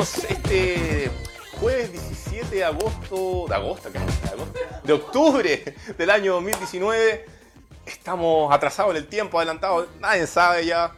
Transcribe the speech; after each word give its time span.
este 0.00 1.10
jueves 1.58 1.90
17 1.92 2.54
de 2.54 2.64
agosto, 2.64 3.46
de 3.48 3.54
agosto. 3.54 3.88
¿De 4.84 4.92
octubre 4.92 5.74
del 5.96 6.10
año 6.10 6.34
2019. 6.34 7.26
Estamos 7.84 8.52
atrasados 8.52 8.92
en 8.92 8.98
el 8.98 9.08
tiempo, 9.08 9.38
adelantados, 9.38 9.88
nadie 9.98 10.26
sabe 10.26 10.66
ya. 10.66 10.92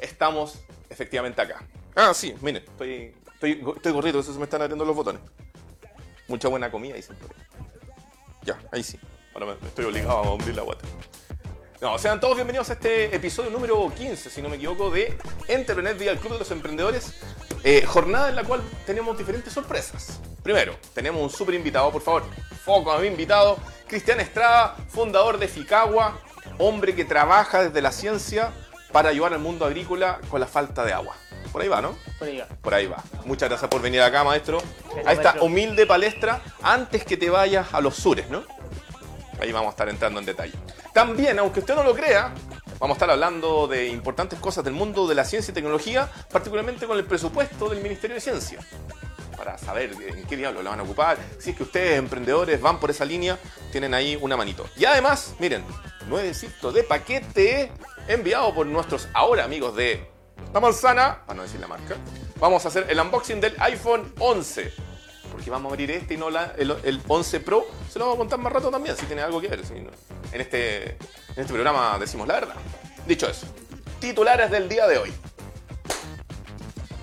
Estamos 0.00 0.60
efectivamente 0.88 1.42
acá. 1.42 1.62
Ah, 1.94 2.14
sí, 2.14 2.34
miren, 2.40 2.62
estoy, 2.62 3.14
estoy, 3.34 3.64
estoy 3.76 3.92
gordito, 3.92 4.20
eso 4.20 4.32
se 4.32 4.38
me 4.38 4.44
están 4.44 4.62
abriendo 4.62 4.84
los 4.84 4.96
botones. 4.96 5.20
Mucha 6.28 6.48
buena 6.48 6.70
comida. 6.70 6.96
Ya, 8.42 8.58
ahí 8.72 8.82
sí. 8.82 8.98
Ahora 9.34 9.56
estoy 9.66 9.84
obligado 9.84 10.22
a 10.22 10.32
abrir 10.32 10.54
la 10.54 10.62
guata. 10.62 10.86
No, 11.80 11.98
sean 11.98 12.20
todos 12.20 12.36
bienvenidos 12.36 12.70
a 12.70 12.72
este 12.72 13.14
episodio 13.14 13.50
número 13.50 13.92
15, 13.94 14.30
si 14.30 14.40
no 14.40 14.48
me 14.48 14.56
equivoco, 14.56 14.90
de 14.90 15.18
Entrepreneur 15.46 15.94
Vía 15.94 16.10
el 16.10 16.18
Club 16.18 16.32
de 16.32 16.38
los 16.38 16.50
Emprendedores. 16.50 17.12
Eh, 17.64 17.84
jornada 17.84 18.30
en 18.30 18.36
la 18.36 18.44
cual 18.44 18.62
tenemos 18.86 19.18
diferentes 19.18 19.52
sorpresas. 19.52 20.18
Primero, 20.42 20.74
tenemos 20.94 21.22
un 21.22 21.28
súper 21.28 21.54
invitado, 21.54 21.92
por 21.92 22.00
favor. 22.00 22.24
Foco 22.64 22.92
a 22.92 22.98
mi 22.98 23.08
invitado, 23.08 23.58
Cristian 23.86 24.20
Estrada, 24.20 24.74
fundador 24.88 25.36
de 25.36 25.48
Ficagua, 25.48 26.18
hombre 26.56 26.94
que 26.94 27.04
trabaja 27.04 27.64
desde 27.64 27.82
la 27.82 27.92
ciencia 27.92 28.52
para 28.90 29.10
ayudar 29.10 29.34
al 29.34 29.40
mundo 29.40 29.66
agrícola 29.66 30.18
con 30.30 30.40
la 30.40 30.46
falta 30.46 30.82
de 30.82 30.94
agua. 30.94 31.14
Por 31.52 31.60
ahí 31.60 31.68
va, 31.68 31.82
¿no? 31.82 31.94
Por 32.18 32.28
ahí 32.28 32.38
va. 32.38 32.46
Por 32.46 32.72
ahí 32.72 32.86
va. 32.86 33.02
Muchas 33.26 33.50
gracias 33.50 33.68
por 33.68 33.82
venir 33.82 34.00
acá, 34.00 34.24
maestro. 34.24 34.62
A 35.04 35.12
esta 35.12 35.22
maestro. 35.22 35.44
humilde 35.44 35.86
palestra 35.86 36.40
antes 36.62 37.04
que 37.04 37.18
te 37.18 37.28
vayas 37.28 37.74
a 37.74 37.82
los 37.82 37.96
sures, 37.96 38.30
¿no? 38.30 38.44
Ahí 39.40 39.52
vamos 39.52 39.68
a 39.68 39.70
estar 39.70 39.88
entrando 39.88 40.20
en 40.20 40.26
detalle. 40.26 40.54
También, 40.92 41.38
aunque 41.38 41.60
usted 41.60 41.74
no 41.74 41.82
lo 41.82 41.94
crea, 41.94 42.32
vamos 42.78 42.94
a 42.94 42.96
estar 42.96 43.10
hablando 43.10 43.66
de 43.66 43.88
importantes 43.88 44.38
cosas 44.38 44.64
del 44.64 44.74
mundo 44.74 45.06
de 45.06 45.14
la 45.14 45.24
ciencia 45.24 45.52
y 45.52 45.54
tecnología, 45.54 46.10
particularmente 46.30 46.86
con 46.86 46.96
el 46.96 47.04
presupuesto 47.04 47.68
del 47.68 47.82
Ministerio 47.82 48.14
de 48.14 48.20
Ciencia. 48.20 48.60
Para 49.36 49.58
saber 49.58 49.92
en 49.92 50.26
qué 50.26 50.36
diablo 50.36 50.62
la 50.62 50.70
van 50.70 50.80
a 50.80 50.82
ocupar, 50.82 51.18
si 51.38 51.50
es 51.50 51.56
que 51.56 51.64
ustedes, 51.64 51.98
emprendedores, 51.98 52.60
van 52.60 52.80
por 52.80 52.90
esa 52.90 53.04
línea, 53.04 53.38
tienen 53.70 53.92
ahí 53.92 54.18
una 54.20 54.36
manito. 54.36 54.66
Y 54.76 54.86
además, 54.86 55.34
miren, 55.38 55.62
nuevecito 56.08 56.72
de 56.72 56.82
paquete 56.82 57.70
enviado 58.08 58.54
por 58.54 58.66
nuestros 58.66 59.08
ahora 59.12 59.44
amigos 59.44 59.76
de 59.76 60.08
La 60.54 60.60
Manzana, 60.60 61.22
para 61.26 61.36
no 61.36 61.42
decir 61.42 61.60
la 61.60 61.68
marca. 61.68 61.96
Vamos 62.40 62.64
a 62.64 62.68
hacer 62.68 62.86
el 62.88 62.98
unboxing 62.98 63.40
del 63.40 63.54
iPhone 63.58 64.12
11 64.18 64.95
porque 65.36 65.50
vamos 65.50 65.68
a 65.70 65.74
abrir 65.74 65.90
este 65.90 66.14
y 66.14 66.16
no 66.16 66.30
la- 66.30 66.54
el, 66.56 66.74
el 66.82 66.98
11 67.06 67.40
Pro. 67.40 67.66
Se 67.92 67.98
lo 67.98 68.06
vamos 68.06 68.16
a 68.16 68.18
contar 68.20 68.38
más 68.38 68.50
rato 68.54 68.70
también, 68.70 68.96
si 68.96 69.04
tiene 69.04 69.20
algo 69.20 69.38
que 69.38 69.48
ver. 69.48 69.66
si 69.66 69.74
no- 69.74 69.90
en, 70.32 70.40
este, 70.40 70.92
en 70.92 70.96
este 71.36 71.52
programa 71.52 71.98
decimos 72.00 72.26
la 72.26 72.34
verdad. 72.34 72.54
Dicho 73.06 73.28
eso, 73.28 73.46
titulares 74.00 74.50
del 74.50 74.66
día 74.66 74.86
de 74.86 74.96
hoy. 74.96 75.12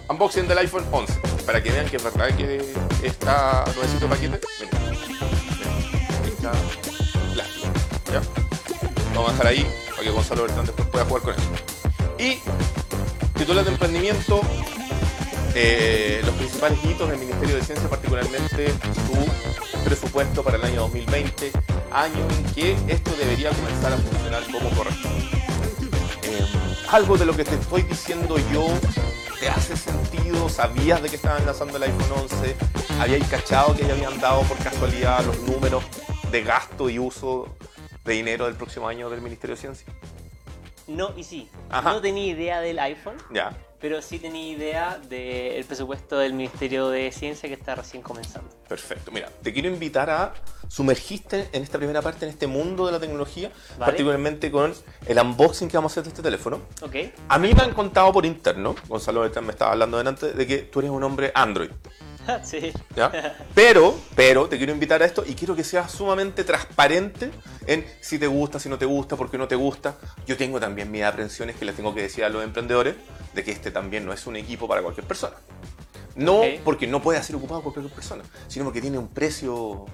Unboxing 0.10 0.48
del 0.48 0.58
iPhone 0.58 0.84
11. 0.92 1.14
Para 1.46 1.62
que 1.62 1.72
vean 1.72 1.86
que 1.88 1.98
es 1.98 2.04
verdad 2.04 2.36
que 2.36 2.74
está 3.04 3.66
nuevecito 3.76 4.08
paquete. 4.10 4.40
Miren, 4.60 4.98
está 6.28 6.52
plástico. 7.34 7.68
¿ya? 8.12 8.22
Vamos 9.14 9.30
a 9.30 9.32
dejar 9.34 9.48
ahí 9.48 9.68
para 9.92 10.02
que 10.02 10.10
Gonzalo 10.10 10.42
Bertrán 10.44 10.66
después 10.66 10.88
pueda 10.88 11.06
jugar 11.06 11.22
con 11.24 11.34
eso. 11.36 11.44
Y 12.18 12.40
titular 13.38 13.64
de 13.64 13.72
emprendimiento 13.72 14.42
eh, 15.56 16.22
los 16.26 16.34
principales 16.36 16.80
hitos 16.84 17.08
del 17.10 17.20
Ministerio 17.20 17.56
de 17.58 17.62
Ciencia, 17.64 17.88
particularmente 18.14 18.72
su 19.08 19.84
presupuesto 19.84 20.44
para 20.44 20.58
el 20.58 20.64
año 20.64 20.82
2020, 20.82 21.52
año 21.92 22.28
en 22.30 22.54
que 22.54 22.78
esto 22.88 23.12
debería 23.18 23.50
comenzar 23.50 23.92
a 23.92 23.98
funcionar 23.98 24.44
como 24.52 24.70
corresponde. 24.70 25.26
Eh, 26.22 26.46
algo 26.92 27.18
de 27.18 27.26
lo 27.26 27.36
que 27.36 27.44
te 27.44 27.56
estoy 27.56 27.82
diciendo 27.82 28.36
yo 28.52 28.68
te 29.40 29.50
hace 29.50 29.76
sentido, 29.76 30.48
sabías 30.48 31.02
de 31.02 31.10
que 31.10 31.16
estaban 31.16 31.44
lanzando 31.46 31.78
el 31.78 31.84
iPhone 31.84 32.20
11, 32.22 32.56
habíais 33.00 33.28
cachado 33.28 33.76
que 33.76 33.84
ya 33.84 33.94
habían 33.94 34.20
dado 34.20 34.42
por 34.44 34.58
casualidad 34.58 35.26
los 35.26 35.40
números 35.40 35.84
de 36.30 36.44
gasto 36.44 36.90
y 36.90 37.00
uso 37.00 37.56
de 38.06 38.14
dinero 38.14 38.46
del 38.46 38.56
próximo 38.56 38.88
año 38.88 39.10
del 39.10 39.22
Ministerio 39.22 39.56
de 39.56 39.62
Ciencia. 39.62 39.88
No 40.86 41.14
y 41.18 41.24
sí. 41.24 41.50
Ajá. 41.70 41.94
No 41.94 42.02
tenía 42.02 42.28
idea 42.28 42.62
del 42.62 42.78
iPhone, 42.78 43.16
Ya. 43.32 43.58
Pero 43.84 44.02
sí 44.02 44.18
tenía 44.18 44.48
idea 44.48 44.98
del 45.10 45.66
presupuesto 45.66 46.18
del 46.18 46.32
Ministerio 46.32 46.88
de 46.88 47.12
Ciencia 47.12 47.50
que 47.50 47.56
está 47.56 47.76
recién 47.76 48.02
comenzando. 48.02 48.50
Perfecto. 48.70 49.12
Mira, 49.12 49.28
te 49.42 49.52
quiero 49.52 49.68
invitar 49.68 50.10
a 50.10 50.34
sumergirte 50.70 51.50
en 51.52 51.64
esta 51.64 51.78
primera 51.80 52.02
parte, 52.02 52.24
en 52.24 52.32
este 52.32 52.48
mundo 52.48 52.86
de 52.86 52.94
la 52.94 53.02
tecnología, 53.02 53.52
Vale. 53.72 53.92
particularmente 53.92 54.50
con 54.52 54.74
el 55.06 55.20
unboxing 55.20 55.68
que 55.68 55.76
vamos 55.76 55.92
a 55.92 55.94
hacer 55.96 56.04
de 56.04 56.10
este 56.12 56.22
teléfono. 56.22 56.62
¿Ok? 56.82 56.96
A 57.28 57.38
mí 57.38 57.54
me 57.54 57.62
han 57.62 57.74
contado 57.74 58.14
por 58.14 58.26
interno, 58.26 58.74
Gonzalo 58.88 59.30
me 59.42 59.52
estaba 59.52 59.74
hablando 59.74 59.98
delante, 59.98 60.32
de 60.32 60.48
que 60.48 60.60
tú 60.60 60.80
eres 60.80 60.90
un 60.90 61.04
hombre 61.04 61.34
Android. 61.36 61.72
sí. 62.44 62.72
¿ya? 62.96 63.12
Pero, 63.56 63.96
pero 64.16 64.48
te 64.48 64.58
quiero 64.58 64.74
invitar 64.74 65.02
a 65.02 65.06
esto 65.06 65.24
y 65.26 65.36
quiero 65.36 65.56
que 65.56 65.64
seas 65.64 65.92
sumamente 65.92 66.44
transparente 66.44 67.32
en 67.68 67.86
si 68.02 68.18
te 68.20 68.28
gusta, 68.28 68.60
si 68.60 68.70
no 68.70 68.78
te 68.78 68.86
gusta, 68.86 69.16
por 69.16 69.30
qué 69.30 69.38
no 69.38 69.48
te 69.48 69.56
gusta. 69.56 69.96
Yo 70.26 70.38
tengo 70.38 70.60
también 70.60 70.92
mis 70.92 71.04
aprensiones 71.04 71.56
que 71.56 71.66
les 71.66 71.76
tengo 71.76 71.94
que 71.94 72.02
decir 72.02 72.24
a 72.24 72.30
los 72.30 72.44
emprendedores 72.44 72.96
de 73.34 73.44
que 73.44 73.52
este 73.52 73.72
también 73.72 74.06
no 74.06 74.14
es 74.14 74.26
un 74.28 74.36
equipo 74.36 74.68
para 74.68 74.82
cualquier 74.82 75.06
persona. 75.08 75.36
No 76.16 76.42
porque 76.64 76.88
no 76.88 77.02
puede 77.02 77.22
ser 77.24 77.36
ocupado 77.36 77.62
por 77.62 77.74
cualquier 77.74 77.94
persona, 77.94 78.24
sino 78.48 78.66
porque 78.66 78.82
tiene 78.82 78.98
un 78.98 79.08
precio 79.08 79.86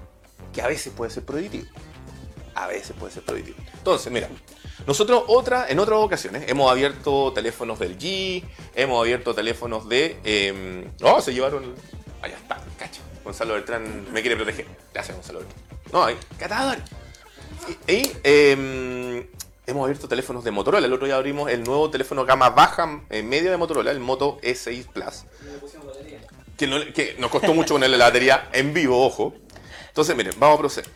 que 0.52 0.62
a 0.62 0.66
veces 0.66 0.92
puede 0.94 1.10
ser 1.10 1.24
prohibitivo. 1.24 1.66
A 2.54 2.66
veces 2.66 2.94
puede 2.98 3.12
ser 3.12 3.22
prohibitivo. 3.22 3.58
Entonces, 3.74 4.12
mira, 4.12 4.28
nosotros 4.86 5.22
otra, 5.28 5.66
en 5.68 5.78
otras 5.78 5.98
ocasiones 5.98 6.44
hemos 6.48 6.70
abierto 6.70 7.32
teléfonos 7.32 7.78
del 7.78 7.98
G, 7.98 8.44
hemos 8.74 9.00
abierto 9.00 9.34
teléfonos 9.34 9.88
de... 9.88 10.18
eh, 10.24 10.88
oh, 11.02 11.20
se 11.20 11.32
llevaron... 11.32 11.74
Allá 12.22 12.36
está, 12.36 12.58
cacho. 12.78 13.00
Gonzalo 13.24 13.54
Beltrán 13.54 14.12
me 14.12 14.20
quiere 14.20 14.36
proteger. 14.36 14.66
Gracias, 14.92 15.16
Gonzalo 15.16 15.40
Beltrán. 15.40 15.60
No, 15.92 16.04
ahí, 16.04 16.16
catador. 16.38 16.78
Y, 17.86 17.92
y, 17.92 18.12
eh, 18.24 19.30
hemos 19.66 19.84
abierto 19.84 20.08
teléfonos 20.08 20.44
de 20.44 20.50
Motorola. 20.50 20.86
El 20.86 20.92
otro 20.92 21.06
día 21.06 21.16
abrimos 21.16 21.50
el 21.50 21.62
nuevo 21.64 21.90
teléfono 21.90 22.24
gama 22.24 22.50
baja, 22.50 23.02
eh, 23.10 23.22
media 23.22 23.50
de 23.50 23.56
Motorola, 23.56 23.90
el 23.90 24.00
Moto 24.00 24.38
E6 24.42 24.86
Plus. 24.88 25.24
Que, 26.56 26.66
no- 26.66 26.92
que 26.94 27.16
nos 27.18 27.30
costó 27.30 27.54
mucho 27.54 27.74
ponerle 27.74 27.96
la 27.96 28.06
batería 28.06 28.48
en 28.52 28.74
vivo, 28.74 29.04
ojo. 29.06 29.34
Entonces, 29.88 30.14
miren, 30.16 30.34
vamos 30.38 30.56
a 30.56 30.58
proceder. 30.60 30.90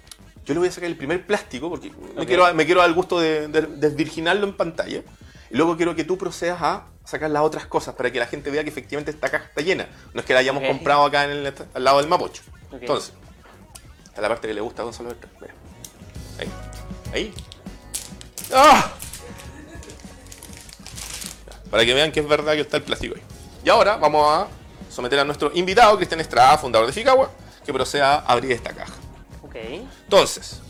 Yo 0.44 0.52
le 0.52 0.60
voy 0.60 0.68
a 0.68 0.72
sacar 0.72 0.90
el 0.90 0.96
primer 0.96 1.26
plástico 1.26 1.70
porque 1.70 1.90
me, 2.16 2.26
quiero, 2.26 2.52
me 2.54 2.66
quiero 2.66 2.80
dar 2.80 2.90
el 2.90 2.94
gusto 2.94 3.18
de, 3.18 3.48
de- 3.48 3.62
desvirginarlo 3.62 4.46
en 4.46 4.54
pantalla. 4.56 5.02
Y 5.50 5.56
luego 5.56 5.76
quiero 5.76 5.94
que 5.96 6.04
tú 6.04 6.18
procedas 6.18 6.58
a 6.60 6.86
sacar 7.04 7.30
las 7.30 7.42
otras 7.42 7.66
cosas 7.66 7.94
para 7.94 8.10
que 8.10 8.18
la 8.18 8.26
gente 8.26 8.50
vea 8.50 8.62
que 8.64 8.70
efectivamente 8.70 9.10
esta 9.10 9.28
caja 9.30 9.44
está 9.46 9.60
llena. 9.60 9.86
No 10.12 10.20
es 10.20 10.26
que 10.26 10.32
la 10.34 10.40
hayamos 10.40 10.62
comprado 10.66 11.04
acá 11.04 11.24
en 11.24 11.30
el, 11.30 11.54
al 11.74 11.84
lado 11.84 11.98
del 11.98 12.08
Mapocho. 12.08 12.42
Ok. 12.70 12.78
Entonces, 12.80 13.12
esta 14.04 14.16
es 14.16 14.22
la 14.22 14.28
parte 14.28 14.48
que 14.48 14.54
le 14.54 14.60
gusta 14.60 14.82
a 14.82 14.84
Gonzalo 14.86 15.10
Bertrán. 15.10 15.32
Mira. 15.40 15.54
Ahí. 16.40 16.50
Ahí. 17.12 17.34
¡Ah! 18.52 18.90
Para 21.70 21.84
que 21.84 21.94
vean 21.94 22.12
que 22.12 22.20
es 22.20 22.28
verdad 22.28 22.52
que 22.54 22.60
está 22.60 22.76
el 22.76 22.82
plástico 22.84 23.14
ahí. 23.16 23.22
Y 23.64 23.68
ahora 23.68 23.96
vamos 23.96 24.26
a 24.32 24.46
someter 24.90 25.18
a 25.18 25.24
nuestro 25.24 25.50
invitado, 25.54 25.96
Cristian 25.96 26.20
Estrada, 26.20 26.56
fundador 26.58 26.86
de 26.86 26.92
Ficagua, 26.92 27.30
que 27.64 27.72
proceda 27.72 28.16
a 28.16 28.32
abrir 28.32 28.52
esta 28.52 28.72
caja. 28.72 28.92
Ok. 29.42 29.56
Entonces, 30.04 30.60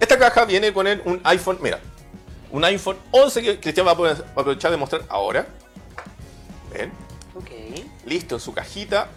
esta 0.00 0.18
caja 0.18 0.44
viene 0.44 0.72
con 0.72 0.86
el- 0.86 1.02
un 1.04 1.20
iPhone, 1.24 1.58
mira, 1.60 1.78
un 2.50 2.64
iPhone 2.64 2.96
11 3.10 3.42
que 3.42 3.60
Cristian 3.60 3.86
va 3.86 3.92
a 3.92 3.96
poder- 3.96 4.22
va 4.22 4.28
a 4.28 4.40
aprovechar 4.40 4.70
de 4.70 4.76
mostrar 4.76 5.02
ahora. 5.08 5.46
Ven, 6.72 6.92
Ok. 7.34 7.50
listo 8.06 8.34
en 8.36 8.40
su 8.40 8.52
cajita, 8.52 9.08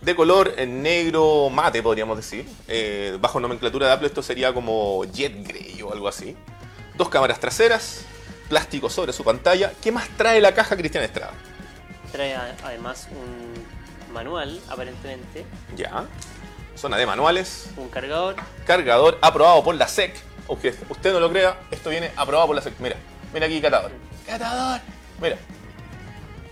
de 0.00 0.16
color 0.16 0.54
en 0.56 0.82
negro 0.82 1.48
mate, 1.50 1.82
podríamos 1.82 2.16
decir. 2.16 2.46
Eh, 2.68 3.16
bajo 3.20 3.40
nomenclatura 3.40 3.86
de 3.86 3.92
Apple, 3.92 4.08
esto 4.08 4.22
sería 4.22 4.52
como 4.52 5.04
Jet 5.04 5.46
Grey 5.46 5.80
o 5.82 5.92
algo 5.92 6.08
así. 6.08 6.36
Dos 6.96 7.08
cámaras 7.08 7.40
traseras, 7.40 8.02
plástico 8.48 8.90
sobre 8.90 9.12
su 9.12 9.24
pantalla. 9.24 9.72
¿Qué 9.82 9.92
más 9.92 10.08
trae 10.16 10.40
la 10.40 10.52
caja 10.54 10.76
Cristian 10.76 11.04
Estrada? 11.04 11.32
Trae 12.10 12.34
además 12.64 13.08
un 13.10 14.12
manual, 14.12 14.60
aparentemente, 14.68 15.46
Ya. 15.76 16.04
Zona 16.76 16.96
de 16.96 17.06
manuales. 17.06 17.68
un 17.76 17.88
cargador. 17.88 18.34
cargador 18.66 19.18
aprobado 19.22 19.62
por 19.62 19.74
la 19.74 19.86
SEC. 19.88 20.14
Usted 20.88 21.12
no 21.12 21.20
lo 21.20 21.30
crea, 21.30 21.58
esto 21.70 21.90
viene 21.90 22.10
aprobado 22.16 22.48
por 22.48 22.56
la 22.56 22.62
SEC. 22.62 22.74
Mira, 22.80 22.96
mira 23.32 23.46
aquí, 23.46 23.60
catador. 23.60 23.90
Catador. 24.26 24.80
Mira. 25.20 25.36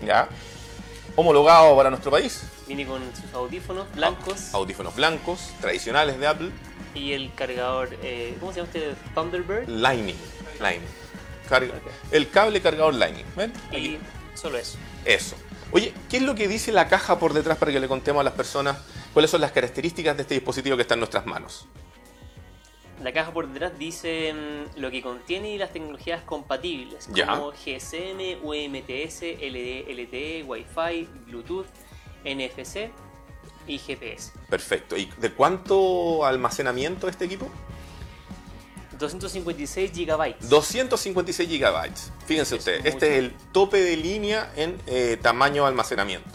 Ya. 0.05 0.27
Homologado 1.15 1.75
para 1.75 1.89
nuestro 1.89 2.09
país. 2.11 2.43
Viene 2.67 2.85
con 2.85 3.01
sus 3.15 3.33
audífonos 3.33 3.85
blancos 3.93 4.53
Audífonos 4.53 4.95
blancos, 4.95 5.49
tradicionales 5.59 6.17
de 6.19 6.27
Apple. 6.27 6.51
y 6.95 7.11
el 7.13 7.33
cargador, 7.35 7.89
eh, 8.01 8.35
¿cómo 8.39 8.51
se 8.53 8.59
llama 8.61 8.69
este? 8.73 8.93
Thunderbird. 9.13 9.67
Lightning. 9.67 10.15
Lightning. 10.59 10.89
Carga- 11.49 11.73
El 12.11 12.29
cable 12.29 12.61
cargador 12.61 12.93
Lightning. 12.93 13.25
¿Ven? 13.35 13.51
Y 13.73 13.97
solo 14.35 14.57
eso. 14.57 14.77
Eso. 15.05 15.35
Oye, 15.73 15.93
¿qué 16.09 16.17
es 16.17 16.23
lo 16.23 16.33
que 16.35 16.47
dice 16.47 16.71
la 16.71 16.87
caja 16.87 17.19
por 17.19 17.33
detrás 17.33 17.57
para 17.57 17.71
que 17.71 17.79
le 17.79 17.87
contemos 17.87 18.21
a 18.21 18.23
las 18.23 18.33
personas 18.33 18.77
cuáles 19.13 19.31
son 19.31 19.41
las 19.41 19.51
características 19.51 20.15
de 20.15 20.21
este 20.23 20.33
dispositivo 20.35 20.75
que 20.77 20.81
está 20.83 20.93
en 20.95 21.01
nuestras 21.01 21.25
manos? 21.25 21.65
La 23.01 23.11
caja 23.13 23.31
por 23.33 23.47
detrás 23.47 23.77
dice 23.79 24.33
mm, 24.33 24.79
lo 24.79 24.91
que 24.91 25.01
contiene 25.01 25.51
y 25.53 25.57
las 25.57 25.71
tecnologías 25.73 26.21
compatibles, 26.23 27.07
Ya. 27.13 27.27
como 27.27 27.51
GSM, 27.51 28.37
UMTS, 28.43 29.21
LD, 29.41 29.89
LTE, 29.89 30.43
Wi-Fi, 30.47 31.07
Bluetooth 31.27 31.65
NFC 32.23 32.91
y 33.67 33.77
GPS. 33.79 34.31
Perfecto. 34.49 34.95
¿Y 34.97 35.09
de 35.17 35.31
cuánto 35.31 36.25
almacenamiento 36.25 37.07
este 37.07 37.25
equipo? 37.25 37.49
256 38.99 39.91
gigabytes. 39.91 40.47
256 40.49 41.49
gigabytes. 41.49 42.11
Fíjense 42.27 42.55
Es 42.55 42.59
ustedes, 42.59 42.85
este 42.85 43.13
es 43.13 43.19
el 43.19 43.31
tope 43.51 43.77
de 43.81 43.97
línea 43.97 44.51
en 44.55 44.77
eh, 44.85 45.17
tamaño 45.21 45.63
de 45.63 45.69
almacenamiento. 45.69 46.29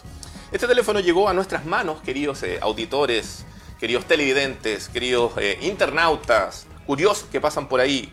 Este 0.50 0.66
teléfono 0.66 1.00
llegó 1.00 1.28
a 1.28 1.32
nuestras 1.32 1.64
manos, 1.64 2.00
queridos 2.02 2.42
eh, 2.42 2.58
auditores, 2.60 3.44
queridos 3.78 4.06
televidentes, 4.06 4.88
queridos 4.88 5.32
eh, 5.38 5.58
internautas, 5.62 6.66
curiosos 6.86 7.28
que 7.30 7.40
pasan 7.40 7.68
por 7.68 7.80
ahí 7.80 8.12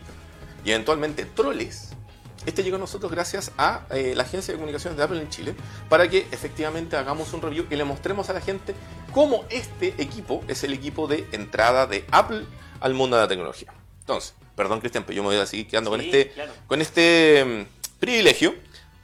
y 0.64 0.70
eventualmente 0.70 1.24
troles. 1.24 1.90
Este 2.46 2.62
llegó 2.62 2.76
a 2.76 2.78
nosotros 2.78 3.10
gracias 3.10 3.52
a 3.56 3.86
eh, 3.90 4.12
la 4.14 4.24
agencia 4.24 4.52
de 4.52 4.58
comunicaciones 4.58 4.98
de 4.98 5.04
Apple 5.04 5.20
en 5.20 5.30
Chile 5.30 5.54
para 5.88 6.08
que 6.08 6.26
efectivamente 6.30 6.96
hagamos 6.96 7.32
un 7.32 7.40
review 7.40 7.66
y 7.70 7.76
le 7.76 7.84
mostremos 7.84 8.28
a 8.28 8.34
la 8.34 8.40
gente 8.40 8.74
cómo 9.12 9.44
este 9.48 9.94
equipo 9.98 10.44
es 10.46 10.62
el 10.62 10.74
equipo 10.74 11.06
de 11.06 11.26
entrada 11.32 11.86
de 11.86 12.04
Apple 12.10 12.44
al 12.80 12.92
mundo 12.92 13.16
de 13.16 13.22
la 13.22 13.28
tecnología. 13.28 13.72
Entonces, 14.00 14.34
perdón 14.54 14.80
Cristian, 14.80 15.04
pero 15.04 15.16
yo 15.16 15.22
me 15.22 15.28
voy 15.28 15.38
a 15.38 15.46
seguir 15.46 15.66
quedando 15.66 15.88
con 15.88 16.02
este 16.02 16.32
claro. 16.32 16.52
con 16.66 16.82
este 16.82 17.44
mm, 17.44 17.98
privilegio 17.98 18.54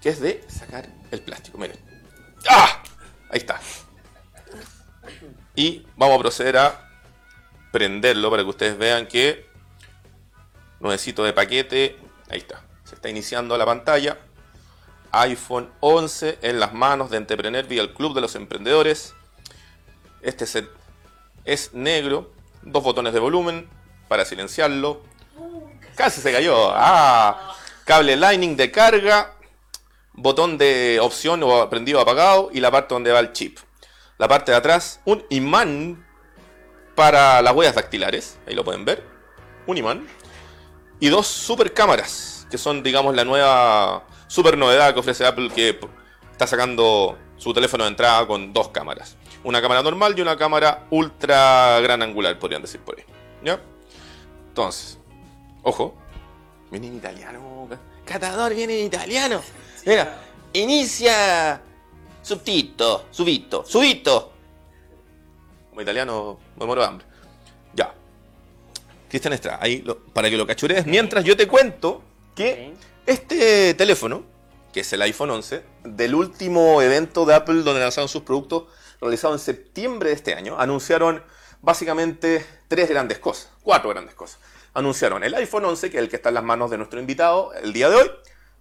que 0.03 0.11
es 0.11 0.21
de 0.21 0.45
sacar 0.49 0.91
el 1.11 1.21
plástico. 1.21 1.57
Miren. 1.57 1.79
¡Ah! 2.49 2.83
Ahí 3.31 3.39
está. 3.39 3.61
Y 5.55 5.87
vamos 5.97 6.17
a 6.17 6.21
proceder 6.21 6.57
a 6.57 6.89
prenderlo 7.73 8.31
para 8.31 8.43
que 8.43 8.49
ustedes 8.49 8.79
vean 8.79 9.07
que 9.07 9.47
nuevecito 10.81 11.25
de 11.25 11.33
paquete. 11.33 11.99
Ahí 12.29 12.39
está. 12.39 12.63
Se 12.85 12.95
está 12.95 13.09
iniciando 13.09 13.57
la 13.57 13.67
pantalla. 13.67 14.19
iPhone 15.13 15.71
11 15.81 16.39
en 16.43 16.61
las 16.61 16.73
manos 16.73 17.11
de 17.11 17.19
Entrepreneur 17.19 17.65
vía 17.67 17.83
el 17.83 17.93
Club 17.93 18.15
de 18.15 18.21
los 18.21 18.35
Emprendedores. 18.35 19.15
Este 20.23 20.47
set 20.47 20.69
es 21.45 21.73
negro. 21.75 22.33
Dos 22.63 22.83
botones 22.83 23.13
de 23.13 23.21
volumen 23.21 23.69
para 24.09 24.25
silenciarlo. 24.25 25.03
Casi 25.97 26.21
se 26.21 26.33
cayó. 26.33 26.71
Ah, 26.73 27.55
cable 27.85 28.17
Lightning 28.17 28.57
de 28.57 28.71
carga. 28.71 29.35
Botón 30.13 30.59
de 30.59 30.99
opción 31.01 31.43
o 31.43 31.69
prendido 31.71 31.99
o 31.99 32.03
apagado. 32.03 32.51
Y 32.53 32.61
la 32.61 32.71
parte 32.71 32.95
donde 32.95 33.13
va 33.13 33.21
el 33.21 33.33
chip. 33.33 33.59
La 34.21 34.29
parte 34.29 34.53
de 34.53 34.59
atrás, 34.59 35.01
un 35.07 35.25
imán 35.31 36.07
para 36.95 37.41
las 37.41 37.55
huellas 37.55 37.75
dactilares. 37.75 38.37
Ahí 38.47 38.55
lo 38.55 38.63
pueden 38.63 38.85
ver. 38.85 39.03
Un 39.67 39.79
imán. 39.79 40.07
Y 41.01 41.09
dos 41.09 41.27
super 41.27 41.73
cámaras. 41.73 42.47
Que 42.51 42.59
son, 42.59 42.83
digamos, 42.83 43.15
la 43.17 43.25
nueva 43.25 44.05
super 44.27 44.59
novedad 44.59 44.93
que 44.93 45.01
ofrece 45.01 45.25
Apple. 45.25 45.49
Que 45.49 45.81
está 46.33 46.47
sacando 46.47 47.17
su 47.39 47.55
teléfono 47.55 47.85
de 47.85 47.91
entrada 47.93 48.27
con 48.27 48.53
dos 48.53 48.69
cámaras. 48.69 49.17
Una 49.43 49.63
cámara 49.63 49.83
normal 49.83 50.13
y 50.15 50.21
una 50.21 50.37
cámara 50.37 50.87
ultra 50.91 51.81
gran 51.81 52.03
angular, 52.03 52.39
podrían 52.39 52.61
decir 52.61 52.83
por 52.83 52.99
ahí. 52.99 53.05
¿Ya? 53.43 53.59
Entonces, 54.49 54.99
ojo. 55.63 55.95
Viene 56.71 56.89
en 56.89 56.97
italiano. 56.97 57.71
Catador 58.05 58.55
viene 58.55 58.81
en 58.81 58.85
italiano. 58.85 59.41
Mira, 59.87 60.15
inicia. 60.53 61.63
Subtito, 62.23 63.07
subito, 63.11 63.65
subito. 63.65 64.33
Como 65.71 65.81
italiano, 65.81 66.39
me 66.57 66.67
muero 66.67 66.83
de 66.83 66.89
hambre. 66.89 67.07
Ya. 67.75 67.95
Cristian 69.09 69.33
Estrada, 69.33 69.59
ahí 69.61 69.83
lo- 69.83 69.99
para 69.99 70.29
que 70.31 70.37
lo 70.37 70.47
cachurees. 70.47 70.87
Mientras 70.87 71.25
yo 71.25 71.37
te 71.37 71.47
cuento 71.49 72.03
que 72.35 72.75
este 73.07 73.75
teléfono, 73.75 74.23
que 74.73 74.81
es 74.81 74.93
el 74.93 75.03
iPhone 75.03 75.31
11, 75.31 75.65
del 75.85 76.15
último 76.15 76.81
evento 76.83 77.25
de 77.25 77.35
Apple 77.35 77.63
donde 77.63 77.81
lanzaron 77.81 78.09
sus 78.09 78.23
productos, 78.23 78.65
realizado 79.01 79.33
en 79.35 79.41
septiembre 79.41 80.11
de 80.11 80.15
este 80.17 80.35
año, 80.35 80.57
anunciaron 80.61 81.23
básicamente 81.63 82.45
tres 82.69 82.89
grandes 82.89 83.19
cosas, 83.19 83.51
cuatro 83.63 83.91
grandes 83.91 84.15
cosas. 84.15 84.39
Anunciaron 84.75 85.25
el 85.25 85.35
iPhone 85.35 85.65
11, 85.65 85.91
que 85.91 85.97
es 85.97 86.03
el 86.05 86.09
que 86.09 86.17
está 86.17 86.29
en 86.29 86.37
las 86.37 86.45
manos 86.45 86.71
de 86.71 86.77
nuestro 86.79 87.01
invitado 87.01 87.53
el 87.55 87.73
día 87.73 87.89
de 87.89 87.97
hoy, 87.97 88.11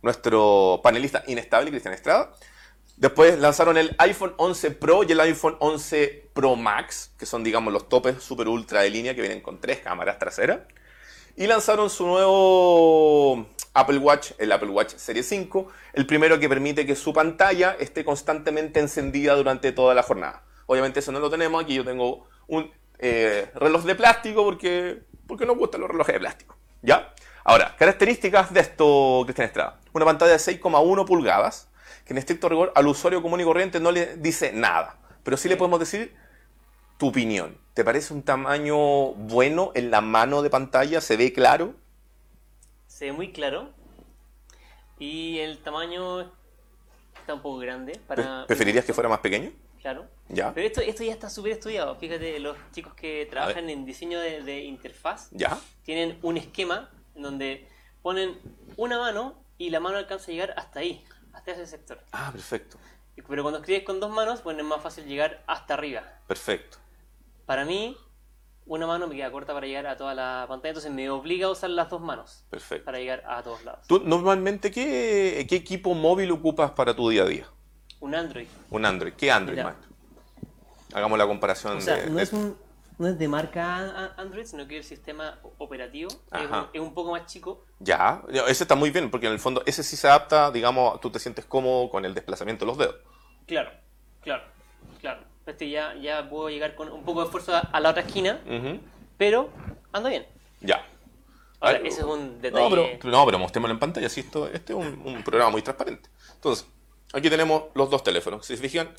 nuestro 0.02 0.80
panelista 0.82 1.24
inestable, 1.28 1.70
Cristian 1.70 1.94
Estrada. 1.94 2.32
Después 3.00 3.40
lanzaron 3.40 3.78
el 3.78 3.96
iPhone 3.98 4.34
11 4.36 4.72
Pro 4.72 5.04
y 5.04 5.14
el 5.14 5.20
iPhone 5.22 5.56
11 5.60 6.32
Pro 6.34 6.58
Max, 6.58 7.14
que 7.18 7.26
son, 7.26 7.46
digamos, 7.46 7.72
los 7.72 7.88
topes 7.88 8.22
super 8.22 8.50
ultra 8.50 8.82
de 8.82 8.90
línea 8.90 9.16
que 9.16 9.22
vienen 9.22 9.40
con 9.40 9.62
tres 9.62 9.80
cámaras 9.80 10.20
traseras. 10.20 10.60
Y 11.38 11.48
lanzaron 11.48 11.90
su 11.90 12.06
nuevo 12.06 13.48
Apple 13.74 14.00
Watch, 14.00 14.32
el 14.38 14.52
Apple 14.52 14.72
Watch 14.72 14.96
Serie 14.98 15.24
5, 15.24 15.68
el 15.94 16.06
primero 16.06 16.42
que 16.42 16.50
permite 16.50 16.86
que 16.86 16.98
su 16.98 17.14
pantalla 17.14 17.78
esté 17.80 18.04
constantemente 18.04 18.82
encendida 18.82 19.34
durante 19.36 19.72
toda 19.72 19.96
la 19.96 20.04
jornada. 20.04 20.44
Obviamente 20.66 21.00
eso 21.00 21.14
no 21.14 21.22
lo 21.22 21.30
tenemos, 21.30 21.64
aquí 21.64 21.76
yo 21.76 21.86
tengo 21.86 22.28
un 22.48 22.70
eh, 22.98 23.50
reloj 23.56 23.86
de 23.86 23.96
plástico 23.96 24.44
porque, 24.44 25.04
porque 25.26 25.46
nos 25.46 25.58
gustan 25.58 25.80
los 25.80 25.90
relojes 25.90 26.16
de 26.16 26.20
plástico. 26.20 26.58
¿Ya? 26.82 27.14
Ahora, 27.46 27.78
características 27.78 28.54
de 28.54 28.60
esto, 28.60 29.22
Cristian 29.24 29.48
Estrada. 29.48 29.80
Una 29.94 30.04
pantalla 30.04 30.34
de 30.34 30.40
6,1 30.40 31.06
pulgadas, 31.06 31.69
que 32.10 32.14
en 32.14 32.18
estricto 32.18 32.50
rigor 32.50 32.74
al 32.74 32.88
usuario 32.88 33.22
común 33.22 33.40
y 33.40 33.44
corriente 33.44 33.80
no 33.80 33.92
le 33.92 34.18
dice 34.18 34.52
nada. 34.52 34.98
Pero 35.22 35.38
sí 35.38 35.48
le 35.48 35.58
podemos 35.58 35.80
decir 35.80 36.16
tu 36.98 37.10
opinión. 37.10 37.56
¿Te 37.76 37.84
parece 37.84 38.16
un 38.16 38.24
tamaño 38.24 39.12
bueno 39.14 39.72
en 39.76 39.92
la 39.92 40.02
mano 40.02 40.42
de 40.42 40.50
pantalla? 40.50 41.02
¿Se 41.02 41.18
ve 41.18 41.32
claro? 41.32 41.76
Se 42.88 43.06
ve 43.06 43.12
muy 43.12 43.32
claro. 43.32 43.70
Y 44.98 45.38
el 45.38 45.60
tamaño 45.60 46.22
está 47.20 47.36
un 47.36 47.44
poco 47.44 47.60
grande. 47.60 48.00
Para 48.08 48.48
¿Preferirías 48.48 48.86
que 48.86 48.94
fuera 48.96 49.08
más 49.08 49.20
pequeño? 49.20 49.52
Claro. 49.80 50.08
¿Ya? 50.30 50.52
Pero 50.56 50.66
esto, 50.66 50.82
esto 50.82 51.04
ya 51.04 51.14
está 51.14 51.30
súper 51.30 51.52
estudiado. 51.52 51.96
Fíjate, 51.98 52.40
los 52.40 52.58
chicos 52.72 52.96
que 52.96 53.28
trabajan 53.30 53.70
en 53.70 53.86
diseño 53.86 54.20
de, 54.20 54.42
de 54.42 54.62
interfaz 54.62 55.30
¿Ya? 55.30 55.60
tienen 55.84 56.18
un 56.24 56.38
esquema 56.38 56.90
en 57.14 57.22
donde 57.22 57.68
ponen 58.02 58.40
una 58.78 58.98
mano 58.98 59.36
y 59.60 59.70
la 59.70 59.80
mano 59.80 59.98
alcanza 59.98 60.32
a 60.32 60.34
llegar 60.34 60.54
hasta 60.58 60.80
ahí, 60.80 61.04
hasta 61.40 61.52
ese 61.52 61.66
sector. 61.68 62.00
Ah, 62.12 62.30
perfecto. 62.32 62.78
Pero 63.28 63.44
cuando 63.44 63.60
escribes 63.60 63.84
con 63.84 64.00
dos 64.00 64.12
manos, 64.12 64.42
pues 64.42 64.58
es 64.58 64.64
más 64.64 64.82
fácil 64.82 65.06
llegar 65.06 65.44
hasta 65.48 65.74
arriba. 65.74 66.04
Perfecto. 66.28 66.78
Para 67.46 67.66
mí, 67.66 67.98
una 68.66 68.86
mano 68.88 69.08
me 69.08 69.16
queda 69.16 69.32
corta 69.32 69.54
para 69.54 69.66
llegar 69.68 69.88
a 69.88 69.98
toda 69.98 70.14
la 70.14 70.46
pantalla, 70.48 70.70
entonces 70.70 70.92
me 70.92 71.10
obliga 71.10 71.48
a 71.48 71.50
usar 71.52 71.70
las 71.72 71.90
dos 71.90 72.00
manos 72.02 72.46
Perfecto. 72.50 72.86
para 72.86 73.00
llegar 73.00 73.24
a 73.28 73.42
todos 73.44 73.64
lados. 73.66 73.86
¿Tú 73.88 74.02
normalmente 74.06 74.72
qué, 74.72 75.46
qué 75.50 75.56
equipo 75.56 75.94
móvil 75.96 76.32
ocupas 76.32 76.72
para 76.72 76.96
tu 76.96 77.10
día 77.10 77.24
a 77.24 77.26
día? 77.26 77.48
Un 78.00 78.16
Android. 78.16 78.48
Un 78.70 78.86
Android. 78.86 79.14
¿Qué 79.14 79.32
Android, 79.32 79.58
Mira. 79.58 79.70
maestro? 79.72 79.90
Hagamos 80.94 81.18
la 81.20 81.28
comparación 81.28 81.78
O 81.78 81.82
sea, 81.82 81.96
de, 81.98 82.10
no 82.10 82.16
de- 82.18 82.24
es, 82.24 82.32
un, 82.34 82.58
no 83.00 83.08
es 83.08 83.18
de 83.18 83.28
marca 83.28 84.14
Android, 84.18 84.46
sino 84.46 84.68
que 84.68 84.78
el 84.78 84.84
sistema 84.84 85.40
operativo 85.58 86.10
es 86.12 86.42
un, 86.50 86.68
es 86.74 86.82
un 86.82 86.94
poco 86.94 87.12
más 87.12 87.26
chico. 87.26 87.66
Ya, 87.80 88.22
ese 88.48 88.64
está 88.64 88.76
muy 88.76 88.92
bien, 88.92 89.10
porque 89.10 89.28
en 89.28 89.34
el 89.34 89.40
fondo 89.40 89.64
ese 89.66 89.84
sí 89.84 89.96
se 89.96 90.08
adapta, 90.08 90.52
digamos, 90.52 91.00
tú 91.02 91.10
te 91.10 91.18
sientes 91.18 91.46
cómodo 91.46 91.90
con 91.90 92.06
el 92.06 92.14
desplazamiento 92.14 92.66
de 92.66 92.68
los 92.68 92.78
dedos. 92.78 92.96
Claro, 93.48 93.72
claro, 94.22 94.44
claro. 95.00 95.22
Este 95.46 95.70
ya, 95.70 95.96
ya 95.96 96.30
puedo 96.30 96.50
llegar 96.50 96.76
con 96.76 96.92
un 96.92 97.04
poco 97.04 97.22
de 97.22 97.26
esfuerzo 97.26 97.56
a, 97.56 97.60
a 97.60 97.80
la 97.80 97.90
otra 97.90 98.04
esquina, 98.04 98.40
Ujú. 98.46 98.80
pero 99.18 99.50
anda 99.92 100.10
bien. 100.10 100.28
Ya. 100.62 100.86
Ahora, 101.62 101.80
ese 101.80 102.02
es 102.02 102.06
un 102.06 102.42
detalle. 102.42 102.64
No, 102.64 102.70
pero, 102.70 103.12
no, 103.12 103.26
pero 103.26 103.40
mostrémoslo 103.40 103.74
en 103.74 103.80
pantalla. 103.80 104.10
Sí, 104.10 104.20
esto, 104.20 104.48
este 104.48 104.74
es 104.74 104.80
un, 104.80 105.02
un 105.06 105.24
programa 105.24 105.50
muy 105.52 105.62
transparente. 105.62 106.10
Entonces, 106.36 106.68
aquí 107.14 107.30
tenemos 107.30 107.64
los 107.74 107.90
dos 107.90 108.04
teléfonos. 108.04 108.46
Si 108.46 108.56
se 108.56 108.62
fijan, 108.62 108.90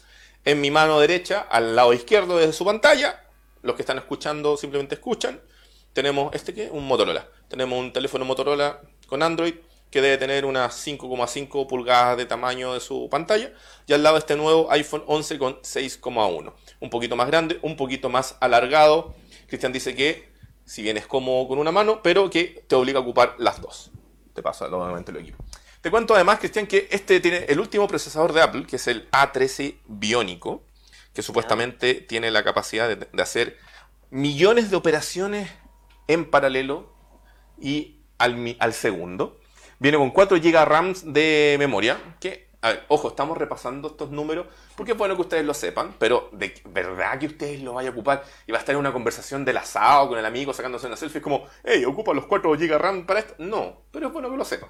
en 0.45 0.61
mi 0.61 0.71
mano 0.71 0.99
derecha, 1.01 1.47
al 1.51 1.77
lado 1.77 1.93
izquierdo 1.93 2.39
de 2.39 2.53
su 2.53 2.65
pantalla, 2.65 3.25
los 3.63 3.77
que 3.77 3.83
están 3.83 3.99
escuchando 3.99 4.57
simplemente 4.57 4.95
escuchan. 4.95 5.41
Tenemos 5.93 6.35
este 6.35 6.55
que 6.55 6.71
un 6.71 6.87
Motorola. 6.87 7.27
Tenemos 7.49 7.79
un 7.79 7.93
teléfono 7.93 8.25
Motorola 8.25 8.81
con 9.07 9.23
Android 9.23 9.55
que 9.91 10.01
debe 10.01 10.19
tener 10.19 10.45
unas 10.45 10.87
5,5 10.87 11.67
pulgadas 11.67 12.17
de 12.17 12.27
tamaño 12.27 12.75
de 12.75 12.81
su 12.81 13.09
pantalla. 13.11 13.53
Y 13.87 13.93
al 13.93 14.03
lado 14.03 14.17
este 14.17 14.37
nuevo 14.37 14.71
iPhone 14.71 15.03
11 15.07 15.39
con 15.39 15.55
6,1. 15.63 16.53
Un 16.79 16.91
poquito 16.91 17.17
más 17.17 17.27
grande, 17.27 17.59
un 17.63 17.77
poquito 17.77 18.09
más 18.09 18.37
alargado. 18.41 19.15
Cristian 19.49 19.73
dice 19.73 19.95
que 19.97 20.31
si 20.65 20.83
bien 20.83 20.97
es 20.97 21.07
cómodo 21.07 21.49
con 21.49 21.59
una 21.59 21.73
mano, 21.73 22.01
pero 22.03 22.31
que 22.31 22.65
te 22.69 22.77
obliga 22.77 23.01
a 23.01 23.03
ocupar 23.03 23.35
las 23.39 23.61
dos. 23.61 23.91
Te 24.35 24.43
pasa 24.43 24.69
nuevamente 24.69 25.11
el 25.11 25.19
equipo. 25.19 25.45
Te 25.81 25.91
cuento 25.91 26.15
además, 26.15 26.39
Cristian, 26.39 26.67
que 26.67 26.87
este 26.91 27.19
tiene 27.21 27.47
el 27.49 27.59
último 27.59 27.89
procesador 27.89 28.33
de 28.33 28.43
Apple, 28.43 28.67
que 28.67 28.77
es 28.77 28.87
el 28.87 29.11
A13 29.11 29.79
Biónico, 29.87 30.63
que 31.15 31.23
supuestamente 31.23 31.95
tiene 31.95 32.31
la 32.31 32.45
capacidad 32.45 32.89
de, 32.89 32.97
de 32.97 33.23
hacer 33.23 33.59
millones 34.11 34.71
de 34.71 34.77
operaciones 34.77 35.51
en 36.09 36.29
paralelo 36.29 36.93
y 37.61 38.01
al, 38.19 38.73
segundo. 38.73 39.39
Viene 39.79 39.97
con 39.97 40.11
4 40.11 40.39
GB 40.39 40.65
RAM 40.65 40.93
de 41.05 41.57
memoria, 41.59 42.17
que, 42.21 42.51
a 42.61 42.69
ver, 42.69 42.85
ojo, 42.89 43.09
estamos 43.09 43.39
repasando 43.39 43.89
estos 43.89 44.11
números 44.11 44.47
porque 44.77 44.93
es 44.93 44.99
bueno 44.99 45.15
que 45.15 45.23
ustedes 45.23 45.45
lo 45.45 45.55
sepan, 45.55 45.95
pero 45.99 46.29
de 46.33 46.61
verdad 46.67 47.19
que 47.19 47.27
ustedes 47.27 47.63
lo 47.63 47.75
vayan 47.75 47.93
a 47.93 47.97
ocupar 47.97 48.25
y 48.47 48.53
va 48.53 48.59
a 48.59 48.61
estar 48.61 48.75
en 48.75 48.81
una 48.81 48.93
conversación 48.93 49.45
del 49.45 49.57
asado 49.57 50.09
con 50.09 50.19
el 50.19 50.27
amigo 50.27 50.53
sacándose 50.53 50.87
una 50.87 50.97
selfie, 50.97 51.19
es 51.19 51.25
como, 51.25 51.47
hey, 51.65 51.85
ocupa 51.85 52.13
los 52.13 52.27
4 52.27 52.51
GB 52.51 52.79
RAM 52.79 53.07
para 53.07 53.21
esto. 53.21 53.35
No, 53.39 53.83
pero 53.91 54.09
es 54.09 54.13
bueno 54.13 54.31
que 54.31 54.37
lo 54.37 54.45
sepan. 54.45 54.69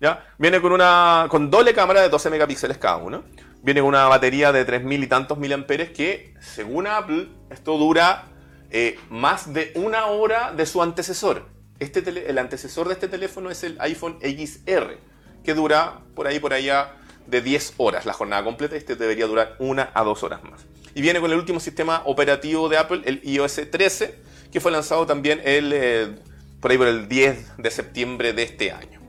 ¿Ya? 0.00 0.26
Viene 0.38 0.60
con 0.60 0.72
una 0.72 1.26
con 1.30 1.50
doble 1.50 1.72
cámara 1.72 2.02
de 2.02 2.08
12 2.08 2.30
megapíxeles 2.30 2.78
cada 2.78 2.96
uno, 2.96 3.24
viene 3.64 3.80
con 3.80 3.88
una 3.88 4.06
batería 4.06 4.52
de 4.52 4.66
3.000 4.66 5.04
y 5.04 5.06
tantos 5.06 5.38
miliamperes 5.38 5.90
que, 5.90 6.34
según 6.38 6.86
Apple, 6.86 7.28
esto 7.50 7.78
dura 7.78 8.26
eh, 8.70 8.98
más 9.08 9.54
de 9.54 9.72
una 9.74 10.06
hora 10.06 10.52
de 10.52 10.66
su 10.66 10.82
antecesor. 10.82 11.46
Este 11.80 12.00
el 12.28 12.38
antecesor 12.38 12.88
de 12.88 12.94
este 12.94 13.08
teléfono 13.08 13.50
es 13.50 13.64
el 13.64 13.80
iPhone 13.80 14.18
XR, 14.20 14.98
que 15.42 15.54
dura 15.54 16.00
por 16.14 16.26
ahí, 16.26 16.38
por 16.38 16.52
allá, 16.52 16.92
de 17.26 17.40
10 17.40 17.74
horas 17.78 18.04
la 18.04 18.12
jornada 18.12 18.44
completa. 18.44 18.76
Este 18.76 18.96
debería 18.96 19.26
durar 19.26 19.56
una 19.58 19.90
a 19.94 20.04
dos 20.04 20.22
horas 20.22 20.44
más. 20.44 20.66
Y 20.94 21.00
viene 21.00 21.20
con 21.20 21.32
el 21.32 21.38
último 21.38 21.58
sistema 21.58 22.02
operativo 22.04 22.68
de 22.68 22.76
Apple, 22.76 23.00
el 23.06 23.20
iOS 23.24 23.62
13, 23.70 24.14
que 24.52 24.60
fue 24.60 24.72
lanzado 24.72 25.06
también 25.06 25.40
el, 25.42 25.72
eh, 25.72 26.14
por 26.60 26.70
ahí 26.70 26.76
por 26.76 26.86
el 26.86 27.08
10 27.08 27.56
de 27.56 27.70
septiembre 27.70 28.34
de 28.34 28.42
este 28.42 28.72
año. 28.72 29.00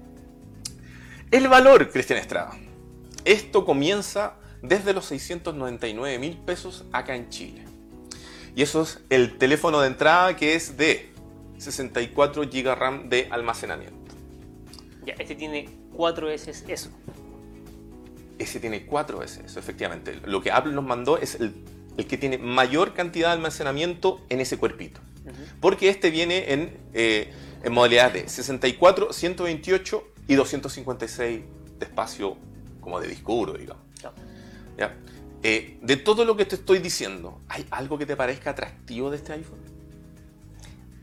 El 1.30 1.50
valor, 1.50 1.90
Cristian 1.92 2.20
Estrada. 2.20 2.58
Esto 3.26 3.66
comienza 3.66 4.36
desde 4.62 4.94
los 4.94 5.06
699 5.06 6.20
mil 6.20 6.38
pesos 6.38 6.86
acá 6.92 7.16
en 7.16 7.30
Chile. 7.30 7.64
Y 8.56 8.62
eso 8.62 8.82
es 8.82 9.00
el 9.10 9.38
teléfono 9.38 9.82
de 9.82 9.88
entrada 9.88 10.36
que 10.36 10.56
es 10.56 10.78
de 10.78 11.10
64 11.58 12.44
GB 12.44 12.76
RAM 12.76 13.10
de 13.10 13.28
almacenamiento. 13.32 14.16
Ya, 15.06 15.14
este 15.20 15.36
tiene 15.36 15.70
4 15.94 16.30
S 16.32 16.52
eso. 16.68 16.90
Ese 18.38 18.60
tiene 18.60 18.86
4 18.86 19.20
veces 19.20 19.46
eso, 19.46 19.60
efectivamente. 19.60 20.20
Lo 20.26 20.42
que 20.42 20.52
Apple 20.52 20.74
nos 20.74 20.84
mandó 20.84 21.18
es 21.18 21.36
el, 21.36 21.54
el 21.98 22.08
que 22.08 22.18
tiene 22.18 22.38
mayor 22.38 22.94
cantidad 22.94 23.30
de 23.30 23.34
almacenamiento 23.34 24.22
en 24.30 24.42
ese 24.42 24.58
cuerpito. 24.58 25.00
Porque 25.60 25.90
este 25.90 26.12
viene 26.12 26.54
en, 26.54 26.78
eh, 26.94 27.34
en 27.64 27.74
modalidad 27.74 28.12
de 28.12 28.28
64, 28.30 29.12
128 29.12 30.04
y 30.28 30.36
256 30.36 31.42
de 31.80 31.86
espacio 31.86 32.38
como 32.80 33.00
de 33.00 33.08
disco 33.08 33.34
duro, 33.34 33.54
digamos. 33.54 33.85
¿Ya? 34.78 34.96
Eh, 35.44 35.78
de 35.82 35.98
todo 35.98 36.26
lo 36.26 36.36
que 36.36 36.46
te 36.46 36.56
estoy 36.56 36.80
diciendo, 36.80 37.40
¿hay 37.50 37.66
algo 37.70 37.98
que 37.98 38.06
te 38.06 38.16
parezca 38.16 38.52
atractivo 38.52 39.12
de 39.12 39.18
este 39.18 39.34
iPhone? 39.34 39.60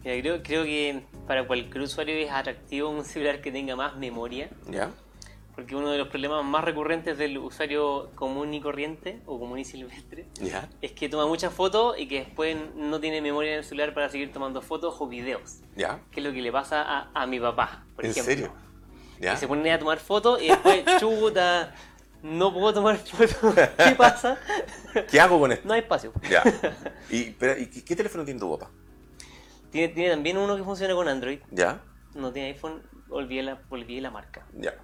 Mira, 0.05 0.21
creo, 0.21 0.43
creo 0.43 0.65
que 0.65 1.03
para 1.27 1.47
cualquier 1.47 1.83
usuario 1.83 2.15
es 2.17 2.31
atractivo 2.31 2.89
un 2.89 3.05
celular 3.05 3.41
que 3.41 3.53
tenga 3.53 3.77
más 3.77 3.97
memoria, 3.97 4.51
¿Ya? 4.69 4.91
porque 5.55 5.77
uno 5.77 5.91
de 5.91 5.99
los 5.99 6.09
problemas 6.09 6.45
más 6.45 6.65
recurrentes 6.65 7.19
del 7.19 7.39
usuario 7.39 8.11
común 8.17 8.53
y 8.55 8.61
corriente, 8.61 9.21
o 9.27 9.39
común 9.39 9.61
y 9.61 9.65
silvestre, 9.65 10.27
¿Ya? 10.41 10.69
es 10.81 10.91
que 10.93 11.09
toma 11.09 11.27
muchas 11.27 11.53
fotos 11.53 11.97
y 11.99 12.09
que 12.09 12.21
después 12.25 12.57
no 12.75 12.99
tiene 13.01 13.21
memoria 13.21 13.53
en 13.53 13.59
el 13.59 13.65
celular 13.65 13.95
para 13.95 14.09
seguir 14.09 14.33
tomando 14.33 14.61
fotos 14.61 14.97
o 14.99 15.07
videos. 15.07 15.61
¿Ya? 15.77 16.01
Que 16.11 16.19
es 16.19 16.27
lo 16.27 16.33
que 16.33 16.43
le 16.43 16.51
pasa 16.51 16.83
a, 16.83 17.11
a 17.15 17.27
mi 17.29 17.39
papá, 17.39 17.85
por 17.95 18.05
¿En 18.05 18.11
ejemplo. 18.11 18.33
serio? 18.35 18.53
¿Ya? 19.21 19.35
Que 19.35 19.37
se 19.37 19.47
pone 19.47 19.71
a 19.73 19.79
tomar 19.79 19.99
fotos 20.01 20.43
y 20.43 20.49
después, 20.49 20.85
chuta, 20.99 21.73
no 22.23 22.53
puedo 22.53 22.73
tomar 22.75 22.97
fotos. 22.99 23.37
¿Qué 23.77 23.95
pasa? 23.97 24.39
¿Qué 25.11 25.21
hago 25.21 25.39
con 25.41 25.53
esto? 25.53 25.67
No 25.67 25.75
hay 25.75 25.81
espacio. 25.81 26.13
Ya. 26.31 26.43
¿Y, 27.11 27.31
pero, 27.33 27.59
¿y 27.61 27.67
qué, 27.67 27.85
qué 27.85 27.97
teléfono 27.97 28.25
tiene 28.25 28.41
tu 28.41 28.57
papá? 28.59 28.71
Tiene, 29.71 29.89
tiene 29.95 30.11
también 30.11 30.37
uno 30.39 30.57
que 30.57 30.63
funciona 30.65 30.95
con 30.95 31.09
Android. 31.09 31.41
¿Ya? 31.51 31.81
No 32.15 32.33
tiene 32.33 32.49
iPhone, 32.49 32.83
olvidé 33.09 33.43
la, 33.43 33.59
olvidé 33.71 34.01
la 34.01 34.11
marca. 34.11 34.47
Ya. 34.53 34.75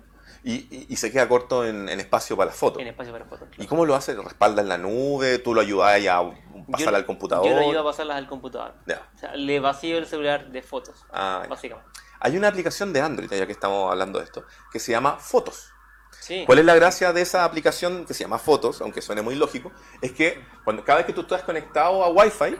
Y, 0.44 0.52
y- 0.74 0.86
y 0.88 0.96
se 0.96 1.10
queda 1.10 1.28
corto 1.28 1.66
en, 1.66 1.88
en 1.88 2.00
espacio 2.00 2.36
para 2.36 2.50
las 2.50 2.58
fotos. 2.58 2.80
En 2.80 2.88
espacio 2.88 3.12
para 3.12 3.24
fotos. 3.26 3.48
¿Y 3.58 3.66
cómo 3.66 3.84
lo 3.84 3.94
hace? 3.94 4.14
¿Lo 4.14 4.22
respalda 4.22 4.62
en 4.62 4.68
la 4.68 4.78
nube? 4.78 5.38
¿Tú 5.38 5.54
lo 5.54 5.60
ayudas 5.60 5.94
a 6.06 6.30
pasar 6.70 6.90
Yo- 6.90 6.96
al 6.96 7.06
computador? 7.06 7.46
Yo 7.46 7.54
lo 7.54 7.60
ayudo 7.60 7.80
a 7.80 7.84
pasarlas 7.84 8.16
al 8.16 8.28
computador. 8.28 8.74
Ya. 8.86 9.02
O 9.14 9.18
sea, 9.18 9.34
le 9.36 9.60
vacío 9.60 9.98
el 9.98 10.06
celular 10.06 10.50
de 10.50 10.62
fotos, 10.62 11.04
Ah, 11.12 11.44
básicamente. 11.48 11.90
Hay 12.20 12.36
una 12.36 12.48
aplicación 12.48 12.92
de 12.92 13.00
Android, 13.00 13.30
ya 13.30 13.46
que 13.46 13.52
estamos 13.52 13.90
hablando 13.92 14.18
de 14.18 14.24
esto, 14.24 14.44
que 14.72 14.78
se 14.80 14.90
llama 14.92 15.16
Fotos. 15.18 15.72
Sí. 16.20 16.44
¿Cuál 16.46 16.58
es 16.58 16.64
la 16.64 16.74
gracia 16.74 17.12
de 17.12 17.22
esa 17.22 17.44
aplicación 17.44 18.04
que 18.04 18.14
se 18.14 18.24
llama 18.24 18.38
Fotos, 18.38 18.80
aunque 18.80 19.00
suene 19.00 19.22
muy 19.22 19.34
lógico? 19.34 19.72
Es 20.02 20.12
que 20.12 20.42
cuando, 20.64 20.84
cada 20.84 20.98
vez 20.98 21.06
que 21.06 21.12
tú 21.12 21.22
estás 21.22 21.42
conectado 21.42 22.04
a 22.04 22.10
Wi-Fi, 22.10 22.56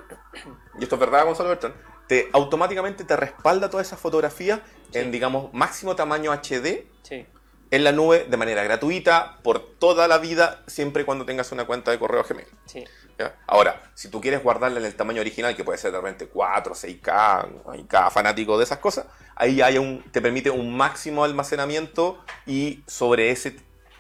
y 0.78 0.82
esto 0.82 0.94
es 0.94 1.00
verdad, 1.00 1.24
Gonzalo 1.24 1.50
Bertrán, 1.50 1.74
te, 2.06 2.28
automáticamente 2.32 3.04
te 3.04 3.16
respalda 3.16 3.68
todas 3.68 3.86
esas 3.86 4.00
fotografías 4.00 4.60
en, 4.92 5.10
digamos, 5.10 5.52
máximo 5.52 5.94
tamaño 5.94 6.32
HD 6.32 6.86
Sí. 7.02 7.26
En 7.70 7.84
la 7.84 7.92
nube 7.92 8.26
de 8.28 8.36
manera 8.36 8.62
gratuita 8.62 9.38
por 9.42 9.60
toda 9.60 10.08
la 10.08 10.18
vida, 10.18 10.62
siempre 10.66 11.02
y 11.02 11.04
cuando 11.04 11.24
tengas 11.24 11.52
una 11.52 11.66
cuenta 11.66 11.90
de 11.90 11.98
correo 11.98 12.24
Gmail. 12.24 12.46
Sí. 12.66 12.84
¿ya? 13.18 13.36
Ahora, 13.46 13.90
si 13.94 14.08
tú 14.08 14.20
quieres 14.20 14.42
guardarla 14.42 14.78
en 14.80 14.86
el 14.86 14.94
tamaño 14.94 15.20
original, 15.20 15.54
que 15.54 15.64
puede 15.64 15.78
ser 15.78 15.92
de 15.92 15.98
repente 15.98 16.28
4, 16.28 16.74
6K, 16.74 17.62
hay 17.70 17.84
cada 17.84 18.10
fanático 18.10 18.56
de 18.56 18.64
esas 18.64 18.78
cosas, 18.78 19.06
ahí 19.34 19.60
hay 19.60 19.78
un, 19.78 20.02
te 20.10 20.22
permite 20.22 20.50
un 20.50 20.76
máximo 20.76 21.24
almacenamiento 21.24 22.22
y 22.46 22.82
sobre 22.86 23.30
ese 23.30 23.56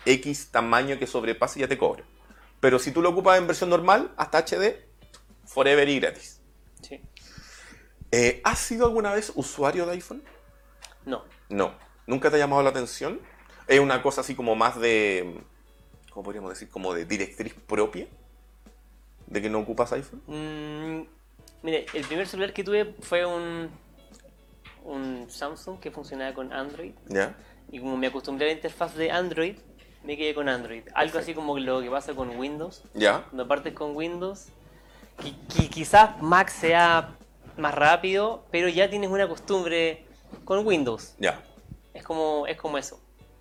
X 0.06 0.50
tamaño 0.50 0.98
que 0.98 1.06
sobrepase 1.06 1.60
ya 1.60 1.68
te 1.68 1.76
cobra. 1.78 2.04
Pero 2.60 2.78
si 2.78 2.90
tú 2.90 3.02
lo 3.02 3.10
ocupas 3.10 3.38
en 3.38 3.46
versión 3.46 3.70
normal, 3.70 4.12
hasta 4.16 4.38
HD, 4.38 4.76
forever 5.44 5.88
y 5.88 6.00
gratis. 6.00 6.40
Sí. 6.82 7.00
Eh, 8.10 8.40
¿Has 8.44 8.58
sido 8.58 8.86
alguna 8.86 9.12
vez 9.12 9.32
usuario 9.34 9.86
de 9.86 9.92
iPhone? 9.92 10.24
No. 11.04 11.24
No. 11.48 11.74
¿Nunca 12.06 12.30
te 12.30 12.36
ha 12.36 12.38
llamado 12.38 12.62
la 12.62 12.70
atención? 12.70 13.20
¿Es 13.68 13.80
una 13.80 14.02
cosa 14.02 14.22
así 14.22 14.34
como 14.34 14.54
más 14.56 14.80
de... 14.80 15.40
¿Cómo 16.10 16.24
podríamos 16.24 16.50
decir? 16.50 16.68
Como 16.68 16.94
de 16.94 17.04
directriz 17.04 17.54
propia? 17.54 18.06
¿De 19.26 19.42
que 19.42 19.50
no 19.50 19.58
ocupas 19.60 19.92
iPhone? 19.92 20.22
Mm, 20.26 21.06
mire, 21.62 21.86
el 21.92 22.04
primer 22.06 22.26
celular 22.26 22.52
que 22.52 22.64
tuve 22.64 22.94
fue 23.00 23.26
un, 23.26 23.70
un 24.84 25.26
Samsung 25.30 25.78
que 25.78 25.90
funcionaba 25.90 26.32
con 26.34 26.52
Android. 26.52 26.92
¿Ya? 27.08 27.36
Y 27.70 27.78
como 27.80 27.96
me 27.98 28.06
acostumbré 28.06 28.46
a 28.46 28.48
la 28.48 28.54
interfaz 28.54 28.94
de 28.94 29.10
Android, 29.10 29.56
me 30.02 30.16
quedé 30.16 30.34
con 30.34 30.48
Android. 30.48 30.82
Algo 30.94 31.18
así 31.18 31.34
como 31.34 31.58
lo 31.58 31.82
que 31.82 31.90
pasa 31.90 32.14
con 32.14 32.36
Windows. 32.38 32.82
¿Ya? 32.94 33.24
Cuando 33.24 33.46
partes 33.46 33.74
con 33.74 33.94
Windows, 33.94 34.46
qui- 35.18 35.36
qui- 35.48 35.68
quizás 35.68 36.20
Mac 36.22 36.48
sea 36.48 37.14
más 37.58 37.74
rápido, 37.74 38.46
pero 38.50 38.68
ya 38.68 38.88
tienes 38.88 39.10
una 39.10 39.28
costumbre 39.28 40.06
con 40.46 40.66
Windows. 40.66 41.14
Ya. 41.18 41.42
Es 41.92 42.02
como, 42.02 42.46
es 42.46 42.56
como 42.56 42.78
eso. 42.78 42.98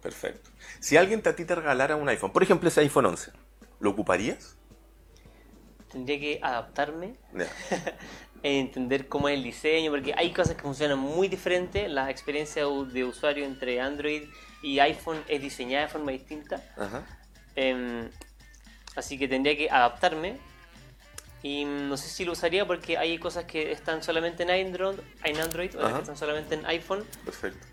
Perfecto. 0.08 0.50
Si 0.80 0.96
alguien 0.96 1.22
te- 1.22 1.28
a 1.28 1.36
ti 1.36 1.44
te 1.44 1.54
regalara 1.54 1.98
un 1.98 2.08
iPhone, 2.08 2.32
por 2.32 2.42
ejemplo 2.44 2.70
ese 2.70 2.80
iPhone 2.80 3.08
11, 3.08 3.32
¿lo 3.82 3.90
ocuparías? 3.90 4.56
Tendría 5.92 6.18
que 6.18 6.40
adaptarme, 6.42 7.16
Ya. 7.34 7.48
e 8.42 8.60
entender 8.60 9.10
cómo 9.10 9.28
es 9.28 9.38
el 9.38 9.44
diseño, 9.44 9.92
porque 9.92 10.14
hay 10.16 10.32
cosas 10.32 10.56
que 10.56 10.62
funcionan 10.62 10.98
muy 11.00 11.28
diferentes. 11.28 11.90
La 11.92 12.10
experiencia 12.10 12.64
de 12.66 13.04
usuario 13.04 13.44
entre 13.44 13.82
Android 13.82 14.24
y 14.64 14.80
iPhone 14.80 15.22
es 15.28 15.42
diseñada 15.42 15.88
de 15.88 15.92
forma 15.92 16.12
distinta. 16.12 16.64
Ajá. 16.78 17.04
Em, 17.58 18.10
así 18.96 19.18
que 19.18 19.28
tendría 19.28 19.58
que 19.58 19.70
adaptarme. 19.70 20.38
Y 21.44 21.66
no 21.66 21.98
sé 21.98 22.08
si 22.08 22.24
lo 22.24 22.32
usaría 22.32 22.66
porque 22.66 22.98
hay 22.98 23.18
cosas 23.20 23.44
que 23.44 23.72
están 23.74 24.02
solamente 24.04 24.44
en 24.44 24.52
Android, 24.52 25.00
en 25.26 25.38
Android 25.40 25.76
Ajá. 25.76 25.94
que 25.96 26.00
están 26.02 26.18
solamente 26.18 26.56
en 26.56 26.66
iPhone. 26.66 27.04
Perfecto. 27.26 27.66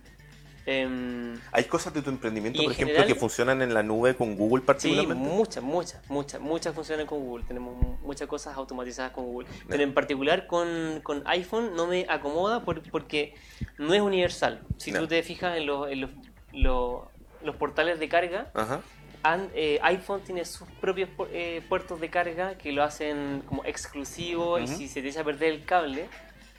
Em, 0.66 1.38
¿Hay 1.52 1.64
cosas 1.64 1.92
de 1.92 2.00
tu 2.00 2.08
emprendimiento, 2.10 2.58
Y 2.58 2.62
en 2.62 2.64
por 2.66 2.72
ejemplo, 2.72 2.94
general- 2.94 3.12
que 3.12 3.20
funcionan 3.20 3.60
en 3.60 3.74
la 3.74 3.82
nube 3.82 4.14
con 4.16 4.34
Google 4.36 4.62
sí, 4.62 4.66
particularmente? 4.66 5.22
muchas, 5.22 5.62
muchas, 5.62 6.10
muchas, 6.10 6.40
muchas 6.40 6.74
funcionan 6.74 7.06
con 7.06 7.20
Google. 7.20 7.44
Tenemos 7.46 7.76
mu- 7.76 7.96
muchas 8.02 8.26
cosas 8.28 8.56
automatizadas 8.56 9.12
con 9.12 9.24
Google. 9.26 9.46
Pero 9.68 9.82
en 9.82 9.92
particular 9.92 10.46
con, 10.46 11.00
con 11.02 11.22
iPhone 11.26 11.76
no 11.76 11.86
me 11.86 12.06
acomoda 12.08 12.64
por- 12.64 12.82
porque 12.90 13.34
no 13.76 13.92
es 13.92 14.00
universal. 14.00 14.62
Si 14.78 14.90
Ya. 14.90 15.00
tú 15.00 15.06
te 15.06 15.22
fijas 15.22 15.56
en, 15.58 15.66
los, 15.66 15.90
en 15.90 16.00
los, 16.00 16.10
los- 16.52 17.02
los 17.42 17.56
portales 17.56 17.98
de 18.00 18.08
carga, 18.08 18.50
Ajá. 18.54 18.80
An- 19.22 19.50
eh, 19.54 19.78
iPhone 19.82 20.20
tiene 20.22 20.44
sus 20.46 20.66
propios 20.80 21.08
pu- 21.16 21.28
eh, 21.30 21.62
puertos 21.68 22.00
de 22.00 22.08
carga 22.10 22.56
que 22.56 22.72
lo 22.72 22.82
hacen 22.82 23.42
como 23.46 23.64
exclusivo 23.66 24.58
y 24.58 24.64
Ujú. 24.64 24.76
si 24.76 24.88
se 24.88 25.02
te 25.02 25.08
echa 25.08 25.20
a 25.20 25.24
perder 25.24 25.52
el 25.52 25.64
cable, 25.64 26.08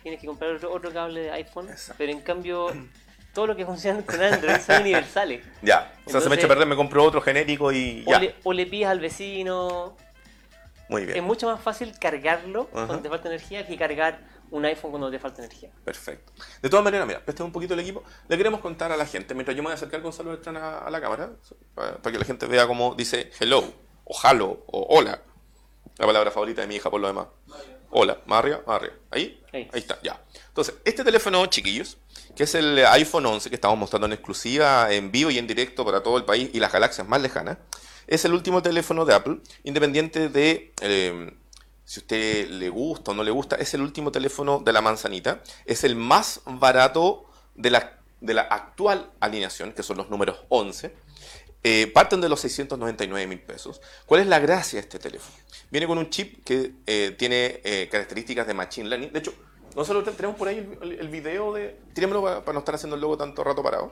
tienes 0.03 0.19
que 0.21 0.27
comprar 0.27 0.51
otro, 0.51 0.71
otro 0.71 0.91
cable 0.93 1.21
de 1.21 1.31
iPhone. 1.31 1.69
Exacto. 1.69 1.95
Pero 1.97 2.11
en 2.11 2.21
cambio, 2.21 2.67
todo 3.35 3.45
lo 3.47 3.55
que 3.55 3.65
funciona 3.65 4.01
con 4.03 4.19
Android 4.19 4.57
son 4.65 4.81
universales. 4.81 5.43
Ya. 5.61 5.93
O 6.05 6.09
sea, 6.09 6.21
se 6.21 6.29
me 6.29 6.35
echa 6.35 6.45
a 6.45 6.49
perder, 6.49 6.65
me 6.65 6.75
compro 6.75 7.03
otro 7.03 7.21
genérico 7.21 7.71
y 7.71 8.03
O 8.07 8.11
ya. 8.11 8.19
le, 8.19 8.35
o 8.43 8.51
le 8.53 8.65
pides 8.65 8.87
al 8.87 8.99
vecino. 8.99 9.95
Muy 10.89 11.01
Es 11.03 11.07
bien. 11.13 11.23
mucho 11.25 11.47
más 11.47 11.59
fácil 11.61 11.93
cargarlo 11.99 12.69
Ajá. 12.73 12.87
cuando 12.87 12.99
te 13.03 13.09
falta 13.09 13.27
energía 13.27 13.67
que 13.67 13.77
cargar 13.77 14.19
un 14.51 14.63
iPhone 14.65 14.91
cuando 14.91 15.11
te 15.11 15.19
falta 15.19 15.41
energía. 15.43 15.69
Perfecto. 15.83 16.31
De 16.61 16.69
todas 16.69 16.83
maneras, 16.83 17.05
mira, 17.07 17.19
presta 17.19 17.43
un 17.43 17.51
poquito 17.51 17.73
el 17.73 17.79
equipo. 17.81 18.03
Le 18.27 18.37
queremos 18.37 18.61
contar 18.61 18.91
a 18.91 18.97
la 18.97 19.05
gente, 19.05 19.33
mientras 19.33 19.55
yo 19.57 19.63
me 19.63 19.67
voy 19.67 19.71
a 19.73 19.75
acercar 19.75 20.01
Gonzalo 20.01 20.31
a, 20.31 20.77
a 20.79 20.89
la 20.89 21.01
cámara, 21.01 21.31
para, 21.73 21.97
para 21.97 22.11
que 22.13 22.19
la 22.19 22.25
gente 22.25 22.45
vea 22.45 22.65
cómo 22.67 22.95
dice 22.95 23.31
hello, 23.39 23.63
o 24.05 24.15
hello, 24.23 24.63
o 24.67 24.87
hola. 24.97 25.19
La 25.97 26.05
palabra 26.05 26.29
favorita 26.29 26.61
de 26.61 26.67
mi 26.67 26.75
hija 26.75 26.89
por 26.91 27.01
lo 27.01 27.07
demás. 27.07 27.27
Hola, 27.97 28.19
más 28.25 28.39
arriba, 28.39 28.61
más 28.67 28.75
arriba. 28.75 28.93
¿Ahí? 29.09 29.41
Ahí. 29.53 29.69
Ahí 29.71 29.79
está, 29.79 29.97
ya. 30.03 30.21
Entonces, 30.49 30.75
este 30.83 31.05
teléfono, 31.05 31.45
chiquillos, 31.45 31.95
que 32.35 32.43
es 32.43 32.53
el 32.53 32.85
iPhone 32.87 33.25
11 33.25 33.47
que 33.47 33.55
estamos 33.55 33.79
mostrando 33.79 34.05
en 34.05 34.11
exclusiva, 34.11 34.91
en 34.91 35.13
vivo 35.13 35.31
y 35.31 35.37
en 35.37 35.47
directo 35.47 35.85
para 35.85 36.03
todo 36.03 36.17
el 36.17 36.25
país 36.25 36.49
y 36.51 36.59
las 36.59 36.73
galaxias 36.73 37.07
más 37.07 37.21
lejanas, 37.21 37.57
es 38.05 38.25
el 38.25 38.33
último 38.33 38.61
teléfono 38.61 39.05
de 39.05 39.13
Apple, 39.13 39.37
independiente 39.63 40.27
de 40.27 40.73
eh, 40.81 41.33
si 41.85 42.01
a 42.01 42.03
usted 42.03 42.49
le 42.49 42.67
gusta 42.67 43.11
o 43.11 43.13
no 43.13 43.23
le 43.23 43.31
gusta, 43.31 43.55
es 43.55 43.73
el 43.73 43.79
último 43.79 44.11
teléfono 44.11 44.59
de 44.59 44.73
la 44.73 44.81
manzanita, 44.81 45.41
es 45.63 45.85
el 45.85 45.95
más 45.95 46.41
barato 46.45 47.23
de 47.55 47.69
la, 47.69 47.97
de 48.19 48.33
la 48.33 48.41
actual 48.41 49.09
alineación, 49.21 49.71
que 49.71 49.83
son 49.83 49.95
los 49.95 50.09
números 50.09 50.41
11. 50.49 50.93
Eh, 51.67 51.87
parten 51.87 52.21
de 52.21 52.29
los 52.29 52.41
699 52.41 53.25
mil 53.25 53.39
pesos. 53.39 53.81
¿Cuál 54.05 54.21
es 54.21 54.27
la 54.27 54.37
gracia 54.37 54.77
de 54.77 54.81
este 54.81 54.99
teléfono? 54.99 55.35
Viene 55.71 55.87
con 55.87 55.97
un 55.97 56.11
chip 56.11 56.43
que 56.45 56.73
eh, 56.85 57.15
tiene 57.17 57.59
eh, 57.63 57.89
características 57.91 58.45
de 58.45 58.53
Machine 58.53 58.87
Learning. 58.87 59.11
De 59.11 59.17
hecho, 59.17 59.33
nosotros 59.75 60.15
tenemos 60.15 60.37
por 60.37 60.47
ahí 60.47 60.59
el, 60.59 61.09
video 61.09 61.51
de... 61.53 61.75
Tírenmelo 61.95 62.21
para, 62.21 62.53
no 62.53 62.59
estar 62.59 62.75
haciendo 62.75 62.95
el 62.95 63.01
logo 63.01 63.17
tanto 63.17 63.43
rato 63.43 63.63
parado. 63.63 63.91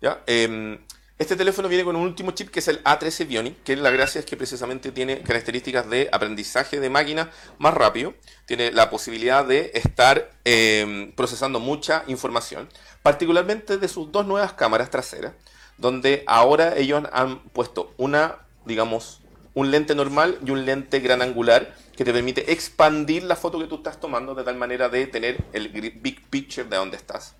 ¿Ya? 0.00 0.22
Em, 0.26 0.78
este 1.18 1.36
teléfono 1.36 1.68
viene 1.68 1.84
con 1.84 1.94
un 1.94 2.06
último 2.06 2.30
chip 2.30 2.48
que 2.48 2.60
es 2.60 2.68
el 2.68 2.82
A13 2.84 3.26
Bionic, 3.26 3.62
que 3.62 3.76
la 3.76 3.90
gracia 3.90 4.18
es 4.18 4.24
que 4.24 4.38
precisamente 4.38 4.92
tiene 4.92 5.20
características 5.20 5.90
de 5.90 6.08
aprendizaje 6.10 6.80
de 6.80 6.88
máquina 6.88 7.30
más 7.58 7.74
rápido, 7.74 8.14
tiene 8.46 8.72
la 8.72 8.88
posibilidad 8.88 9.44
de 9.44 9.72
estar 9.74 10.30
em, 10.44 11.12
procesando 11.12 11.60
mucha 11.60 12.02
información, 12.06 12.70
particularmente 13.02 13.76
de 13.76 13.88
sus 13.88 14.10
dos 14.10 14.26
nuevas 14.26 14.54
cámaras 14.54 14.88
traseras, 14.88 15.34
donde 15.78 16.24
ahora 16.26 16.76
ellos 16.76 17.04
han 17.12 17.40
puesto 17.40 17.92
una, 17.96 18.38
digamos, 18.64 19.20
un 19.54 19.70
lente 19.70 19.94
normal 19.94 20.38
y 20.44 20.50
un 20.50 20.66
lente 20.66 21.00
gran 21.00 21.22
angular 21.22 21.74
que 21.96 22.04
te 22.04 22.12
permite 22.12 22.52
expandir 22.52 23.22
la 23.22 23.36
foto 23.36 23.58
que 23.58 23.66
tú 23.66 23.76
estás 23.76 24.00
tomando 24.00 24.34
de 24.34 24.42
tal 24.42 24.56
manera 24.56 24.88
de 24.88 25.06
tener 25.06 25.44
el 25.52 25.68
big 25.68 26.28
picture 26.28 26.68
de 26.68 26.76
donde 26.76 26.96
estás. 26.96 27.36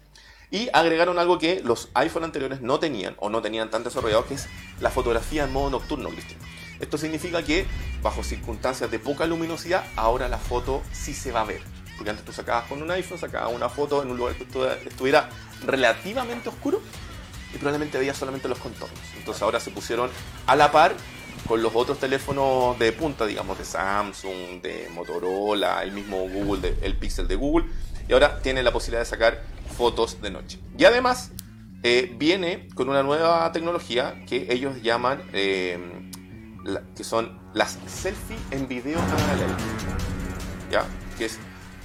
Y 0.50 0.68
agregaron 0.72 1.18
algo 1.18 1.38
que 1.38 1.60
los 1.64 1.88
iPhone 1.94 2.22
anteriores 2.22 2.60
no 2.60 2.78
tenían 2.78 3.16
o 3.18 3.28
no 3.28 3.42
tenían 3.42 3.70
tan 3.70 3.82
desarrollado, 3.82 4.26
que 4.26 4.34
es 4.34 4.46
la 4.80 4.90
fotografía 4.90 5.44
en 5.44 5.52
modo 5.52 5.70
nocturno, 5.70 6.10
Cristian. 6.10 6.38
Esto 6.78 6.98
significa 6.98 7.42
que 7.42 7.66
bajo 8.02 8.22
circunstancias 8.22 8.90
de 8.90 8.98
poca 9.00 9.26
luminosidad, 9.26 9.84
ahora 9.96 10.28
la 10.28 10.38
foto 10.38 10.82
sí 10.92 11.12
se 11.12 11.32
va 11.32 11.40
a 11.40 11.44
ver. 11.44 11.62
Porque 11.96 12.10
antes 12.10 12.24
tú 12.24 12.32
sacabas 12.32 12.68
con 12.68 12.82
un 12.82 12.90
iPhone, 12.90 13.18
sacabas 13.18 13.52
una 13.52 13.68
foto 13.68 14.02
en 14.02 14.10
un 14.10 14.16
lugar 14.16 14.34
que 14.36 14.44
estuviera 14.88 15.28
relativamente 15.64 16.48
oscuro 16.48 16.80
y 17.54 17.58
probablemente 17.58 17.98
veías 17.98 18.16
solamente 18.16 18.48
los 18.48 18.58
contornos. 18.58 18.98
Entonces 19.16 19.42
ahora 19.42 19.60
se 19.60 19.70
pusieron 19.70 20.10
a 20.46 20.56
la 20.56 20.72
par 20.72 20.94
con 21.46 21.62
los 21.62 21.74
otros 21.74 21.98
teléfonos 21.98 22.78
de 22.78 22.92
punta, 22.92 23.26
digamos, 23.26 23.58
de 23.58 23.64
Samsung, 23.64 24.62
de 24.62 24.88
Motorola, 24.92 25.82
el 25.82 25.92
mismo 25.92 26.28
Google, 26.28 26.76
el 26.82 26.96
Pixel 26.96 27.28
de 27.28 27.36
Google, 27.36 27.66
y 28.08 28.12
ahora 28.12 28.40
tiene 28.40 28.62
la 28.62 28.72
posibilidad 28.72 29.02
de 29.02 29.06
sacar 29.06 29.42
fotos 29.76 30.20
de 30.22 30.30
noche. 30.30 30.58
Y 30.78 30.84
además 30.84 31.32
eh, 31.82 32.14
viene 32.16 32.68
con 32.74 32.88
una 32.88 33.02
nueva 33.02 33.50
tecnología 33.52 34.14
que 34.26 34.46
ellos 34.50 34.80
llaman, 34.82 35.22
eh, 35.32 35.78
que 36.96 37.04
son 37.04 37.38
las 37.52 37.78
selfies 37.86 38.40
en 38.50 38.66
video. 38.66 38.98
¿Ya? 40.70 40.86
Que 41.18 41.26
es, 41.26 41.38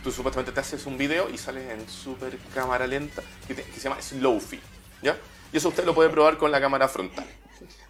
tú 0.03 0.11
supuestamente 0.11 0.53
te 0.53 0.59
haces 0.61 0.85
un 0.85 0.97
video 0.97 1.29
y 1.29 1.37
sales 1.37 1.69
en 1.69 1.87
super 1.89 2.37
cámara 2.53 2.87
lenta, 2.87 3.21
que, 3.45 3.55
se 3.55 3.79
llama 3.81 4.01
Slowfi. 4.01 4.59
¿Ya? 5.01 5.17
Y 5.51 5.57
eso 5.57 5.69
usted 5.69 5.85
lo 5.85 5.95
puede 5.95 6.09
probar 6.09 6.37
con 6.37 6.51
la 6.51 6.61
cámara 6.61 6.87
frontal. 6.87 7.25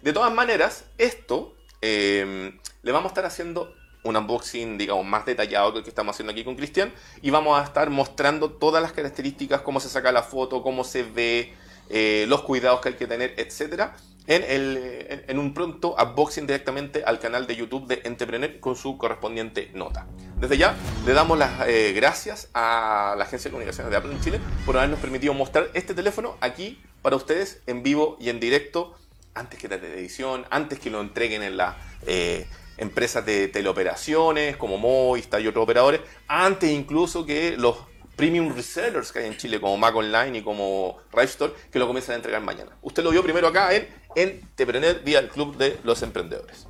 De 0.02 0.12
todas 0.12 0.32
maneras, 0.32 0.84
esto 0.98 1.54
eh, 1.82 2.58
le 2.82 2.92
vamos 2.92 3.06
a 3.06 3.08
estar 3.08 3.26
haciendo 3.26 3.74
un 4.02 4.16
unboxing, 4.16 4.78
digamos, 4.78 5.04
más 5.04 5.26
detallado 5.26 5.72
que 5.72 5.78
el 5.78 5.84
que 5.84 5.90
estamos 5.90 6.16
haciendo 6.16 6.32
aquí 6.32 6.44
con 6.44 6.56
Cristian. 6.56 6.92
Y 7.22 7.30
vamos 7.30 7.60
a 7.60 7.64
estar 7.64 7.90
mostrando 7.90 8.50
todas 8.50 8.82
las 8.82 8.92
características, 8.92 9.60
cómo 9.60 9.80
se 9.80 9.88
saca 9.88 10.10
la 10.12 10.22
foto, 10.22 10.62
cómo 10.62 10.84
se 10.84 11.02
ve, 11.02 11.52
eh, 11.90 12.24
los 12.28 12.42
cuidados 12.42 12.80
que 12.80 12.90
hay 12.90 12.94
que 12.94 13.06
tener, 13.06 13.34
etcétera, 13.36 13.96
en, 14.30 15.38
un 15.38 15.52
pronto 15.52 15.96
unboxing 16.00 16.46
directamente 16.46 17.02
al 17.04 17.18
canal 17.18 17.46
de 17.48 17.56
YouTube 17.56 17.86
de 17.86 18.00
Entrepreneur 18.04 18.60
con 18.60 18.76
su 18.76 18.96
correspondiente 18.96 19.70
nota. 19.74 20.06
Desde 20.38 20.56
ya 20.56 20.76
le 21.04 21.12
damos 21.12 21.36
las 21.36 21.68
eh, 21.68 21.92
gracias 21.92 22.48
a 22.54 23.14
la 23.18 23.24
Agencia 23.24 23.48
de 23.48 23.52
Comunicaciones 23.52 23.90
de 23.90 23.96
Apple 23.96 24.12
en 24.12 24.20
Chile 24.20 24.40
por 24.64 24.76
habernos 24.76 25.00
permitido 25.00 25.34
mostrar 25.34 25.68
este 25.74 25.94
teléfono 25.94 26.36
aquí 26.40 26.80
para 27.02 27.16
ustedes 27.16 27.60
en 27.66 27.82
vivo 27.82 28.16
y 28.20 28.28
en 28.28 28.38
directo 28.38 28.94
antes 29.34 29.58
que 29.58 29.68
la 29.68 29.80
televisión, 29.80 30.46
antes 30.50 30.78
que 30.78 30.90
lo 30.90 31.00
entreguen 31.00 31.42
en 31.42 31.56
la... 31.56 31.76
Eh, 32.06 32.46
empresas 32.78 33.26
de 33.26 33.48
teleoperaciones 33.48 34.56
como 34.56 34.78
Movistar 34.78 35.42
y 35.42 35.46
otros 35.46 35.64
operadores, 35.64 36.00
antes 36.26 36.70
incluso 36.70 37.26
que 37.26 37.54
los 37.58 37.76
premium 38.20 38.54
resellers 38.54 39.12
que 39.12 39.20
hay 39.20 39.26
en 39.26 39.36
Chile 39.36 39.60
como 39.60 39.78
Mac 39.78 39.96
Online 39.96 40.38
y 40.38 40.42
como 40.42 40.98
Store, 41.22 41.54
que 41.70 41.78
lo 41.78 41.86
comienzan 41.86 42.14
a 42.14 42.16
entregar 42.16 42.42
mañana. 42.42 42.76
Usted 42.82 43.02
lo 43.02 43.10
vio 43.10 43.22
primero 43.22 43.48
acá 43.48 43.74
en 43.74 43.88
Entrepreneur 44.16 45.00
vía 45.02 45.18
el 45.20 45.28
Club 45.28 45.56
de 45.56 45.78
los 45.84 46.02
Emprendedores. 46.02 46.66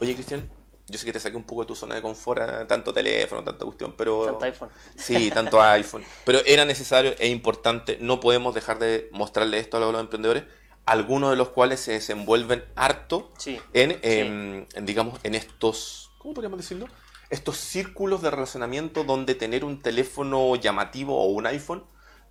Oye, 0.00 0.14
Cristian, 0.14 0.48
yo 0.86 0.98
sé 0.98 1.04
que 1.04 1.12
te 1.12 1.20
saqué 1.20 1.36
un 1.36 1.44
poco 1.44 1.62
de 1.62 1.66
tu 1.66 1.74
zona 1.74 1.96
de 1.96 2.02
confort, 2.02 2.40
eh, 2.40 2.64
tanto 2.66 2.92
teléfono, 2.92 3.44
tanta 3.44 3.64
cuestión, 3.64 3.94
pero... 3.96 4.24
Tanto 4.24 4.44
iPhone. 4.44 4.70
Sí, 4.96 5.30
tanto 5.30 5.60
iPhone. 5.62 6.04
Pero 6.24 6.40
era 6.46 6.64
necesario 6.64 7.14
e 7.18 7.28
importante, 7.28 7.98
no 8.00 8.20
podemos 8.20 8.54
dejar 8.54 8.78
de 8.78 9.08
mostrarle 9.12 9.58
esto 9.58 9.76
a 9.76 9.80
los 9.80 10.00
emprendedores, 10.00 10.44
algunos 10.86 11.30
de 11.30 11.36
los 11.36 11.50
cuales 11.50 11.80
se 11.80 11.92
desenvuelven 11.92 12.64
harto 12.74 13.30
em, 13.74 13.98
en, 14.02 14.86
digamos, 14.86 15.20
en 15.22 15.34
estos, 15.34 16.10
¿cómo 16.16 16.32
podríamos 16.32 16.58
decirlo? 16.58 16.86
Estos 17.28 17.58
círculos 17.58 18.22
de 18.22 18.30
relacionamiento 18.30 19.04
donde 19.04 19.34
tener 19.34 19.66
un 19.66 19.82
teléfono 19.82 20.56
llamativo 20.56 21.22
o 21.22 21.26
un 21.26 21.46
iPhone 21.46 21.84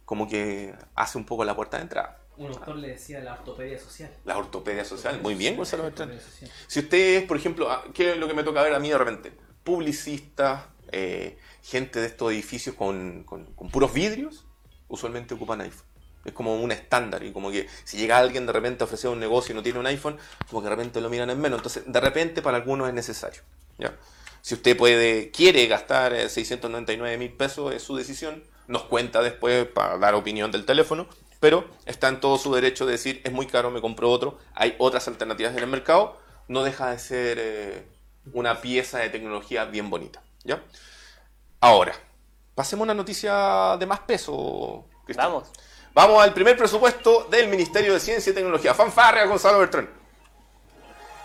como 0.05 0.27
que 0.27 0.73
hace 0.95 1.19
un 1.19 1.25
poco 1.25 1.45
la 1.45 1.55
puerta 1.55 1.77
de 1.77 1.83
entrada. 1.83 2.19
Un 2.37 2.47
autor 2.47 2.75
le 2.75 2.89
decía 2.89 3.19
la 3.19 3.33
ortopedia 3.33 3.79
social. 3.79 4.11
La 4.25 4.37
ortopedia 4.37 4.85
social, 4.85 5.19
muy 5.21 5.35
bien, 5.35 5.55
Gonzalo 5.55 5.83
Bertrán. 5.83 6.11
Si 6.67 6.79
usted 6.79 7.17
es, 7.17 7.23
por 7.23 7.37
ejemplo, 7.37 7.69
ah, 7.71 7.83
¿qué 7.93 8.11
es 8.11 8.17
lo 8.17 8.27
que 8.27 8.33
me 8.33 8.43
toca 8.43 8.61
ver 8.61 8.73
a 8.73 8.79
mí 8.79 8.89
de 8.89 8.97
repente? 8.97 9.33
Publicistas, 9.63 10.65
eh, 10.91 11.37
gente 11.63 11.99
de 11.99 12.07
estos 12.07 12.31
edificios 12.31 12.75
con, 12.75 13.23
con 13.23 13.69
puros 13.69 13.93
vidrios, 13.93 14.45
usualmente 14.87 15.33
ocupan 15.33 15.61
iPhone. 15.61 15.87
Es 16.25 16.33
como 16.33 16.61
un 16.61 16.71
estándar 16.71 17.23
y 17.23 17.31
como 17.31 17.51
que 17.51 17.67
si 17.85 17.97
llega 17.97 18.17
alguien 18.17 18.45
de 18.45 18.51
repente 18.51 18.83
a 18.83 18.85
ofrecer 18.85 19.09
un 19.09 19.19
negocio 19.19 19.53
y 19.53 19.55
no 19.55 19.63
tiene 19.63 19.79
un 19.79 19.87
iPhone, 19.87 20.17
como 20.49 20.61
que 20.61 20.69
de 20.69 20.75
repente 20.75 20.99
lo 20.99 21.09
miran 21.09 21.29
en 21.29 21.39
menos. 21.39 21.59
Entonces, 21.59 21.83
de 21.87 21.99
repente 22.01 22.41
para 22.41 22.57
algunos 22.57 22.87
es 22.89 22.93
necesario. 22.93 23.41
¿ya? 23.77 23.95
Si 24.41 24.55
usted 24.55 24.75
puede, 24.75 25.31
quiere 25.31 25.65
gastar 25.67 26.29
699 26.29 27.13
eh, 27.13 27.17
mil 27.17 27.31
pesos, 27.31 27.73
es 27.73 27.81
su 27.81 27.95
decisión. 27.95 28.43
Nos 28.67 28.83
cuenta 28.83 29.21
después 29.21 29.65
para 29.67 29.97
dar 29.97 30.15
opinión 30.15 30.51
del 30.51 30.65
teléfono, 30.65 31.07
pero 31.39 31.69
está 31.85 32.07
en 32.07 32.19
todo 32.19 32.37
su 32.37 32.53
derecho 32.53 32.85
de 32.85 32.93
decir, 32.93 33.21
es 33.23 33.31
muy 33.31 33.47
caro, 33.47 33.71
me 33.71 33.81
compro 33.81 34.09
otro. 34.09 34.39
Hay 34.53 34.75
otras 34.79 35.07
alternativas 35.07 35.53
en 35.53 35.59
el 35.59 35.67
mercado. 35.67 36.17
No 36.47 36.63
deja 36.63 36.91
de 36.91 36.99
ser 36.99 37.37
eh, 37.39 37.87
una 38.33 38.61
pieza 38.61 38.99
de 38.99 39.09
tecnología 39.09 39.65
bien 39.65 39.89
bonita. 39.89 40.23
¿ya? 40.43 40.63
Ahora, 41.59 41.93
pasemos 42.55 42.83
a 42.83 42.85
una 42.85 42.93
noticia 42.93 43.77
de 43.77 43.85
más 43.85 43.99
peso. 44.01 44.85
Vamos. 45.15 45.49
Vamos 45.93 46.23
al 46.23 46.33
primer 46.33 46.57
presupuesto 46.57 47.27
del 47.29 47.47
Ministerio 47.47 47.93
de 47.93 47.99
Ciencia 47.99 48.31
y 48.31 48.35
Tecnología. 48.35 48.73
Fanfarria, 48.73 49.25
Gonzalo 49.25 49.59
Bertrán. 49.59 49.89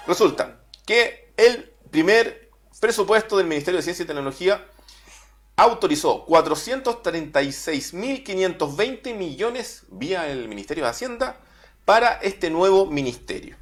Resulta 0.07 0.61
que 0.87 1.33
el 1.37 1.73
primer 1.91 2.51
presupuesto 2.81 3.37
del 3.37 3.47
Ministerio 3.47 3.79
de 3.79 3.83
Ciencia 3.83 4.03
y 4.03 4.07
Tecnología 4.07 4.67
autorizó 5.63 6.27
436.520 6.27 9.15
millones 9.15 9.85
vía 9.91 10.29
el 10.29 10.49
Ministerio 10.49 10.83
de 10.85 10.91
Hacienda 10.91 11.41
para 11.85 12.15
este 12.15 12.51
nuevo 12.51 12.87
ministerio. 12.87 13.57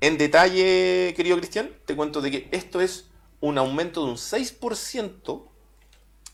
En 0.00 0.16
detalle, 0.16 1.12
querido 1.16 1.36
Cristian, 1.36 1.72
te 1.86 1.96
cuento 1.96 2.20
de 2.20 2.30
que 2.30 2.48
esto 2.52 2.80
es 2.80 3.08
un 3.40 3.58
aumento 3.58 4.04
de 4.04 4.12
un 4.12 4.16
6% 4.16 5.42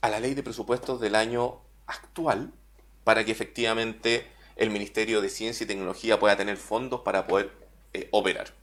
a 0.03 0.09
la 0.11 0.21
ley 0.21 0.35
de 0.35 0.43
presupuestos 0.43 1.01
del 1.01 1.15
año 1.15 1.63
actual 1.87 2.53
para 3.03 3.25
que 3.25 3.33
efectivamente 3.33 4.27
el 4.57 4.69
Ministerio 4.71 5.23
de 5.23 5.31
Ciencia 5.31 5.65
y 5.65 5.67
Tecnología 5.67 6.21
pueda 6.21 6.37
tener 6.37 6.59
fondos 6.59 7.01
para 7.01 7.27
poder 7.27 7.51
eh, 7.95 8.09
operar. 8.11 8.60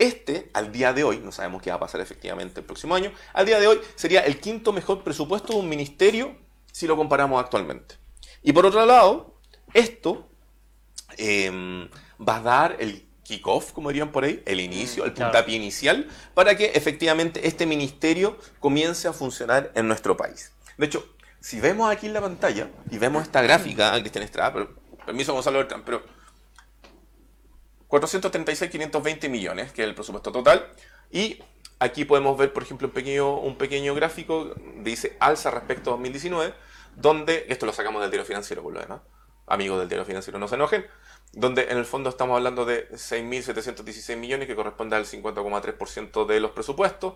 Este, 0.00 0.48
al 0.54 0.72
día 0.72 0.94
de 0.94 1.04
hoy, 1.04 1.18
no 1.18 1.30
sabemos 1.30 1.60
qué 1.60 1.68
va 1.68 1.76
a 1.76 1.80
pasar 1.80 2.00
efectivamente 2.00 2.60
el 2.60 2.66
próximo 2.66 2.94
año, 2.94 3.12
al 3.34 3.44
día 3.44 3.60
de 3.60 3.66
hoy 3.66 3.78
sería 3.96 4.20
el 4.20 4.40
quinto 4.40 4.72
mejor 4.72 5.04
presupuesto 5.04 5.52
de 5.52 5.58
un 5.58 5.68
ministerio 5.68 6.38
si 6.72 6.86
lo 6.86 6.96
comparamos 6.96 7.38
actualmente. 7.38 7.96
Y 8.42 8.54
por 8.54 8.64
otro 8.64 8.86
lado, 8.86 9.34
esto 9.74 10.26
em, 11.18 11.86
va 12.18 12.36
a 12.36 12.40
dar 12.40 12.76
el 12.78 13.06
kickoff, 13.24 13.72
como 13.72 13.90
dirían 13.90 14.10
por 14.10 14.24
ahí, 14.24 14.42
el 14.46 14.60
inicio, 14.60 15.04
el 15.04 15.12
puntapié 15.12 15.56
inicial, 15.56 16.08
para 16.32 16.56
que 16.56 16.72
efectivamente 16.74 17.46
este 17.46 17.66
ministerio 17.66 18.38
comience 18.58 19.06
a 19.06 19.12
funcionar 19.12 19.70
en 19.74 19.86
nuestro 19.86 20.16
país. 20.16 20.52
De 20.78 20.86
hecho, 20.86 21.04
si 21.40 21.60
vemos 21.60 21.92
aquí 21.92 22.06
en 22.06 22.14
la 22.14 22.22
pantalla 22.22 22.70
y 22.90 22.96
vemos 22.96 23.24
esta 23.24 23.42
gráfica, 23.42 23.92
Cristian 24.00 24.24
Estrada, 24.24 24.54
pero, 24.54 24.76
permiso 25.04 25.34
Gonzalo 25.34 25.58
Bertrán, 25.58 25.82
pero 25.84 26.02
436.520 27.90 29.28
millones, 29.28 29.72
que 29.72 29.82
es 29.82 29.88
el 29.88 29.94
presupuesto 29.94 30.32
total, 30.32 30.72
y 31.10 31.42
aquí 31.78 32.04
podemos 32.04 32.38
ver, 32.38 32.52
por 32.52 32.62
ejemplo, 32.62 32.88
un 32.88 32.94
pequeño, 32.94 33.36
un 33.38 33.56
pequeño 33.56 33.94
gráfico, 33.94 34.54
dice 34.76 35.16
alza 35.20 35.50
respecto 35.50 35.90
a 35.90 35.92
2019, 35.94 36.54
donde, 36.96 37.46
esto 37.48 37.66
lo 37.66 37.72
sacamos 37.72 38.00
del 38.02 38.10
diario 38.10 38.26
financiero 38.26 38.62
por 38.62 38.72
lo 38.72 38.80
demás, 38.80 39.00
amigos 39.46 39.78
del 39.80 39.88
diario 39.88 40.04
financiero 40.04 40.38
no 40.38 40.48
se 40.48 40.54
enojen, 40.54 40.86
donde 41.32 41.64
en 41.70 41.78
el 41.78 41.84
fondo 41.84 42.10
estamos 42.10 42.36
hablando 42.36 42.64
de 42.64 42.88
6.716 42.90 44.16
millones, 44.16 44.46
que 44.46 44.54
corresponde 44.54 44.96
al 44.96 45.04
50,3% 45.04 46.26
de 46.26 46.40
los 46.40 46.52
presupuestos, 46.52 47.14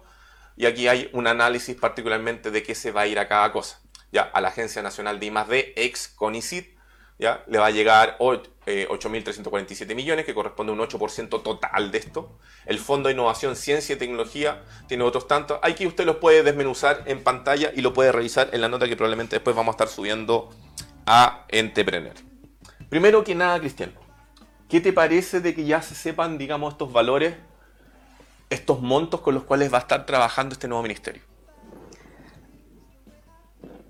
y 0.57 0.67
aquí 0.67 0.89
hay 0.89 1.09
un 1.13 1.27
análisis 1.27 1.77
particularmente 1.77 2.51
de 2.51 2.63
qué 2.63 2.75
se 2.75 2.93
va 2.93 3.03
a 3.03 3.07
ir 3.07 3.19
a 3.19 3.29
cada 3.29 3.51
cosa 3.51 3.81
ya 4.15 4.23
a 4.23 4.41
la 4.41 4.49
Agencia 4.49 4.81
Nacional 4.81 5.19
de 5.19 5.27
I+.D., 5.27 5.73
ex 5.77 6.07
CONICIT, 6.07 6.74
le 7.19 7.59
va 7.59 7.67
a 7.67 7.71
llegar 7.71 8.17
o- 8.19 8.35
eh, 8.67 8.87
8.347 8.91 9.95
millones, 9.95 10.25
que 10.25 10.35
corresponde 10.35 10.73
a 10.73 10.75
un 10.75 10.81
8% 10.81 11.43
total 11.43 11.91
de 11.91 11.99
esto. 11.99 12.39
El 12.67 12.79
Fondo 12.79 13.09
de 13.09 13.15
Innovación, 13.15 13.57
Ciencia 13.57 13.95
y 13.95 13.99
Tecnología 13.99 14.63
tiene 14.89 15.05
otros 15.05 15.29
tantos. 15.29 15.59
Aquí 15.63 15.87
usted 15.87 16.05
los 16.07 16.17
puede 16.17 16.43
desmenuzar 16.43 17.03
en 17.07 17.23
pantalla 17.23 17.71
y 17.75 17.83
lo 17.83 17.93
puede 17.93 18.11
revisar 18.11 18.51
en 18.53 18.61
la 18.61 18.69
nota 18.69 18.89
que 18.89 18.97
probablemente 18.97 19.37
después 19.37 19.55
vamos 19.55 19.73
a 19.73 19.77
estar 19.77 19.89
subiendo 19.89 20.51
a 21.07 21.45
Entrepreneur. 21.49 22.15
Primero 22.89 23.23
que 23.23 23.35
nada, 23.35 23.59
Cristian, 23.61 23.93
¿qué 24.69 24.81
te 24.81 24.93
parece 24.93 25.41
de 25.41 25.55
que 25.55 25.65
ya 25.65 25.83
se 25.83 25.95
sepan, 25.95 26.39
digamos, 26.39 26.73
estos 26.75 26.93
valores, 26.93 27.35
estos 28.51 28.81
montos 28.81 29.21
con 29.21 29.35
los 29.35 29.45
cuales 29.45 29.73
va 29.73 29.79
a 29.79 29.81
estar 29.81 30.07
trabajando 30.07 30.55
este 30.55 30.69
nuevo 30.69 30.83
ministerio? 30.83 31.23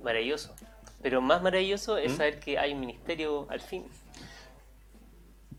Maravilloso. 0.02 0.54
Pero 1.04 1.20
más 1.20 1.42
maravilloso 1.42 1.98
es 1.98 2.14
¿Mm? 2.14 2.16
saber 2.16 2.40
que 2.40 2.58
hay 2.58 2.72
un 2.72 2.80
ministerio 2.80 3.46
al 3.50 3.60
fin. 3.60 3.84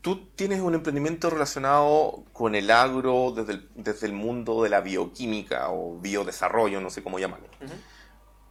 Tú 0.00 0.26
tienes 0.34 0.60
un 0.60 0.74
emprendimiento 0.74 1.30
relacionado 1.30 2.24
con 2.32 2.56
el 2.56 2.68
agro 2.68 3.30
desde 3.30 3.52
el, 3.52 3.68
desde 3.76 4.08
el 4.08 4.12
mundo 4.12 4.64
de 4.64 4.70
la 4.70 4.80
bioquímica 4.80 5.70
o 5.70 6.00
biodesarrollo, 6.00 6.80
no 6.80 6.90
sé 6.90 7.04
cómo 7.04 7.20
llamarlo. 7.20 7.46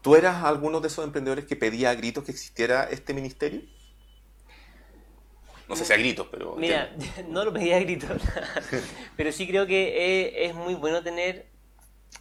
¿Tú 0.01 0.15
eras 0.15 0.45
alguno 0.45 0.79
de 0.79 0.87
esos 0.87 1.03
emprendedores 1.03 1.43
que 1.43 1.57
pedía 1.57 1.89
a 1.89 1.95
gritos 1.95 2.23
que 2.23 2.31
existiera 2.31 2.85
este 2.85 3.13
ministerio? 3.13 3.61
No 5.67 5.75
sé 5.75 5.83
si 5.83 5.91
a 5.91 5.97
gritos, 5.97 6.27
pero... 6.31 6.55
Mira, 6.55 6.95
no 7.27 7.43
lo 7.43 7.51
pedí 7.51 7.73
a 7.73 7.79
gritos, 7.81 8.21
pero 9.17 9.33
sí 9.33 9.45
creo 9.45 9.67
que 9.67 10.45
es 10.45 10.55
muy 10.55 10.75
bueno 10.75 11.03
tener 11.03 11.54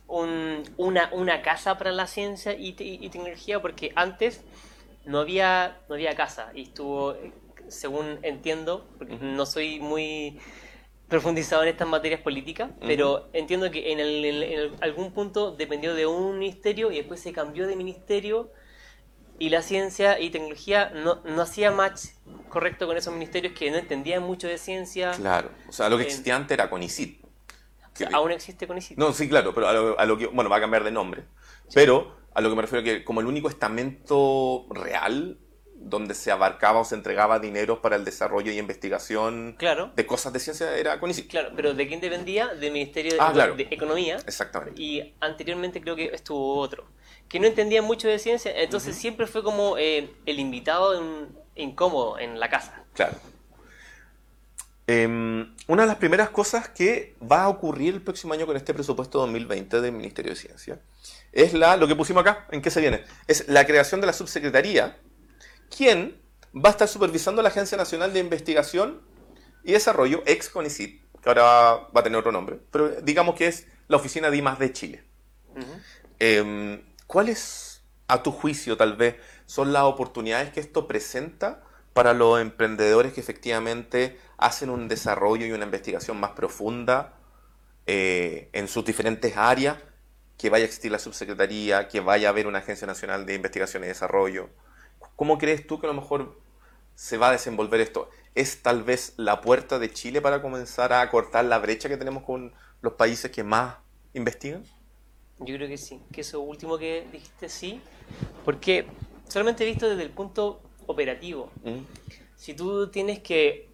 un- 0.07 0.63
una, 0.77 1.11
una 1.13 1.43
casa 1.43 1.79
para 1.79 1.93
la 1.93 2.07
ciencia 2.07 2.55
y, 2.55 2.75
y 2.79 3.09
tecnología, 3.11 3.61
porque 3.63 3.93
antes 3.97 4.43
no 5.05 5.21
había, 5.21 5.79
no 5.89 5.95
había 5.95 6.15
casa 6.15 6.51
y 6.55 6.63
estuvo, 6.63 7.17
según 7.69 8.19
entiendo, 8.23 8.87
porque 8.99 9.17
no 9.17 9.47
soy 9.47 9.81
muy 9.81 10.39
profundizado 11.09 11.63
en 11.63 11.69
estas 11.69 11.89
materias 11.89 12.21
políticas, 12.21 12.71
pero 12.81 13.29
entiendo 13.33 13.71
que 13.71 13.93
en, 13.93 14.01
el- 14.01 14.25
en 14.25 14.35
el- 14.37 14.43
en 14.43 14.59
el- 14.61 14.73
algún 14.81 15.13
punto 15.13 15.53
dependió 15.53 15.95
de 15.95 16.07
un 16.07 16.39
ministerio 16.39 16.91
y 16.91 16.97
después 16.97 17.21
se 17.21 17.33
cambió 17.33 17.67
de 17.67 17.77
ministerio 17.77 18.51
y 19.39 19.49
la 19.51 19.63
ciencia 19.63 20.21
y 20.21 20.31
tecnología 20.31 20.91
no, 20.95 21.21
no 21.25 21.43
hacía 21.43 21.71
match 21.71 22.01
correcto 22.49 22.87
con 22.87 22.97
esos 22.97 23.13
ministerios 23.13 23.53
que 23.59 23.71
no 23.71 23.77
entendían 23.79 24.23
mucho 24.23 24.47
de 24.49 24.59
ciencia. 24.59 25.13
Claro, 25.13 25.51
o 25.69 25.73
sea, 25.73 25.89
lo 25.89 25.97
que 25.97 26.05
Eh, 26.05 26.07
existía 26.07 26.37
antes 26.37 26.53
era 26.53 26.71
CONICIT. 26.71 27.24
Aún 28.13 28.33
existe 28.33 28.67
con. 28.67 28.79
No, 28.97 29.13
sí, 29.13 29.29
claro, 29.29 29.55
pero 29.55 29.69
a 29.69 29.73
lo, 29.73 29.99
a 30.01 30.05
lo 30.05 30.19
que... 30.19 30.27
Bueno, 30.27 30.51
va 30.51 30.57
a 30.57 30.61
cambiar 30.61 30.83
de 30.85 30.91
nombre. 30.91 31.25
Pero 31.73 32.17
a 32.35 32.41
lo 32.41 32.51
que 32.51 32.57
me 32.57 32.63
refiero 32.63 32.83
que 32.85 33.05
como 33.05 33.21
el 33.21 33.27
único 33.27 33.49
estamento 33.49 34.67
real 34.71 35.39
donde 35.77 36.15
se 36.15 36.31
abarcaba 36.31 36.81
o 36.81 36.85
se 36.85 36.95
entregaba 36.95 37.39
dinero 37.41 37.83
para 37.83 37.97
el 37.97 38.05
desarrollo 38.05 38.51
y 38.51 38.59
investigación 38.59 39.55
Claro, 39.59 39.93
de 39.95 40.07
cosas 40.07 40.33
de 40.33 40.41
ciencia 40.41 40.75
era 40.79 40.99
CONICIT. 40.99 41.29
claro, 41.31 41.51
pero 41.55 41.75
¿de 41.75 41.87
quién 41.87 42.01
dependía? 42.01 42.49
Del 42.49 42.73
Ministerio 42.73 43.13
de, 43.13 43.19
Ah, 43.21 43.31
claro. 43.33 43.55
de 43.55 43.69
Economía. 43.71 44.17
Exactamente. 44.27 44.81
Y 44.81 45.15
anteriormente 45.21 45.81
creo 45.83 45.95
que 45.95 46.07
estuvo 46.07 46.57
otro, 46.57 46.87
que 47.29 47.39
no 47.39 47.47
entendía 47.47 47.83
mucho 47.83 48.09
de 48.09 48.19
ciencia, 48.19 48.51
entonces 48.63 48.97
siempre 48.97 49.27
fue 49.27 49.43
como 49.43 49.77
eh, 49.77 50.11
el 50.25 50.39
invitado 50.39 50.99
en- 50.99 51.37
incómodo 51.55 52.19
en 52.19 52.41
la 52.41 52.49
casa. 52.49 52.83
Claro. 52.95 53.17
Em, 54.87 55.55
una 55.67 55.83
de 55.83 55.89
las 55.89 55.97
primeras 55.97 56.29
cosas 56.29 56.69
que 56.69 57.17
va 57.21 57.45
a 57.45 57.49
ocurrir 57.49 57.95
el 57.95 58.03
próximo 58.03 58.35
año 58.35 58.45
con 58.45 58.57
este 58.57 58.75
presupuesto 58.75 59.19
2020 59.21 59.81
del 59.81 59.93
Ministerio 59.93 60.33
de 60.33 60.37
Ciencia 60.37 60.79
es 61.33 61.55
la, 61.55 61.77
lo 61.79 61.89
que 61.89 61.97
pusimos 61.97 62.21
acá, 62.21 62.47
¿en 62.51 62.61
qué 62.61 62.71
se 62.71 62.81
viene? 62.81 63.03
Es 63.27 63.49
la 63.49 63.67
creación 63.67 64.01
de 64.03 64.07
la 64.07 64.13
subsecretaría, 64.13 64.99
quien 65.75 66.21
va 66.55 66.69
a 66.69 66.73
estar 66.73 66.87
supervisando 66.87 67.41
la 67.41 67.49
Agencia 67.49 67.79
Nacional 67.79 68.13
de 68.13 68.21
Investigación 68.21 69.01
y 69.65 69.73
Desarrollo, 69.73 70.23
ex 70.27 70.51
CONICIT, 70.51 71.03
que 71.23 71.29
ahora 71.29 71.43
va, 71.43 72.01
a 72.01 72.03
tener 72.03 72.19
otro 72.19 72.31
nombre, 72.31 72.61
pero 72.71 72.91
digamos 73.01 73.35
que 73.35 73.47
es 73.47 73.67
la 73.89 73.97
oficina 73.97 74.31
de 74.31 74.37
I+D 74.37 74.73
Chile. 74.73 75.05
Ujú. 75.57 75.81
Em, 76.19 76.83
¿Cuáles, 77.07 77.83
a 78.07 78.23
tu 78.23 78.31
juicio, 78.31 78.77
tal 78.77 78.97
vez, 78.97 79.17
son 79.47 79.73
las 79.73 79.85
oportunidades 79.85 80.53
que 80.53 80.61
esto 80.61 80.87
presenta 80.87 81.63
para 81.95 82.13
los 82.13 82.41
emprendedores 82.41 83.13
que 83.13 83.21
efectivamente 83.21 84.19
hacen 84.39 84.71
un 84.71 84.89
desarrollo 84.89 85.47
y 85.47 85.53
una 85.53 85.65
investigación 85.65 86.19
más 86.19 86.31
profunda 86.31 87.15
eh, 87.87 88.49
en 88.53 88.69
sus 88.69 88.85
diferentes 88.85 89.37
áreas? 89.37 89.79
Que 90.37 90.51
vaya 90.51 90.65
a 90.65 90.67
existir 90.67 90.91
la 90.91 90.99
subsecretaría, 90.99 91.89
que 91.89 92.01
vaya 92.01 92.29
a 92.29 92.31
haber 92.31 92.47
una 92.47 92.59
Agencia 92.59 92.87
Nacional 92.87 93.25
de 93.25 93.35
Investigación 93.35 93.85
y 93.85 93.87
Desarrollo. 93.87 94.51
¿Cómo 95.17 95.39
crees 95.39 95.67
tú 95.67 95.81
que 95.81 95.87
a 95.87 95.93
lo 95.93 96.01
mejor 96.01 96.41
se 96.95 97.19
va 97.19 97.29
a 97.29 97.33
desenvolver 97.33 97.81
esto? 97.81 98.11
¿Es 98.35 98.63
tal 98.63 98.83
vez 98.83 99.15
la 99.17 99.41
puerta 99.41 99.79
de 99.79 99.93
Chile 99.93 100.21
para 100.21 100.43
comenzar 100.43 100.93
a 100.93 101.09
cortar 101.09 101.45
la 101.45 101.59
brecha 101.59 101.89
que 101.89 101.97
tenemos 101.97 102.25
con 102.25 102.53
los 102.81 102.95
países 102.95 103.31
que 103.31 103.45
más 103.45 103.77
investigan? 104.13 104.65
Yo 105.39 105.57
creo 105.57 105.69
que 105.69 105.79
sí, 105.79 106.01
que 106.13 106.21
eso 106.21 106.41
último 106.41 106.79
que 106.79 107.07
dijiste 107.13 107.49
sí, 107.49 107.81
porque 108.45 108.87
solamente 109.29 109.65
visto 109.65 109.89
desde 109.89 110.03
el 110.03 110.11
punto 110.11 110.63
operativo. 110.87 111.51
¿Mm? 111.65 111.81
Si 112.37 112.55
tú 112.55 112.89
tienes 112.89 113.21
que 113.21 113.69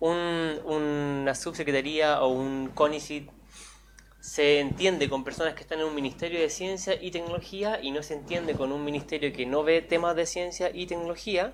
un- 0.00 0.60
una 0.64 1.34
subsecretaría 1.34 2.22
o 2.22 2.28
un 2.28 2.70
CONICIT 2.74 3.30
se 4.20 4.58
entiende 4.60 5.10
con 5.10 5.22
personas 5.22 5.52
que 5.54 5.60
están 5.60 5.80
en 5.80 5.84
un 5.86 5.94
ministerio 5.94 6.40
de 6.40 6.48
ciencia 6.48 6.94
y 7.00 7.10
tecnología 7.10 7.78
y 7.82 7.90
no 7.90 8.02
se 8.02 8.14
entiende 8.14 8.54
con 8.54 8.72
un 8.72 8.82
ministerio 8.82 9.32
que 9.34 9.44
no 9.44 9.62
ve 9.64 9.82
temas 9.82 10.16
de 10.16 10.24
ciencia 10.24 10.70
y 10.74 10.86
tecnología, 10.86 11.52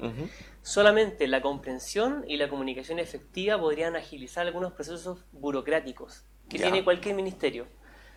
solamente 0.62 1.26
la 1.26 1.40
comprensión 1.42 2.24
y 2.28 2.36
la 2.36 2.48
comunicación 2.48 3.00
efectiva 3.00 3.58
podrían 3.58 3.96
agilizar 3.96 4.46
algunos 4.46 4.72
procesos 4.72 5.24
burocráticos 5.32 6.22
que 6.48 6.58
tiene 6.58 6.84
cualquier 6.84 7.16
ministerio. 7.16 7.66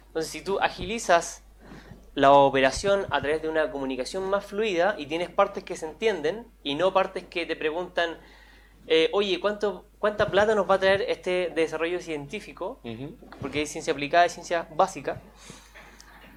Entonces, 0.07 0.31
si 0.31 0.41
tú 0.43 0.59
agilizas 0.59 1.41
la 2.13 2.31
operación 2.33 3.07
a 3.09 3.21
través 3.21 3.41
de 3.41 3.49
una 3.49 3.71
comunicación 3.71 4.29
más 4.29 4.45
fluida 4.45 4.93
y 4.99 5.07
tienes 5.07 5.31
partes 5.31 5.63
que 5.63 5.75
se 5.75 5.87
entienden 5.87 6.45
y 6.61 6.75
no 6.75 6.93
partes 6.93 7.23
que 7.23 7.47
te 7.47 7.55
preguntan, 7.55 8.19
eh, 8.87 9.09
oye, 9.13 9.39
¿cuánto, 9.39 9.85
¿cuánta 9.99 10.29
plata 10.29 10.55
nos 10.55 10.69
va 10.69 10.75
a 10.75 10.79
traer 10.79 11.01
este 11.03 11.51
desarrollo 11.55 11.99
científico? 12.01 12.79
Ujú. 12.83 13.17
Porque 13.41 13.59
hay 13.59 13.67
ciencia 13.67 13.93
aplicada 13.93 14.25
y 14.25 14.29
ciencia 14.29 14.67
básica. 14.75 15.21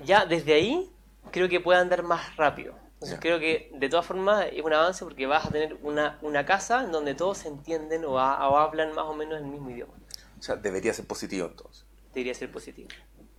Ya 0.04 0.26
desde 0.26 0.54
ahí 0.54 0.90
creo 1.30 1.48
que 1.48 1.60
puede 1.60 1.80
andar 1.80 2.02
más 2.02 2.36
rápido. 2.36 2.74
Entonces 2.94 3.18
creo 3.20 3.38
que 3.38 3.70
de 3.74 3.88
todas 3.88 4.06
formas 4.06 4.46
es 4.52 4.62
un 4.64 4.72
avance 4.72 5.04
porque 5.04 5.26
vas 5.26 5.44
a 5.46 5.50
tener 5.50 5.76
una, 5.82 6.18
una 6.22 6.46
casa 6.46 6.82
en 6.82 6.92
donde 6.92 7.14
todos 7.14 7.38
se 7.38 7.48
entienden 7.48 8.04
o, 8.06 8.18
ha- 8.18 8.48
o 8.48 8.56
hablan 8.56 8.94
más 8.94 9.04
o 9.04 9.14
menos 9.14 9.38
el 9.38 9.46
mismo 9.46 9.70
idioma. 9.70 9.92
O 10.38 10.42
sea, 10.42 10.56
debería 10.56 10.94
ser 10.94 11.06
positivo 11.06 11.46
entonces. 11.46 11.84
Debería 12.14 12.34
ser 12.34 12.50
positivo. 12.50 12.88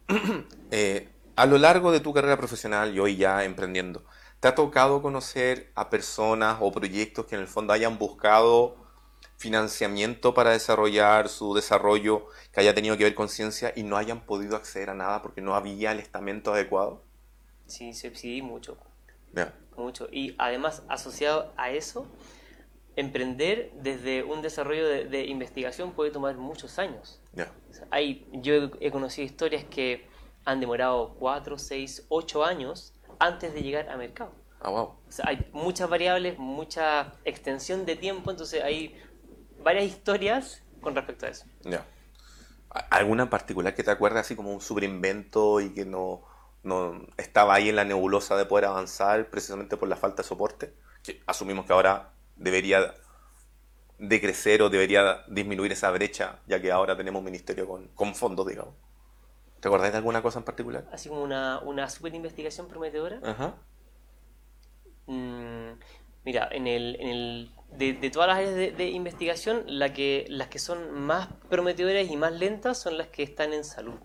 Eh, 0.71 1.09
a 1.37 1.45
lo 1.45 1.57
largo 1.57 1.91
de 1.91 1.99
tu 2.01 2.13
carrera 2.13 2.37
profesional 2.37 2.93
y 2.93 2.99
hoy 2.99 3.15
ya 3.15 3.43
emprendiendo, 3.45 4.03
¿te 4.39 4.47
ha 4.47 4.55
tocado 4.55 5.01
conocer 5.01 5.71
a 5.75 5.89
personas 5.89 6.57
o 6.59 6.71
proyectos 6.71 7.25
que 7.25 7.35
en 7.35 7.41
el 7.41 7.47
fondo 7.47 7.73
hayan 7.73 7.97
buscado 7.97 8.75
financiamiento 9.37 10.33
para 10.33 10.51
desarrollar 10.51 11.29
su 11.29 11.53
desarrollo 11.53 12.27
que 12.51 12.59
haya 12.59 12.73
tenido 12.73 12.97
que 12.97 13.03
ver 13.03 13.15
con 13.15 13.29
ciencia 13.29 13.71
y 13.75 13.83
no 13.83 13.95
hayan 13.95 14.25
podido 14.25 14.55
acceder 14.55 14.89
a 14.89 14.95
nada 14.95 15.21
porque 15.21 15.41
no 15.41 15.55
había 15.55 15.91
el 15.91 15.99
estamento 15.99 16.53
adecuado? 16.53 17.03
Sí, 17.67 17.93
sí, 17.93 18.41
mucho. 18.41 18.77
Ya. 19.33 19.53
Mucho. 19.75 20.07
Y 20.11 20.35
además, 20.39 20.81
asociado 20.89 21.53
a 21.55 21.69
eso, 21.69 22.07
emprender 22.95 23.71
desde 23.75 24.23
un 24.23 24.41
desarrollo 24.41 24.87
de, 24.87 25.05
de 25.05 25.25
investigación 25.25 25.91
puede 25.91 26.11
tomar 26.11 26.35
muchos 26.35 26.79
años. 26.79 27.21
Ya. 27.33 27.51
O 27.69 27.73
sea, 27.73 27.87
hay, 27.91 28.27
yo 28.33 28.71
he, 28.79 28.91
conocido 28.91 29.25
historias 29.25 29.63
que 29.65 30.07
han 30.45 30.59
demorado 30.59 31.15
4, 31.19 31.57
6, 31.59 32.05
8 32.09 32.43
años 32.43 32.93
antes 33.19 33.53
de 33.53 33.61
llegar 33.61 33.89
a 33.89 33.97
mercado. 33.97 34.31
Ah, 34.59 34.71
wow. 34.71 34.83
O 35.07 35.11
sea, 35.11 35.25
hay 35.27 35.47
muchas 35.53 35.87
variables, 35.87 36.39
mucha 36.39 37.13
extensión 37.23 37.85
de 37.85 37.95
tiempo, 37.95 38.31
entonces 38.31 38.63
hay 38.63 38.99
varias 39.67 39.85
historias 39.85 40.63
con 40.81 40.95
respecto 40.95 41.25
a 41.25 41.29
eso. 41.29 41.45
Ya. 41.63 41.81
¿A- 42.69 42.85
¿Alguna 42.99 43.23
en 43.23 43.29
particular 43.29 43.75
que 43.75 43.83
te 43.83 43.91
acuerdas 43.91 44.25
así 44.25 44.35
como 44.35 44.51
un 44.53 44.61
superinvento 44.61 45.59
y 45.61 45.73
que 45.73 45.85
no, 45.85 46.23
no 46.63 47.05
estaba 47.17 47.55
ahí 47.55 47.69
en 47.69 47.75
la 47.75 47.83
nebulosa 47.83 48.35
de 48.37 48.45
poder 48.45 48.65
avanzar 48.65 49.29
precisamente 49.29 49.77
por 49.77 49.87
la 49.89 49.95
falta 49.97 50.21
de 50.23 50.27
soporte? 50.27 50.73
Que 51.03 51.21
asumimos 51.25 51.65
que 51.65 51.73
ahora 51.73 52.11
debería 52.35 52.93
decrecer 53.99 54.61
o 54.61 54.69
debería 54.69 55.23
disminuir 55.27 55.71
esa 55.71 55.89
brecha, 55.91 56.39
ya 56.47 56.61
que 56.61 56.71
ahora 56.71 56.95
tenemos 56.95 57.19
un 57.19 57.25
ministerio 57.25 57.67
con, 57.67 57.87
con 57.95 58.13
fondos, 58.15 58.45
digamos. 58.47 58.75
¿Te 59.59 59.67
acordáis 59.69 59.91
de 59.91 59.97
alguna 59.97 60.21
cosa 60.21 60.39
en 60.39 60.45
particular? 60.45 60.85
Así 60.91 61.09
como 61.09 61.23
una, 61.23 61.59
una 61.59 61.89
super 61.89 62.13
investigación 62.13 62.67
prometedora. 62.67 63.19
Ajá. 63.23 63.55
Mm, 65.07 65.79
mira, 66.25 66.47
en 66.51 66.67
el, 66.67 66.95
en 66.99 67.07
el, 67.09 67.51
de, 67.71 67.93
de 67.93 68.09
todas 68.09 68.27
las 68.29 68.37
áreas 68.37 68.55
de, 68.55 68.71
de 68.71 68.89
investigación, 68.89 69.63
la 69.67 69.93
que, 69.93 70.25
las 70.29 70.47
que 70.47 70.59
son 70.59 70.91
más 70.91 71.27
prometedoras 71.49 72.09
y 72.09 72.15
más 72.17 72.31
lentas 72.33 72.79
son 72.79 72.97
las 72.97 73.07
que 73.07 73.23
están 73.23 73.53
en 73.53 73.63
salud, 73.63 73.95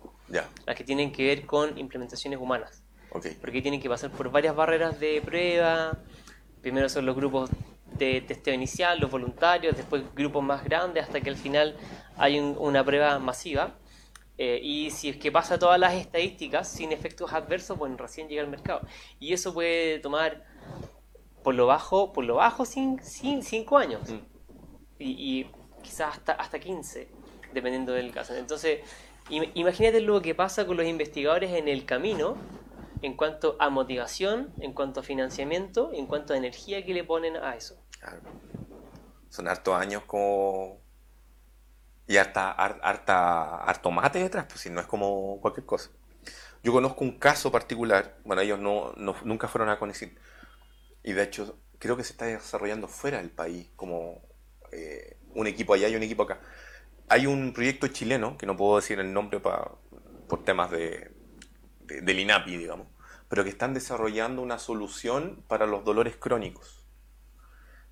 las 0.66 0.76
que 0.76 0.84
tienen 0.84 1.12
que 1.12 1.24
ver 1.26 1.46
con 1.46 1.78
implementaciones 1.78 2.38
humanas, 2.38 2.82
Ok. 3.10 3.26
porque 3.40 3.62
tienen 3.62 3.80
que 3.80 3.88
pasar 3.88 4.10
por 4.10 4.30
varias 4.30 4.54
barreras 4.54 4.98
de 5.00 5.20
prueba. 5.24 5.98
Primero 6.60 6.88
son 6.88 7.06
los 7.06 7.16
grupos 7.16 7.50
de 7.98 8.20
testeo 8.22 8.54
inicial, 8.54 8.98
los 9.00 9.10
voluntarios, 9.10 9.76
después 9.76 10.02
grupos 10.14 10.42
más 10.42 10.64
grandes, 10.64 11.04
hasta 11.04 11.20
que 11.20 11.28
al 11.30 11.36
final 11.36 11.76
hay 12.16 12.38
un- 12.38 12.56
una 12.58 12.84
prueba 12.84 13.18
masiva. 13.18 13.74
Eh, 14.38 14.58
y 14.62 14.90
si 14.90 15.10
es 15.10 15.16
que 15.18 15.30
pasa 15.30 15.58
todas 15.58 15.78
las 15.78 15.92
estadísticas 15.94 16.66
sin 16.68 16.90
efectos 16.90 17.32
adversos, 17.32 17.76
bueno, 17.78 17.96
recién 17.98 18.28
llega 18.28 18.42
al 18.42 18.48
mercado. 18.48 18.80
Y 19.20 19.32
eso 19.34 19.52
puede 19.52 19.98
tomar 19.98 20.44
por 21.42 21.54
lo 21.54 21.66
bajo, 21.66 22.12
por 22.12 22.24
lo 22.24 22.36
bajo, 22.36 22.64
sin, 22.64 23.02
sin 23.02 23.42
cinco 23.42 23.78
años. 23.78 24.08
Mm. 24.10 24.18
Y, 24.98 25.40
y 25.40 25.50
quizás 25.82 26.14
hasta, 26.16 26.32
hasta 26.32 26.58
15, 26.58 27.08
dependiendo 27.52 27.92
del 27.92 28.12
caso. 28.12 28.34
Entonces, 28.34 28.80
im- 29.30 29.50
imagínate 29.54 30.00
lo 30.00 30.20
que 30.22 30.34
pasa 30.34 30.66
con 30.66 30.76
los 30.76 30.86
investigadores 30.86 31.50
en 31.52 31.68
el 31.68 31.84
camino 31.84 32.36
en 33.02 33.14
cuanto 33.16 33.56
a 33.58 33.68
motivación, 33.68 34.52
en 34.60 34.72
cuanto 34.72 35.00
a 35.00 35.02
financiamiento, 35.02 35.90
en 35.92 36.06
cuanto 36.06 36.34
a 36.34 36.36
energía 36.36 36.84
que 36.86 36.94
le 36.94 37.02
ponen 37.02 37.36
a 37.36 37.56
eso. 37.56 37.76
Claro. 37.98 38.20
Son 39.28 39.48
hartos 39.48 39.74
años 39.74 40.04
como... 40.06 40.78
Y 42.06 42.16
harta, 42.16 42.52
har- 42.52 42.80
harta, 42.82 43.56
harto 43.64 43.90
mate 43.90 44.18
detrás, 44.18 44.46
pues 44.46 44.60
si 44.60 44.70
no 44.70 44.80
es 44.80 44.86
como 44.86 45.40
cualquier 45.40 45.66
cosa. 45.66 45.90
Yo 46.62 46.72
conozco 46.72 47.02
un 47.04 47.18
caso 47.18 47.50
particular, 47.50 48.18
bueno, 48.24 48.42
ellos 48.42 48.58
no, 48.58 48.92
no- 48.96 49.16
nunca 49.24 49.48
fueron 49.48 49.68
a 49.68 49.78
Conicin, 49.78 50.16
y 51.04 51.12
de 51.12 51.22
hecho 51.24 51.58
creo 51.78 51.96
que 51.96 52.04
se 52.04 52.12
está 52.12 52.26
desarrollando 52.26 52.88
fuera 52.88 53.18
del 53.18 53.30
país, 53.30 53.68
como 53.76 54.22
eh, 54.72 55.18
un 55.34 55.46
equipo 55.46 55.74
allá 55.74 55.88
y 55.88 55.96
un 55.96 56.02
equipo 56.02 56.22
acá. 56.24 56.40
Hay 57.08 57.26
un 57.26 57.52
proyecto 57.52 57.88
chileno, 57.88 58.36
que 58.38 58.46
no 58.46 58.56
puedo 58.56 58.76
decir 58.76 59.00
el 59.00 59.12
nombre 59.12 59.40
pa- 59.40 59.76
por 60.28 60.44
temas 60.44 60.70
de, 60.70 61.12
de- 61.80 62.00
del 62.02 62.20
INAPI, 62.20 62.56
digamos, 62.58 62.88
pero 63.28 63.44
que 63.44 63.50
están 63.50 63.74
desarrollando 63.74 64.42
una 64.42 64.58
solución 64.58 65.44
para 65.48 65.66
los 65.66 65.84
dolores 65.84 66.16
crónicos 66.16 66.86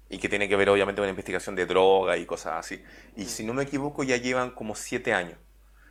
y 0.09 0.19
que 0.19 0.29
tiene 0.29 0.49
que 0.49 0.57
ver 0.57 0.69
obviamente 0.71 1.01
con 1.01 1.07
la 1.07 1.11
investigación 1.11 1.55
de 1.55 1.67
droga 1.67 2.17
y 2.17 2.27
cosas 2.27 2.55
así. 2.59 2.83
Y 3.17 3.27
si 3.27 3.45
no 3.45 3.55
me 3.55 3.63
equivoco 3.63 4.03
ya 4.03 4.17
llevan 4.17 4.51
como 4.51 4.75
siete 4.75 5.13
años. 5.15 5.39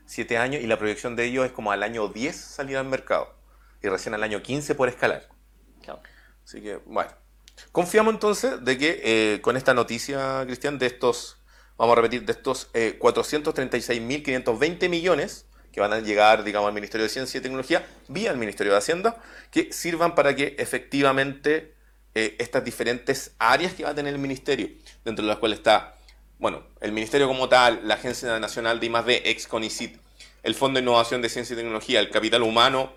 Siete 0.06 0.38
años 0.38 0.62
y 0.64 0.68
la 0.68 0.78
proyección 0.78 1.16
de 1.16 1.26
ellos 1.26 1.46
es 1.46 1.52
como 1.52 1.72
al 1.72 1.84
año 1.84 2.08
10 2.10 2.36
salir 2.36 2.78
al 2.78 2.86
mercado 2.88 3.36
y 3.82 3.88
recién 3.88 4.14
al 4.16 4.24
año 4.24 4.42
15 4.42 4.76
por 4.76 4.90
escalar. 4.90 5.30
Claro. 5.82 6.02
Así 6.50 6.62
que, 6.62 6.78
bueno. 6.78 7.12
Confiamos 7.72 8.12
entonces 8.12 8.66
de 8.66 8.76
que 8.80 9.02
eh, 9.04 9.42
con 9.42 9.56
esta 9.56 9.76
noticia, 9.76 10.44
Cristian, 10.48 10.80
de 10.80 10.88
estos, 10.88 11.38
vamos 11.78 11.94
a 11.94 12.02
repetir, 12.02 12.26
de 12.26 12.32
estos 12.32 12.72
eh, 12.74 12.98
436.520 13.00 14.90
millones 14.90 15.46
que 15.72 15.80
van 15.80 15.94
a 15.94 16.00
llegar, 16.00 16.44
digamos, 16.44 16.68
al 16.68 16.74
Ministerio 16.74 17.04
de 17.04 17.10
Ciencia 17.10 17.38
y 17.38 17.42
Tecnología 17.42 17.86
vía 18.08 18.32
el 18.32 18.38
Ministerio 18.38 18.72
de 18.72 18.80
Hacienda, 18.80 19.22
que 19.52 19.72
sirvan 19.72 20.16
para 20.16 20.36
que 20.36 20.56
efectivamente 20.58 21.76
eh, 22.16 22.36
estas 22.40 22.66
diferentes 22.66 23.36
áreas 23.38 23.76
que 23.76 23.84
va 23.84 23.92
a 23.92 23.96
tener 23.96 24.16
el 24.16 24.20
Ministerio, 24.20 24.70
dentro 25.06 25.24
de 25.24 25.30
las 25.30 25.38
cuales 25.38 25.60
está, 25.60 25.94
bueno, 26.40 26.64
el 26.82 26.94
Ministerio 26.94 27.28
como 27.28 27.48
tal, 27.48 27.88
la 27.88 27.94
Agencia 27.94 28.40
Nacional 28.40 28.80
de 28.80 28.88
I+.D., 28.88 29.22
ex 29.26 29.48
CONICIT, 29.48 30.00
el 30.42 30.56
Fondo 30.56 30.80
de 30.80 30.82
Innovación 30.82 31.22
de 31.22 31.30
Ciencia 31.30 31.54
y 31.54 31.58
Tecnología, 31.58 32.00
el 32.00 32.10
capital 32.10 32.42
humano, 32.42 32.92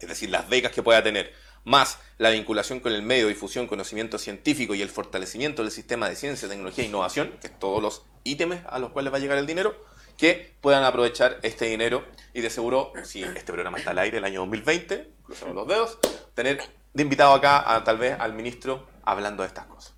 es 0.00 0.08
decir, 0.08 0.28
las 0.28 0.50
becas 0.50 0.70
que 0.70 0.82
pueda 0.82 1.02
tener, 1.02 1.32
más 1.64 1.98
la 2.18 2.30
vinculación 2.30 2.80
con 2.80 2.92
el 2.92 3.02
medio, 3.02 3.28
difusión, 3.28 3.66
conocimiento 3.66 4.18
científico 4.18 4.74
y 4.74 4.82
el 4.82 4.88
fortalecimiento 4.88 5.62
del 5.62 5.70
sistema 5.70 6.08
de 6.08 6.16
ciencia, 6.16 6.48
tecnología 6.48 6.84
e 6.84 6.88
innovación, 6.88 7.32
que 7.40 7.48
es 7.48 7.58
todos 7.58 7.82
los 7.82 8.02
ítems 8.24 8.60
a 8.68 8.78
los 8.78 8.90
cuales 8.90 9.12
va 9.12 9.16
a 9.16 9.20
llegar 9.20 9.38
el 9.38 9.46
dinero, 9.46 9.76
que 10.16 10.56
puedan 10.60 10.84
aprovechar 10.84 11.38
este 11.42 11.66
dinero 11.66 12.04
y 12.34 12.40
de 12.40 12.50
seguro, 12.50 12.92
si 13.04 13.22
este 13.22 13.52
programa 13.52 13.78
está 13.78 13.92
al 13.92 13.98
aire 13.98 14.18
el 14.18 14.24
año 14.24 14.40
2020, 14.40 15.10
cruzamos 15.22 15.54
los 15.54 15.68
dedos, 15.68 15.98
tener 16.34 16.60
de 16.92 17.02
invitado 17.02 17.32
acá 17.32 17.74
a, 17.74 17.84
tal 17.84 17.98
vez 17.98 18.18
al 18.18 18.32
ministro 18.32 18.88
hablando 19.04 19.42
de 19.42 19.48
estas 19.48 19.66
cosas. 19.66 19.94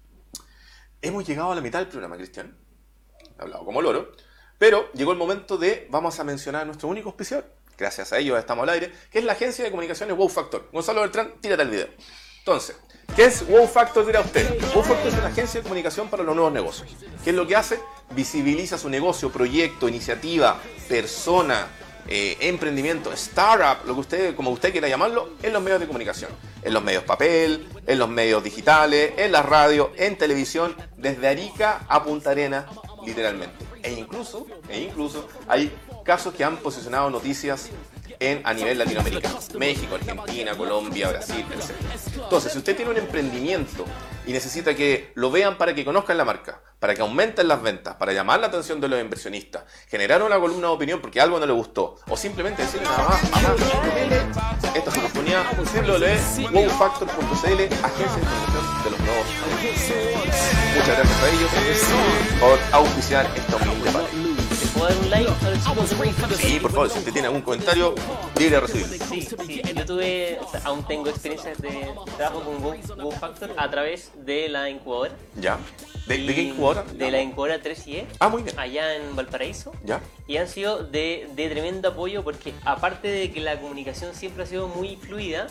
Hemos 1.02 1.26
llegado 1.26 1.52
a 1.52 1.54
la 1.54 1.62
mitad 1.62 1.78
del 1.78 1.88
programa, 1.88 2.16
Cristian. 2.16 2.56
He 3.38 3.42
hablado 3.42 3.64
como 3.64 3.80
loro. 3.80 4.12
Pero 4.58 4.92
llegó 4.92 5.12
el 5.12 5.18
momento 5.18 5.56
de, 5.56 5.88
vamos 5.90 6.20
a 6.20 6.24
mencionar 6.24 6.62
a 6.62 6.64
nuestro 6.66 6.88
único 6.88 7.08
auspiciador. 7.08 7.50
Gracias 7.80 8.12
a 8.12 8.18
ellos 8.18 8.38
estamos 8.38 8.64
al 8.64 8.68
aire, 8.68 8.92
que 9.10 9.20
es 9.20 9.24
la 9.24 9.32
agencia 9.32 9.64
de 9.64 9.70
comunicaciones 9.70 10.14
Wow 10.14 10.28
Factor. 10.28 10.68
Gonzalo 10.70 11.00
Beltrán, 11.00 11.32
tírate 11.40 11.62
el 11.62 11.70
video. 11.70 11.88
Entonces, 12.40 12.76
¿qué 13.16 13.24
es 13.24 13.48
Wow 13.48 13.66
Factor? 13.66 14.04
Dirá 14.04 14.20
usted. 14.20 14.60
Wow 14.74 14.82
Factor 14.82 15.08
es 15.08 15.14
una 15.14 15.28
agencia 15.28 15.60
de 15.60 15.62
comunicación 15.62 16.10
para 16.10 16.22
los 16.22 16.34
nuevos 16.34 16.52
negocios. 16.52 16.90
¿Qué 17.24 17.30
es 17.30 17.36
lo 17.36 17.46
que 17.46 17.56
hace? 17.56 17.80
Visibiliza 18.10 18.76
su 18.76 18.90
negocio, 18.90 19.32
proyecto, 19.32 19.88
iniciativa, 19.88 20.60
persona, 20.90 21.68
eh, 22.06 22.36
emprendimiento, 22.40 23.14
startup, 23.14 23.86
lo 23.86 23.94
que 23.94 24.00
usted, 24.00 24.36
como 24.36 24.50
usted 24.50 24.72
quiera 24.72 24.86
llamarlo, 24.86 25.30
en 25.42 25.54
los 25.54 25.62
medios 25.62 25.80
de 25.80 25.86
comunicación. 25.86 26.30
En 26.62 26.74
los 26.74 26.84
medios 26.84 27.04
papel, 27.04 27.66
en 27.86 27.98
los 27.98 28.10
medios 28.10 28.44
digitales, 28.44 29.14
en 29.16 29.32
la 29.32 29.40
radio, 29.40 29.90
en 29.96 30.18
televisión, 30.18 30.76
desde 30.98 31.28
Arica 31.28 31.86
a 31.88 32.04
Punta 32.04 32.32
Arenas, 32.32 32.66
literalmente. 33.06 33.64
E 33.82 33.92
incluso, 33.92 34.46
e 34.68 34.80
incluso 34.82 35.26
hay 35.48 35.72
casos 36.02 36.34
que 36.34 36.44
han 36.44 36.58
posicionado 36.58 37.08
noticias 37.10 37.70
en, 38.18 38.42
a 38.44 38.52
nivel 38.52 38.76
latinoamericano. 38.78 39.38
México, 39.58 39.94
Argentina, 39.94 40.54
Colombia, 40.56 41.08
Brasil, 41.08 41.46
etc. 41.50 41.70
Entonces, 42.16 42.52
si 42.52 42.58
usted 42.58 42.76
tiene 42.76 42.90
un 42.90 42.98
emprendimiento 42.98 43.86
y 44.26 44.32
necesita 44.32 44.74
que 44.74 45.12
lo 45.14 45.30
vean 45.30 45.56
para 45.56 45.72
que 45.74 45.82
conozcan 45.84 46.18
la 46.18 46.24
marca, 46.24 46.60
para 46.78 46.94
que 46.94 47.00
aumenten 47.02 47.48
las 47.48 47.60
ventas, 47.62 47.94
para 47.96 48.12
llamar 48.12 48.40
la 48.40 48.48
atención 48.48 48.80
de 48.80 48.88
los 48.88 49.00
inversionistas, 49.00 49.64
generar 49.88 50.22
una 50.22 50.38
columna 50.38 50.68
de 50.68 50.74
opinión 50.74 51.00
porque 51.00 51.20
algo 51.20 51.38
no 51.38 51.46
le 51.46 51.52
gustó, 51.52 51.96
o 52.08 52.16
simplemente 52.16 52.62
decirle 52.62 52.86
nada 52.86 53.08
más, 53.08 53.30
mamá, 53.30 53.54
esta 54.74 54.90
oportunidad, 54.90 55.44
www.wowfactor.cl, 55.56 57.60
agencia 57.84 58.16
de 58.16 58.22
información 58.22 58.84
de 58.84 58.90
los 58.90 59.00
nuevos. 59.00 59.26
Muchas 60.74 60.96
gracias 60.96 61.22
a 61.22 61.28
ellos 61.28 61.50
por 62.40 62.58
auspiciar 62.72 63.30
esta 63.36 63.56
humilde 63.56 63.90
parte. 63.90 64.29
¿Les 64.70 64.78
puedo 64.78 64.88
dar 64.88 64.98
un 64.98 65.10
like 65.10 65.30
a? 65.30 66.36
Sí, 66.36 66.58
por 66.60 66.70
favor, 66.70 66.90
si 66.90 66.98
usted 66.98 67.12
tiene 67.12 67.26
algún 67.28 67.42
comentario, 67.42 67.94
libre 68.38 68.54
de 68.56 68.60
recibirlo. 68.60 69.06
Sí, 69.06 69.22
sí, 69.46 69.62
yo 69.74 69.84
tuve, 69.84 70.38
o 70.40 70.48
sea, 70.50 70.60
aún 70.64 70.86
tengo 70.86 71.08
experiencias 71.08 71.58
de 71.60 71.88
trabajo 72.16 72.42
con 72.42 72.60
Go 73.02 73.10
Factor 73.10 73.52
a 73.56 73.70
través 73.70 74.12
de 74.24 74.48
la 74.48 74.70
incubadora. 74.70 75.12
¿Ya? 75.40 75.58
¿De, 76.06 76.18
de 76.18 76.34
qué 76.34 76.42
incubadora? 76.42 76.84
De 76.92 77.10
la 77.10 77.20
incubadora 77.20 77.62
3IE, 77.62 78.04
Ah, 78.20 78.28
muy 78.28 78.42
bien. 78.42 78.58
allá 78.58 78.94
en 78.96 79.14
Valparaíso. 79.16 79.72
¿Ya? 79.84 80.00
Y 80.26 80.36
han 80.36 80.48
sido 80.48 80.82
de, 80.84 81.28
de 81.34 81.48
tremendo 81.48 81.88
apoyo 81.88 82.22
porque 82.24 82.54
aparte 82.64 83.08
de 83.08 83.30
que 83.32 83.40
la 83.40 83.60
comunicación 83.60 84.14
siempre 84.14 84.44
ha 84.44 84.46
sido 84.46 84.68
muy 84.68 84.96
fluida, 84.96 85.48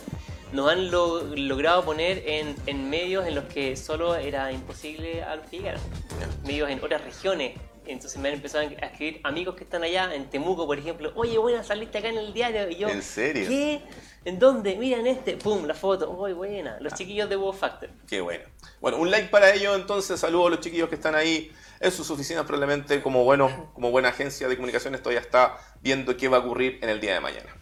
nos 0.51 0.71
han 0.71 0.89
lo- 0.91 1.23
logrado 1.35 1.83
poner 1.85 2.23
en, 2.25 2.55
en 2.65 2.89
medios 2.89 3.27
en 3.27 3.35
los 3.35 3.43
que 3.45 3.75
solo 3.75 4.15
era 4.15 4.51
imposible 4.51 5.23
a 5.23 5.35
los 5.35 5.45
que 5.47 5.57
llegaran. 5.57 5.81
Ya. 6.19 6.47
Medios 6.47 6.69
en 6.69 6.83
otras 6.83 7.03
regiones. 7.03 7.53
Entonces 7.91 8.19
me 8.19 8.29
han 8.29 8.35
empezado 8.35 8.67
a 8.67 8.85
escribir 8.85 9.19
amigos 9.23 9.55
que 9.55 9.63
están 9.63 9.83
allá, 9.83 10.13
en 10.13 10.29
Temuco, 10.29 10.67
por 10.67 10.77
ejemplo. 10.77 11.11
Oye, 11.15 11.37
buena, 11.37 11.63
saliste 11.63 11.97
acá 11.97 12.09
en 12.09 12.17
el 12.17 12.33
diario. 12.33 12.69
Y 12.69 12.75
yo, 12.75 12.87
¿En 12.87 13.01
serio? 13.01 13.47
¿qué? 13.47 13.81
¿En 14.25 14.37
dónde? 14.37 14.75
Miren 14.75 15.07
este. 15.07 15.37
Pum, 15.37 15.65
la 15.65 15.73
foto. 15.73 16.11
Uy, 16.11 16.33
buena. 16.33 16.77
Los 16.79 16.93
chiquillos 16.93 17.29
de 17.29 17.35
Wow 17.35 17.53
Factor. 17.53 17.89
Qué 18.07 18.21
bueno. 18.21 18.43
Bueno, 18.79 18.97
un 18.97 19.09
like 19.09 19.29
para 19.29 19.53
ellos 19.53 19.75
entonces. 19.75 20.19
Saludos 20.19 20.47
a 20.47 20.49
los 20.51 20.59
chiquillos 20.59 20.89
que 20.89 20.95
están 20.95 21.15
ahí 21.15 21.51
en 21.79 21.91
sus 21.91 22.09
oficinas 22.11 22.45
probablemente 22.45 23.01
como, 23.01 23.23
bueno, 23.23 23.71
como 23.73 23.91
buena 23.91 24.09
agencia 24.09 24.47
de 24.47 24.55
comunicaciones 24.55 25.01
todavía 25.01 25.21
está 25.21 25.57
viendo 25.81 26.15
qué 26.17 26.27
va 26.27 26.37
a 26.37 26.39
ocurrir 26.41 26.77
en 26.81 26.89
el 26.89 26.99
día 26.99 27.13
de 27.13 27.21
mañana. 27.21 27.55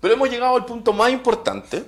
Pero 0.00 0.14
hemos 0.14 0.30
llegado 0.30 0.56
al 0.56 0.64
punto 0.64 0.92
más 0.92 1.10
importante, 1.10 1.84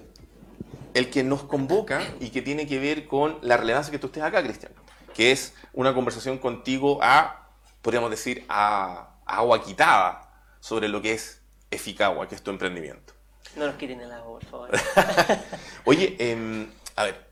el 0.95 1.11
que 1.11 1.23
nos 1.23 1.45
convoca 1.45 2.03
y 2.21 2.31
que 2.31 2.43
tiene 2.43 2.67
que 2.67 2.79
ver 2.79 3.07
con 3.07 3.39
la 3.43 3.57
relevancia 3.57 3.93
que 3.93 3.99
tú 3.99 4.09
estés 4.09 4.23
acá, 4.23 4.43
Cristian, 4.43 4.73
que 5.19 5.33
es 5.33 5.53
una 5.73 5.95
conversación 5.95 6.39
contigo 6.39 7.01
a, 7.03 7.49
podríamos 7.83 8.09
decir, 8.09 8.45
a, 8.49 9.17
a 9.27 9.39
agua 9.39 9.61
quitada 9.65 10.31
sobre 10.61 10.89
lo 10.89 11.03
que 11.03 11.11
es 11.11 11.43
Eficagua, 11.73 12.29
que 12.29 12.37
es 12.37 12.43
tu 12.43 12.53
emprendimiento. 12.53 13.15
No 13.57 13.67
nos 13.67 13.75
quiten 13.75 14.01
el 14.01 14.13
agua, 14.13 14.39
por 14.39 14.45
favor. 14.45 14.71
Oye, 15.87 16.15
em, 16.21 16.71
a 16.95 17.03
ver, 17.03 17.27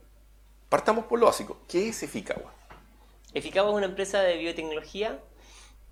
partamos 0.68 1.05
por 1.05 1.20
lo 1.20 1.27
básico. 1.27 1.61
¿Qué 1.68 1.90
es 1.90 2.03
Eficagua? 2.03 2.53
Eficagua 3.33 3.70
es 3.70 3.77
una 3.77 3.87
empresa 3.87 4.20
de 4.20 4.37
biotecnología 4.37 5.20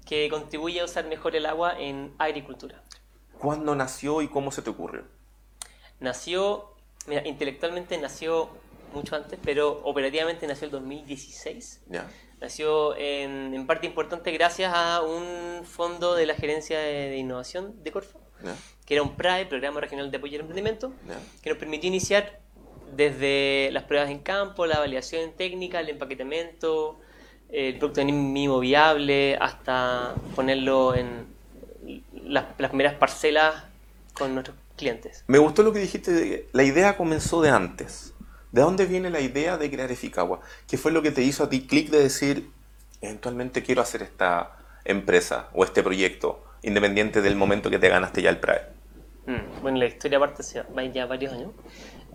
que 0.05 0.29
contribuye 0.31 0.81
a 0.81 0.87
usar 0.87 1.07
mejor 1.07 1.37
el 1.37 1.47
agua 1.47 1.79
en 1.79 2.13
agricultura. 2.19 2.83
¿Cuándo 3.39 3.77
nació 3.77 4.21
y 4.21 4.27
cómo 4.27 4.51
se 4.51 4.63
te 4.63 4.71
ocurrió? 4.71 5.05
Nació, 6.01 6.75
mira, 7.07 7.25
intelectualmente 7.25 7.97
nació 7.99 8.51
mucho 8.95 9.17
antes, 9.17 9.39
pero 9.45 9.81
operativamente 9.85 10.47
nació 10.47 10.67
el 10.67 10.71
2016. 10.71 11.83
¿Ya? 11.89 12.07
Nació 12.41 12.97
en, 12.97 13.55
en 13.55 13.67
parte 13.67 13.87
importante 13.87 14.31
gracias 14.33 14.73
a 14.75 15.03
un 15.03 15.65
fondo 15.65 16.15
de 16.15 16.27
la 16.27 16.35
Gerencia 16.35 16.79
de, 16.79 17.11
de 17.11 17.17
Innovación 17.17 17.83
de 17.83 17.93
Corfo, 17.93 18.21
que 18.85 18.95
era 18.95 19.03
un 19.03 19.17
PRAE, 19.17 19.47
Programa 19.47 19.81
Regional 19.81 20.11
de 20.11 20.17
Apoyo 20.17 20.35
al 20.35 20.41
Emprendimiento, 20.43 20.93
que 21.43 21.51
nos 21.51 21.59
permitió 21.59 21.89
iniciar 21.89 22.41
desde 22.95 23.71
las 23.73 23.85
pruebas 23.85 24.11
en 24.11 24.19
campo, 24.19 24.67
la 24.67 24.79
validación 24.79 25.33
técnica, 25.33 25.81
el 25.81 25.89
empaquetamiento, 25.89 26.99
el 27.51 27.79
producto 27.79 28.05
mínimo 28.05 28.61
viable, 28.61 29.37
hasta 29.41 30.15
ponerlo 30.35 30.95
en 30.95 31.27
las, 32.25 32.47
las 32.59 32.71
primeras 32.71 32.95
parcelas 32.95 33.65
con 34.13 34.35
nuestros 34.35 34.57
clientes. 34.77 35.25
Me 35.27 35.39
gustó 35.39 35.63
lo 35.63 35.73
que 35.73 35.79
dijiste, 35.79 36.13
de 36.13 36.29
que 36.29 36.49
la 36.53 36.63
idea 36.63 36.97
comenzó 36.97 37.43
de 37.43 37.51
antes. 37.51 38.13
¿De 38.55 38.61
dónde 38.61 38.87
viene 38.87 39.11
la 39.11 39.19
idea 39.19 39.57
de 39.57 39.69
crear 39.69 39.90
Eficagua? 39.90 40.38
¿Qué 40.69 40.79
fue 40.79 40.93
lo 40.93 41.03
que 41.03 41.11
te 41.11 41.23
hizo 41.23 41.43
a 41.43 41.49
ti 41.49 41.67
clic 41.67 41.90
de 41.90 41.99
decir, 41.99 42.53
eventualmente 43.01 43.64
quiero 43.64 43.83
hacer 43.83 44.01
esta 44.03 44.53
empresa 44.85 45.49
o 45.55 45.64
este 45.64 45.83
proyecto, 45.83 46.40
independiente 46.62 47.21
del 47.21 47.35
momento 47.35 47.69
que 47.69 47.81
te 47.81 47.88
ganaste 47.88 48.23
ya 48.23 48.31
el 48.31 48.38
PRAE? 48.38 48.61
Mm, 49.27 49.61
bueno, 49.61 49.79
la 49.79 49.87
historia 49.87 50.19
aparte 50.19 50.45
va 50.73 50.85
ya 50.85 51.05
varios 51.07 51.33
años. 51.33 51.51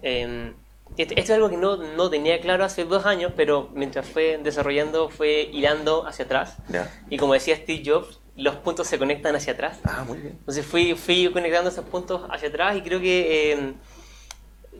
Eh, 0.01 0.53
esto, 0.95 1.13
esto 1.17 1.23
es 1.23 1.29
algo 1.31 1.49
que 1.49 1.57
no, 1.57 1.75
no 1.75 2.09
tenía 2.09 2.39
claro 2.39 2.63
hace 2.63 2.85
dos 2.85 3.05
años, 3.05 3.33
pero 3.35 3.69
mientras 3.73 4.07
fue 4.07 4.39
desarrollando 4.41 5.09
fue 5.09 5.49
hilando 5.51 6.07
hacia 6.07 6.23
atrás. 6.23 6.55
Ya. 6.69 6.89
Y 7.09 7.17
como 7.17 7.33
decía 7.33 7.57
Steve 7.57 7.83
Jobs, 7.85 8.21
los 8.37 8.55
puntos 8.55 8.87
se 8.87 8.97
conectan 8.97 9.35
hacia 9.35 9.51
atrás. 9.51 9.79
Ah, 9.83 10.05
muy 10.07 10.19
bien. 10.19 10.37
Entonces 10.39 10.65
fui, 10.65 10.95
fui 10.95 11.29
conectando 11.33 11.69
esos 11.69 11.83
puntos 11.83 12.21
hacia 12.29 12.47
atrás 12.47 12.77
y 12.77 12.81
creo 12.81 13.01
que 13.01 13.51
eh, 13.51 13.73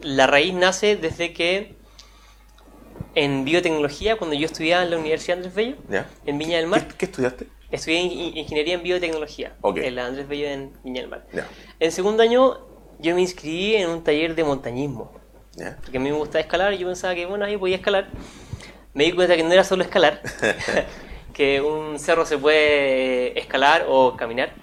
la 0.01 0.27
raíz 0.27 0.53
nace 0.53 0.95
desde 0.95 1.33
que 1.33 1.75
en 3.15 3.43
biotecnología, 3.45 4.17
cuando 4.17 4.35
yo 4.35 4.45
estudiaba 4.45 4.83
en 4.83 4.91
la 4.91 4.97
Universidad 4.97 5.37
Andrés 5.37 5.55
Bello, 5.55 5.75
¿Ya? 5.89 6.07
en 6.25 6.37
Viña 6.37 6.57
del 6.57 6.67
Mar, 6.67 6.87
¿Qué, 6.87 6.95
qué 6.95 7.05
estudiaste? 7.05 7.47
estudié 7.71 7.99
in- 8.01 8.37
ingeniería 8.37 8.75
en 8.75 8.83
biotecnología 8.83 9.53
en 9.63 9.95
la 9.95 10.05
Andrés 10.05 10.27
Bello 10.27 10.47
en 10.47 10.71
Viña 10.83 11.01
del 11.01 11.09
Mar. 11.09 11.25
Ya. 11.33 11.47
En 11.79 11.91
segundo 11.91 12.23
año 12.23 12.59
yo 12.99 13.15
me 13.15 13.21
inscribí 13.21 13.75
en 13.75 13.89
un 13.89 14.03
taller 14.03 14.35
de 14.35 14.43
montañismo, 14.43 15.11
¿Ya? 15.55 15.77
porque 15.81 15.97
a 15.97 16.01
mí 16.01 16.09
me 16.11 16.17
gustaba 16.17 16.39
escalar 16.41 16.73
y 16.73 16.77
yo 16.77 16.87
pensaba 16.87 17.15
que 17.15 17.25
bueno, 17.25 17.45
ahí 17.45 17.57
podía 17.57 17.75
escalar. 17.77 18.07
Me 18.93 19.03
di 19.05 19.11
cuenta 19.13 19.35
que 19.35 19.43
no 19.43 19.51
era 19.51 19.63
solo 19.63 19.83
escalar, 19.83 20.21
que 21.33 21.61
un 21.61 21.99
cerro 21.99 22.25
se 22.25 22.37
puede 22.37 23.37
escalar 23.39 23.85
o 23.87 24.15
caminar. 24.15 24.53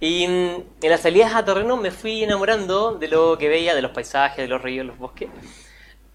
Y 0.00 0.24
en 0.24 0.64
las 0.82 1.00
salidas 1.00 1.34
a 1.34 1.44
terreno 1.44 1.76
me 1.76 1.90
fui 1.90 2.22
enamorando 2.24 2.94
de 2.96 3.08
lo 3.08 3.38
que 3.38 3.48
veía, 3.48 3.74
de 3.74 3.82
los 3.82 3.92
paisajes, 3.92 4.36
de 4.38 4.48
los 4.48 4.60
ríos, 4.62 4.84
los 4.86 4.98
bosques. 4.98 5.28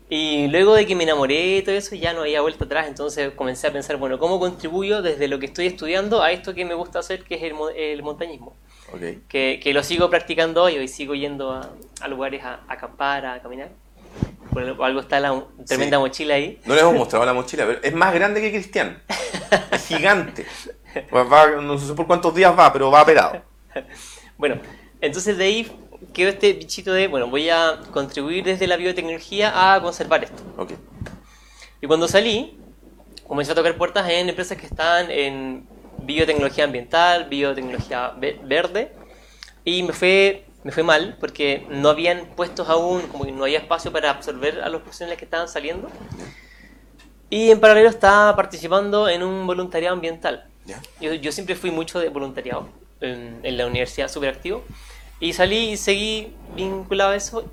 Y 0.09 0.47
luego 0.49 0.75
de 0.75 0.85
que 0.85 0.93
me 0.95 1.03
enamoré 1.03 1.55
de 1.55 1.61
todo 1.61 1.75
eso, 1.75 1.95
ya 1.95 2.13
no 2.13 2.21
había 2.21 2.41
vuelta 2.41 2.65
atrás. 2.65 2.87
Entonces 2.87 3.31
comencé 3.33 3.67
a 3.67 3.71
pensar, 3.71 3.95
bueno, 3.97 4.19
¿cómo 4.19 4.39
contribuyo 4.39 5.01
desde 5.01 5.27
lo 5.27 5.39
que 5.39 5.45
estoy 5.45 5.67
estudiando 5.67 6.21
a 6.21 6.31
esto 6.31 6.53
que 6.53 6.65
me 6.65 6.73
gusta 6.73 6.99
hacer, 6.99 7.23
que 7.23 7.35
es 7.35 7.43
el, 7.43 7.53
el 7.77 8.03
montañismo? 8.03 8.55
Ok. 8.93 8.99
Que, 9.29 9.59
que 9.63 9.73
lo 9.73 9.83
sigo 9.83 10.09
practicando 10.09 10.63
hoy, 10.63 10.77
hoy 10.77 10.87
sigo 10.89 11.15
yendo 11.15 11.51
a, 11.51 11.69
a 12.01 12.07
lugares 12.09 12.43
a, 12.43 12.59
a 12.67 12.73
acampar, 12.73 13.25
a 13.25 13.41
caminar. 13.41 13.69
Por, 14.51 14.63
algo 14.83 14.99
está 14.99 15.21
la 15.21 15.45
tremenda 15.65 15.95
Sí. 15.97 16.01
mochila 16.01 16.33
ahí. 16.35 16.59
No 16.65 16.73
les 16.73 16.83
hemos 16.83 16.95
mostrado 16.95 17.25
la 17.25 17.33
mochila, 17.33 17.65
pero 17.65 17.79
es 17.81 17.93
más 17.93 18.13
grande 18.13 18.41
que 18.41 18.51
Cristian. 18.51 19.01
Es 19.71 19.87
gigante. 19.87 20.45
Va- 21.15 21.23
va- 21.23 21.61
no 21.61 21.77
sé 21.77 21.93
por 21.93 22.05
cuántos 22.05 22.35
días 22.35 22.53
va, 22.57 22.73
pero 22.73 22.91
va 22.91 23.05
pelado. 23.05 23.41
Bueno, 24.37 24.59
entonces 25.01 25.37
de 25.37 25.43
ahí 25.43 25.71
quedó 26.13 26.29
este 26.29 26.53
bichito 26.53 26.93
de, 26.93 27.07
bueno, 27.07 27.27
voy 27.27 27.49
a 27.49 27.79
contribuir 27.91 28.43
desde 28.43 28.65
la 28.67 28.75
biotecnología 28.75 29.73
a 29.75 29.81
conservar 29.81 30.23
esto. 30.23 30.41
Ok. 30.57 30.71
Y 31.81 31.87
cuando 31.87 32.07
salí, 32.07 32.57
comencé 33.27 33.51
a 33.51 33.55
tocar 33.55 33.75
puertas 33.77 34.09
en 34.09 34.29
empresas 34.29 34.57
que 34.57 34.65
están 34.65 35.11
en 35.11 35.67
biotecnología 35.99 36.63
ambiental, 36.63 37.25
biotecnología 37.29 38.13
ve- 38.17 38.39
verde, 38.43 38.93
y 39.63 39.83
me 39.83 39.93
fue, 39.93 40.45
me 40.63 40.71
fue 40.71 40.83
mal 40.83 41.17
porque 41.19 41.65
no 41.69 41.89
habían 41.89 42.25
puestos 42.35 42.67
aún, 42.67 43.03
como 43.03 43.25
que 43.25 43.31
no 43.31 43.43
había 43.43 43.59
espacio 43.59 43.91
para 43.91 44.09
absorber 44.09 44.61
a 44.61 44.69
los 44.69 44.81
profesionales 44.81 45.19
que 45.19 45.25
estaban 45.25 45.47
saliendo. 45.47 45.87
Y 47.29 47.49
en 47.51 47.59
paralelo 47.59 47.89
estaba 47.89 48.35
participando 48.35 49.07
en 49.07 49.23
un 49.23 49.47
voluntariado 49.47 49.95
ambiental. 49.95 50.45
Yo, 50.99 51.13
yo 51.13 51.31
siempre 51.31 51.55
fui 51.55 51.71
mucho 51.71 51.99
de 51.99 52.09
voluntariado 52.09 52.67
en, 53.01 53.39
en 53.43 53.57
la 53.57 53.65
universidad, 53.67 54.07
súper 54.09 54.29
activo. 54.29 54.63
Y 55.19 55.33
salí 55.33 55.71
y 55.71 55.77
seguí 55.77 56.33
vinculado 56.55 57.11
a 57.11 57.15
eso 57.15 57.49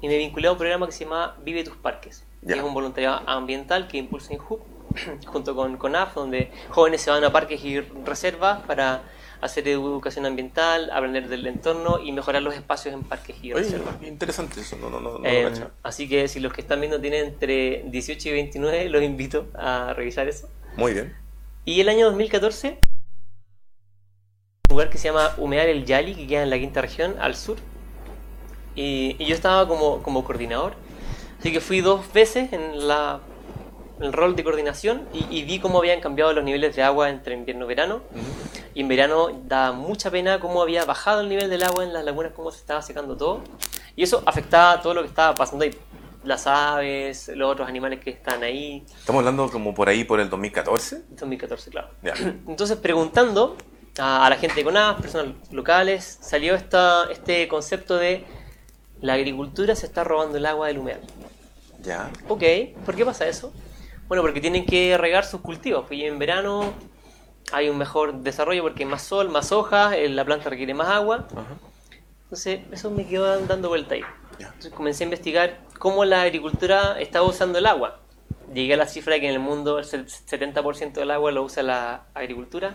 y 0.00 0.08
me 0.08 0.16
vinculé 0.18 0.48
a 0.48 0.52
un 0.52 0.58
programa 0.58 0.86
que 0.86 0.92
se 0.92 1.04
llama 1.04 1.36
Vive 1.44 1.64
tus 1.64 1.76
parques. 1.76 2.24
que 2.46 2.52
es 2.52 2.62
un 2.62 2.74
voluntariado 2.74 3.22
ambiental 3.26 3.88
que 3.88 3.96
impulsa 3.98 4.32
INHUB 4.34 4.60
junto 5.26 5.56
con 5.56 5.76
CONAF, 5.76 6.14
donde 6.14 6.52
jóvenes 6.68 7.00
se 7.00 7.10
van 7.10 7.24
a 7.24 7.32
parques 7.32 7.64
y 7.64 7.80
reservas 7.80 8.60
para 8.66 9.02
hacer 9.40 9.66
educación 9.68 10.24
ambiental, 10.24 10.90
aprender 10.90 11.28
del 11.28 11.46
entorno 11.46 11.98
y 12.02 12.12
mejorar 12.12 12.42
los 12.42 12.54
espacios 12.54 12.94
en 12.94 13.02
parques 13.02 13.36
y 13.42 13.52
Oye, 13.52 13.62
reservas. 13.64 13.96
interesante 14.02 14.60
eso, 14.60 14.76
no, 14.76 14.88
no, 14.88 15.00
no, 15.00 15.18
no 15.18 15.24
Eh, 15.24 15.50
lo 15.50 15.70
así 15.82 16.08
que 16.08 16.28
si 16.28 16.40
los 16.40 16.52
que 16.52 16.60
están 16.62 16.80
viendo 16.80 17.00
tienen 17.00 17.26
entre 17.26 17.82
18 17.86 18.28
y 18.28 18.32
29, 18.32 18.88
los 18.88 19.02
invito 19.02 19.48
a 19.54 19.92
revisar 19.94 20.28
eso. 20.28 20.48
Muy 20.76 20.94
bien. 20.94 21.14
Y 21.66 21.80
el 21.80 21.88
año 21.88 22.06
2014, 22.06 22.78
un 22.78 22.93
lugar 24.74 24.90
que 24.90 24.98
se 24.98 25.06
llama 25.06 25.30
Humear 25.36 25.68
el 25.68 25.84
Yali, 25.84 26.16
que 26.16 26.26
queda 26.26 26.42
en 26.42 26.50
la 26.50 26.58
quinta 26.58 26.80
región, 26.80 27.14
al 27.20 27.36
sur. 27.36 27.56
Y, 28.74 29.14
y 29.20 29.26
yo 29.26 29.34
estaba 29.36 29.68
como, 29.68 30.02
como 30.02 30.24
coordinador. 30.24 30.74
Así 31.38 31.52
que 31.52 31.60
fui 31.60 31.80
dos 31.80 32.12
veces 32.12 32.52
en 32.52 32.88
la, 32.88 33.20
el 34.00 34.12
rol 34.12 34.34
de 34.34 34.42
coordinación 34.42 35.06
y, 35.12 35.26
y 35.30 35.44
vi 35.44 35.60
cómo 35.60 35.78
habían 35.78 36.00
cambiado 36.00 36.32
los 36.32 36.42
niveles 36.42 36.74
de 36.74 36.82
agua 36.82 37.08
entre 37.08 37.36
invierno 37.36 37.66
y 37.66 37.68
verano. 37.68 38.02
Y 38.74 38.80
en 38.80 38.88
verano 38.88 39.28
daba 39.46 39.70
mucha 39.70 40.10
pena 40.10 40.40
cómo 40.40 40.60
había 40.60 40.84
bajado 40.84 41.20
el 41.20 41.28
nivel 41.28 41.48
del 41.48 41.62
agua 41.62 41.84
en 41.84 41.92
las 41.92 42.04
lagunas, 42.04 42.32
cómo 42.34 42.50
se 42.50 42.58
estaba 42.58 42.82
secando 42.82 43.16
todo. 43.16 43.42
Y 43.94 44.02
eso 44.02 44.24
afectaba 44.26 44.82
todo 44.82 44.94
lo 44.94 45.02
que 45.02 45.08
estaba 45.08 45.36
pasando 45.36 45.64
ahí. 45.64 45.70
Las 46.24 46.48
aves, 46.48 47.28
los 47.28 47.52
otros 47.52 47.68
animales 47.68 48.00
que 48.00 48.10
están 48.10 48.42
ahí. 48.42 48.84
Estamos 48.98 49.20
hablando 49.20 49.48
como 49.50 49.72
por 49.72 49.88
ahí 49.88 50.02
por 50.02 50.18
el 50.18 50.28
2014. 50.30 51.04
2014, 51.10 51.70
claro. 51.70 51.90
Ya. 52.02 52.14
Entonces, 52.48 52.76
preguntando 52.78 53.56
a, 53.98 54.26
a 54.26 54.30
la 54.30 54.36
gente 54.36 54.56
de 54.56 54.64
CONAF, 54.64 55.00
personas 55.00 55.34
locales, 55.50 56.18
salió 56.20 56.54
esta, 56.54 57.04
este 57.10 57.48
concepto 57.48 57.96
de 57.96 58.24
la 59.00 59.14
agricultura 59.14 59.76
se 59.76 59.86
está 59.86 60.04
robando 60.04 60.38
el 60.38 60.46
agua 60.46 60.68
del 60.68 60.78
humedal. 60.78 61.02
Ya. 61.82 62.10
Ok, 62.28 62.42
¿por 62.86 62.96
qué 62.96 63.04
pasa 63.04 63.26
eso? 63.26 63.52
Bueno, 64.08 64.22
porque 64.22 64.40
tienen 64.40 64.64
que 64.64 64.96
regar 64.96 65.24
sus 65.24 65.40
cultivos. 65.40 65.90
Y 65.90 66.04
en 66.04 66.18
verano 66.18 66.72
hay 67.52 67.68
un 67.68 67.76
mejor 67.76 68.22
desarrollo 68.22 68.62
porque 68.62 68.84
hay 68.84 68.88
más 68.88 69.02
sol, 69.02 69.28
más 69.28 69.52
hojas, 69.52 69.94
eh, 69.94 70.08
la 70.08 70.24
planta 70.24 70.48
requiere 70.48 70.72
más 70.72 70.88
agua. 70.88 71.26
Ajá. 71.32 71.56
Entonces, 72.24 72.60
eso 72.72 72.90
me 72.90 73.06
quedó 73.06 73.38
dando 73.46 73.68
vuelta 73.68 73.94
ahí. 73.94 74.02
Entonces 74.38 74.72
comencé 74.72 75.04
a 75.04 75.06
investigar 75.06 75.58
cómo 75.78 76.04
la 76.04 76.22
agricultura 76.22 77.00
estaba 77.00 77.26
usando 77.26 77.58
el 77.58 77.66
agua. 77.66 78.00
Llegué 78.52 78.74
a 78.74 78.76
la 78.76 78.86
cifra 78.86 79.14
de 79.14 79.20
que 79.20 79.28
en 79.28 79.34
el 79.34 79.40
mundo 79.40 79.78
el 79.78 79.84
70% 79.84 80.94
del 80.94 81.10
agua 81.10 81.30
lo 81.30 81.42
usa 81.42 81.62
la 81.62 82.06
agricultura. 82.14 82.72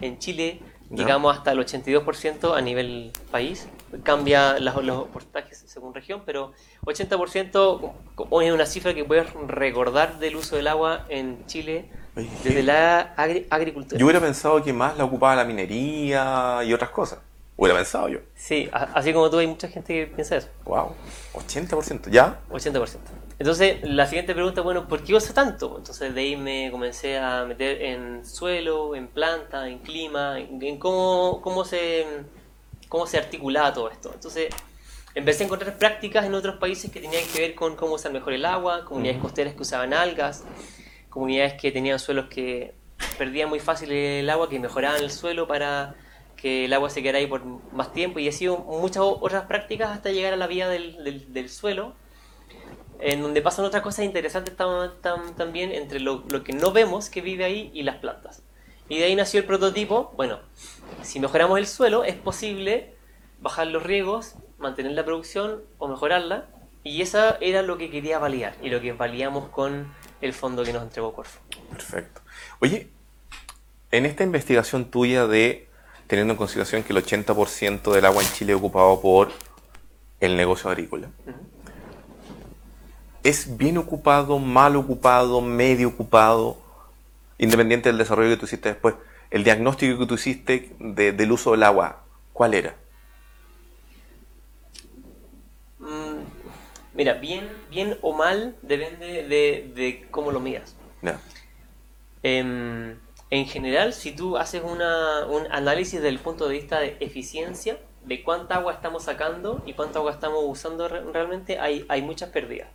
En 0.00 0.18
Chile 0.18 0.60
Ya. 0.90 0.96
llegamos 1.04 1.36
hasta 1.36 1.52
el 1.52 1.58
82% 1.60 2.54
a 2.54 2.60
nivel 2.60 3.10
país. 3.30 3.68
Cambia 4.02 4.58
las- 4.58 4.76
los 4.76 5.06
porcentajes 5.08 5.64
según 5.66 5.94
región, 5.94 6.22
pero 6.26 6.52
80% 6.84 7.92
como 8.14 8.42
es 8.42 8.52
una 8.52 8.66
cifra 8.66 8.94
que 8.94 9.04
puedes 9.04 9.26
recordar 9.46 10.18
del 10.18 10.36
uso 10.36 10.56
del 10.56 10.66
agua 10.68 11.04
en 11.08 11.46
Chile 11.46 11.90
Oye, 12.16 12.28
desde 12.42 12.62
la 12.62 13.14
agri- 13.16 13.46
agricultura. 13.50 13.98
Yo 13.98 14.06
hubiera 14.06 14.20
pensado 14.20 14.62
que 14.62 14.72
más 14.72 14.96
la 14.96 15.04
ocupaba 15.04 15.34
la 15.36 15.44
minería 15.44 16.60
y 16.64 16.72
otras 16.72 16.90
cosas. 16.90 17.18
Hubiera 17.56 17.76
pensado 17.78 18.08
yo. 18.08 18.18
Sí, 18.34 18.68
a- 18.72 18.90
así 18.94 19.12
como 19.12 19.30
tú 19.30 19.38
hay 19.38 19.46
mucha 19.46 19.68
gente 19.68 19.94
que 19.94 20.06
piensa 20.12 20.36
eso. 20.36 20.48
Wow. 20.64 20.92
80%. 21.34 22.10
¿Ya? 22.10 22.40
80%. 22.50 22.98
Entonces, 23.38 23.78
la 23.82 24.06
siguiente 24.06 24.32
pregunta, 24.34 24.60
bueno, 24.60 24.86
¿por 24.86 25.02
qué 25.02 25.14
usa 25.14 25.34
tanto? 25.34 25.74
Entonces, 25.78 26.14
de 26.14 26.20
ahí 26.20 26.36
me 26.36 26.70
comencé 26.70 27.18
a 27.18 27.44
meter 27.44 27.82
en 27.82 28.24
suelo, 28.24 28.94
en 28.94 29.08
planta, 29.08 29.68
en 29.68 29.80
clima, 29.80 30.38
en, 30.38 30.62
en 30.62 30.78
cómo, 30.78 31.40
cómo, 31.42 31.64
se, 31.64 32.06
cómo 32.88 33.06
se 33.06 33.18
articulaba 33.18 33.72
todo 33.74 33.90
esto. 33.90 34.12
Entonces, 34.14 34.54
empecé 35.16 35.42
a 35.42 35.46
encontrar 35.46 35.76
prácticas 35.78 36.24
en 36.26 36.34
otros 36.34 36.56
países 36.56 36.92
que 36.92 37.00
tenían 37.00 37.24
que 37.32 37.40
ver 37.40 37.54
con 37.56 37.74
cómo 37.74 37.94
usar 37.94 38.12
mejor 38.12 38.32
el 38.34 38.44
agua, 38.44 38.84
comunidades 38.84 39.20
costeras 39.20 39.54
que 39.54 39.62
usaban 39.62 39.92
algas, 39.94 40.44
comunidades 41.10 41.54
que 41.54 41.72
tenían 41.72 41.98
suelos 41.98 42.26
que 42.26 42.74
perdían 43.18 43.48
muy 43.48 43.58
fácil 43.60 43.90
el 43.90 44.30
agua, 44.30 44.48
que 44.48 44.58
mejoraban 44.60 45.02
el 45.02 45.10
suelo 45.10 45.48
para 45.48 45.96
que 46.36 46.66
el 46.66 46.72
agua 46.72 46.88
se 46.90 47.02
quedara 47.02 47.18
ahí 47.18 47.26
por 47.26 47.44
más 47.72 47.92
tiempo 47.92 48.18
y 48.20 48.28
así 48.28 48.46
muchas 48.48 48.98
o- 48.98 49.18
otras 49.20 49.46
prácticas 49.46 49.90
hasta 49.90 50.10
llegar 50.10 50.32
a 50.32 50.36
la 50.36 50.46
vía 50.46 50.68
del, 50.68 51.02
del- 51.02 51.32
del 51.32 51.48
suelo, 51.48 51.94
en 53.06 53.20
donde 53.22 53.42
pasan 53.42 53.64
otras 53.66 53.82
cosas 53.82 54.04
interesantes 54.06 54.56
tam- 54.56 54.92
tam- 55.02 55.34
también 55.36 55.72
entre 55.72 56.00
lo, 56.00 56.24
lo 56.28 56.42
que 56.42 56.52
no 56.54 56.72
vemos 56.72 57.10
que 57.10 57.20
vive 57.20 57.44
ahí 57.44 57.70
y 57.74 57.82
las 57.82 57.96
plantas. 57.96 58.42
Y 58.88 58.98
de 58.98 59.04
ahí 59.04 59.14
nació 59.14 59.40
el 59.40 59.46
prototipo, 59.46 60.12
bueno, 60.16 60.40
si 61.02 61.20
mejoramos 61.20 61.58
el 61.58 61.66
suelo 61.66 62.04
es 62.04 62.14
posible 62.16 62.94
bajar 63.40 63.66
los 63.66 63.82
riegos, 63.82 64.34
mantener 64.58 64.92
la 64.92 65.04
producción 65.04 65.62
o 65.78 65.88
mejorarla, 65.88 66.46
y 66.82 67.02
eso 67.02 67.36
era 67.40 67.60
lo 67.62 67.76
que 67.78 67.90
quería 67.90 68.18
validar 68.18 68.54
y 68.62 68.70
lo 68.70 68.80
que 68.80 68.92
validamos 68.92 69.48
con 69.50 69.92
el 70.22 70.32
fondo 70.32 70.64
que 70.64 70.72
nos 70.72 70.82
entregó 70.82 71.12
Corfo. 71.14 71.40
Perfecto. 71.70 72.22
Oye, 72.60 72.88
en 73.90 74.06
esta 74.06 74.22
investigación 74.24 74.86
tuya 74.86 75.26
de, 75.26 75.68
teniendo 76.06 76.32
en 76.32 76.38
consideración 76.38 76.82
que 76.82 76.92
el 76.94 77.04
80% 77.04 77.92
del 77.92 78.04
agua 78.06 78.22
en 78.22 78.28
Chile 78.32 78.52
es 78.52 78.58
ocupado 78.58 79.00
por 79.00 79.30
el 80.20 80.36
negocio 80.36 80.70
agrícola, 80.70 81.10
¿es 83.24 83.56
bien 83.56 83.78
ocupado, 83.78 84.38
mal 84.38 84.76
ocupado, 84.76 85.40
medio 85.40 85.88
ocupado, 85.88 86.58
independiente 87.38 87.88
del 87.88 87.98
desarrollo 87.98 88.30
que 88.30 88.36
tú 88.36 88.46
hiciste 88.46 88.68
después? 88.70 88.94
El 89.30 89.42
diagnóstico 89.42 89.98
que 89.98 90.06
tú 90.06 90.14
hiciste 90.14 90.70
de- 90.78 91.12
del 91.12 91.32
uso 91.32 91.50
del 91.52 91.64
agua, 91.64 92.04
¿cuál 92.32 92.54
era? 92.54 92.76
Mm, 95.78 96.22
Mira, 96.94 97.14
bien, 97.14 97.48
bien 97.70 97.98
o 98.02 98.12
mal 98.12 98.54
depende 98.62 99.24
de, 99.24 99.72
de 99.74 100.06
cómo 100.12 100.30
lo 100.30 100.38
midas. 100.38 100.76
Ya. 101.02 101.18
Em, 102.22 102.96
en 103.30 103.46
general, 103.46 103.92
si 103.92 104.12
tú 104.12 104.36
haces 104.36 104.62
una, 104.64 105.26
un 105.26 105.50
análisis 105.50 105.94
desde 105.94 106.08
el 106.10 106.20
punto 106.20 106.46
de 106.46 106.54
vista 106.54 106.78
de 106.78 106.96
eficiencia, 107.00 107.78
de 108.04 108.22
cuánta 108.22 108.56
agua 108.56 108.72
estamos 108.72 109.02
sacando 109.04 109.62
y 109.66 109.72
cuánta 109.74 109.98
agua 109.98 110.12
estamos 110.12 110.40
usando 110.46 110.88
re- 110.88 111.02
realmente, 111.12 111.58
hay, 111.58 111.84
hay 111.88 112.02
muchas 112.02 112.30
pérdidas. 112.30 112.68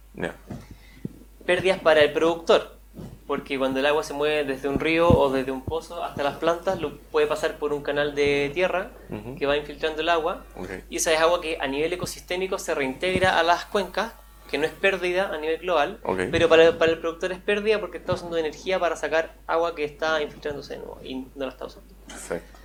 Pérdidas 1.45 1.79
para 1.79 2.01
el 2.01 2.11
productor, 2.13 2.77
porque 3.25 3.57
cuando 3.57 3.79
el 3.79 3.85
agua 3.85 4.03
se 4.03 4.13
mueve 4.13 4.43
desde 4.43 4.67
un 4.67 4.79
río 4.79 5.07
o 5.09 5.31
desde 5.31 5.51
un 5.51 5.61
pozo 5.63 6.03
hasta 6.03 6.21
las 6.23 6.37
plantas, 6.37 6.79
lo 6.79 6.97
puede 6.97 7.27
pasar 7.27 7.57
por 7.57 7.73
un 7.73 7.81
canal 7.81 8.13
de 8.15 8.51
tierra 8.53 8.91
que 9.37 9.45
va 9.45 9.57
infiltrando 9.57 10.01
el 10.01 10.09
agua 10.09 10.43
y 10.89 10.97
esa 10.97 11.11
es 11.13 11.19
agua 11.19 11.41
que 11.41 11.57
a 11.59 11.67
nivel 11.67 11.91
ecosistémico 11.93 12.57
se 12.59 12.75
reintegra 12.75 13.39
a 13.39 13.43
las 13.43 13.65
cuencas, 13.65 14.13
que 14.49 14.57
no 14.57 14.65
es 14.65 14.71
pérdida 14.71 15.29
a 15.31 15.37
nivel 15.37 15.59
global, 15.59 15.99
pero 16.31 16.49
para, 16.49 16.77
para 16.77 16.91
el 16.91 16.97
productor 16.99 17.31
es 17.31 17.39
pérdida 17.39 17.79
porque 17.79 17.97
está 17.99 18.13
usando 18.13 18.35
energía 18.37 18.79
para 18.79 18.95
sacar 18.95 19.35
agua 19.47 19.75
que 19.75 19.83
está 19.85 20.21
infiltrándose 20.21 20.73
de 20.73 20.79
nuevo 20.79 20.99
y 21.03 21.15
no 21.35 21.45
la 21.45 21.49
está 21.49 21.65
usando. 21.65 21.87
Perfecto. 22.07 22.58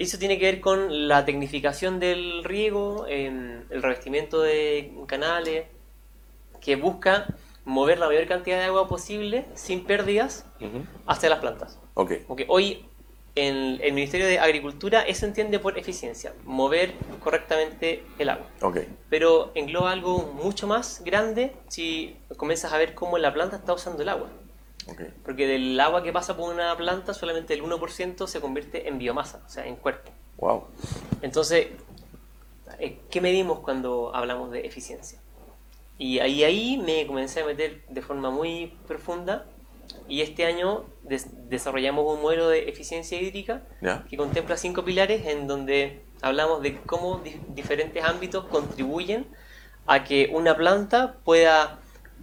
Eso 0.00 0.16
tiene 0.16 0.38
que 0.38 0.46
ver 0.46 0.60
con 0.62 1.08
la 1.08 1.26
tecnificación 1.26 2.00
del 2.00 2.42
riego, 2.42 3.04
em, 3.06 3.64
el 3.68 3.82
revestimiento 3.82 4.40
de 4.40 4.94
canales, 5.06 5.66
que 6.62 6.76
busca 6.76 7.26
mover 7.66 7.98
la 7.98 8.06
mayor 8.06 8.26
cantidad 8.26 8.56
de 8.56 8.64
agua 8.64 8.88
posible 8.88 9.44
sin 9.54 9.84
pérdidas 9.84 10.46
Ujú. 10.58 10.86
hacia 11.06 11.28
las 11.28 11.40
plantas. 11.40 11.78
Ok. 11.92 12.12
Porque 12.26 12.46
hoy 12.48 12.86
en 13.34 13.78
el 13.82 13.92
Ministerio 13.92 14.26
de 14.26 14.38
Agricultura 14.38 15.02
eso 15.02 15.26
entiende 15.26 15.58
por 15.58 15.78
eficiencia, 15.78 16.32
mover 16.44 16.94
correctamente 17.22 18.02
el 18.18 18.30
agua. 18.30 18.46
Ok. 18.62 18.78
Pero 19.10 19.52
engloba 19.54 19.92
algo 19.92 20.32
mucho 20.32 20.66
más 20.66 21.02
grande 21.04 21.52
si 21.68 22.16
comienzas 22.38 22.72
a 22.72 22.78
ver 22.78 22.94
cómo 22.94 23.18
la 23.18 23.34
planta 23.34 23.56
está 23.56 23.74
usando 23.74 24.02
el 24.02 24.08
agua. 24.08 24.30
Ok. 24.90 25.00
Porque 25.24 25.46
del 25.46 25.78
agua 25.80 26.02
que 26.02 26.12
pasa 26.12 26.36
por 26.36 26.52
una 26.52 26.76
planta 26.76 27.14
solamente 27.14 27.54
el 27.54 27.62
1% 27.62 28.26
se 28.26 28.40
convierte 28.40 28.88
en 28.88 28.98
biomasa, 28.98 29.42
o 29.46 29.48
sea, 29.48 29.66
en 29.66 29.76
cuerpo. 29.76 30.10
Wow. 30.38 30.64
Entonces, 31.22 31.68
eh, 32.78 32.98
¿qué 33.10 33.20
medimos 33.20 33.60
cuando 33.60 34.14
hablamos 34.14 34.50
de 34.50 34.66
eficiencia? 34.66 35.18
Y 35.98 36.18
ahí, 36.20 36.44
ahí 36.44 36.78
me 36.78 37.06
comencé 37.06 37.40
a 37.40 37.44
meter 37.46 37.82
de 37.88 38.00
forma 38.02 38.30
muy 38.30 38.74
profunda 38.86 39.44
y 40.08 40.22
este 40.22 40.46
año 40.46 40.84
des- 41.02 41.48
desarrollamos 41.50 42.06
un 42.14 42.22
modelo 42.22 42.48
de 42.48 42.68
eficiencia 42.68 43.20
hídrica 43.20 43.62
Ya. 43.82 44.04
que 44.08 44.16
contempla 44.16 44.56
cinco 44.56 44.82
pilares 44.84 45.26
en 45.26 45.46
donde 45.46 46.02
hablamos 46.22 46.62
de 46.62 46.80
cómo 46.82 47.18
di- 47.18 47.38
diferentes 47.48 48.02
ámbitos 48.02 48.44
contribuyen 48.46 49.26
a 49.86 50.04
que 50.04 50.30
una 50.32 50.56
planta 50.56 51.16
pueda 51.24 51.78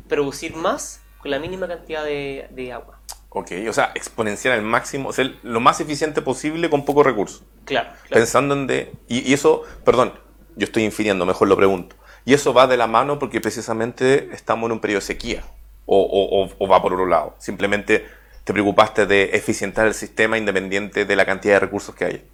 producir 0.07 0.55
más 0.55 1.01
con 1.19 1.31
la 1.31 1.39
mínima 1.39 1.67
cantidad 1.67 2.03
de, 2.03 2.47
de 2.51 2.73
agua. 2.73 2.99
Ok. 3.29 3.51
O 3.69 3.73
sea, 3.73 3.91
exponenciar 3.95 4.53
al 4.53 4.61
máximo, 4.61 5.11
ser 5.13 5.35
lo 5.43 5.59
más 5.59 5.79
eficiente 5.81 6.21
posible 6.21 6.69
con 6.69 6.85
pocos 6.85 7.05
recursos. 7.05 7.43
Claro, 7.65 7.89
claro. 7.89 8.09
Pensando 8.09 8.53
en 8.55 8.67
de. 8.67 8.91
Y, 9.07 9.29
y 9.29 9.33
eso, 9.33 9.63
perdón, 9.83 10.13
yo 10.55 10.65
estoy 10.65 10.83
infiriendo, 10.83 11.25
mejor 11.25 11.47
lo 11.47 11.55
pregunto. 11.57 11.95
Y 12.25 12.33
eso 12.33 12.53
va 12.53 12.67
de 12.67 12.77
la 12.77 12.87
mano 12.87 13.19
porque 13.19 13.39
precisamente 13.41 14.29
estamos 14.33 14.67
en 14.67 14.73
un 14.73 14.79
periodo 14.79 14.99
de 14.99 15.05
sequía. 15.05 15.43
O, 15.85 16.01
o- 16.01 16.43
o- 16.43 16.49
o 16.57 16.67
va 16.67 16.81
por 16.81 16.93
otro 16.93 17.05
lado. 17.05 17.35
Simplemente 17.39 18.05
te 18.43 18.53
preocupaste 18.53 19.05
de 19.05 19.29
eficientar 19.33 19.87
el 19.87 19.93
sistema 19.93 20.37
independiente 20.37 21.05
de 21.05 21.15
la 21.15 21.25
cantidad 21.25 21.53
de 21.55 21.59
recursos 21.61 21.95
que 21.95 22.05
hay. 22.05 22.25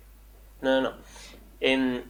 No, 0.61 0.81
no, 0.81 0.91
no. 0.91 2.01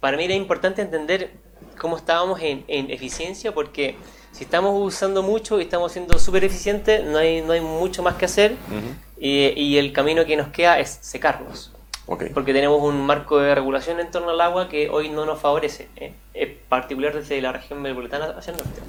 Para 0.00 0.16
mí 0.16 0.24
era 0.24 0.34
importante 0.34 0.82
entender 0.82 1.32
cómo 1.78 1.96
estábamos 1.96 2.40
en, 2.42 2.64
en 2.68 2.90
eficiencia 2.90 3.52
porque 3.52 3.96
si 4.34 4.42
estamos 4.44 4.74
usando 4.84 5.22
mucho 5.22 5.60
y 5.60 5.62
estamos 5.62 5.92
siendo 5.92 6.18
súper 6.18 6.42
eficientes, 6.44 7.04
no 7.04 7.18
hay, 7.18 7.40
no 7.40 7.52
hay 7.52 7.60
mucho 7.60 8.02
más 8.02 8.16
que 8.16 8.24
hacer 8.24 8.52
Ujú. 8.52 8.94
y, 9.18 9.46
y 9.58 9.78
el 9.78 9.92
camino 9.92 10.24
que 10.24 10.36
nos 10.36 10.48
queda 10.48 10.80
es 10.80 10.98
secarnos. 11.00 11.70
Ok. 12.06 12.24
Porque 12.34 12.52
tenemos 12.52 12.82
un 12.82 13.00
marco 13.06 13.38
de 13.38 13.54
regulación 13.54 14.00
en 14.00 14.10
torno 14.10 14.30
al 14.30 14.40
agua 14.40 14.68
que 14.68 14.90
hoy 14.90 15.08
no 15.08 15.24
nos 15.24 15.40
favorece, 15.40 15.88
¿eh? 15.96 16.12
en 16.34 16.58
particular 16.68 17.14
desde 17.14 17.40
la 17.40 17.52
región 17.52 17.80
metropolitana 17.80 18.34
hacia 18.36 18.50
el 18.50 18.58
norte. 18.58 18.80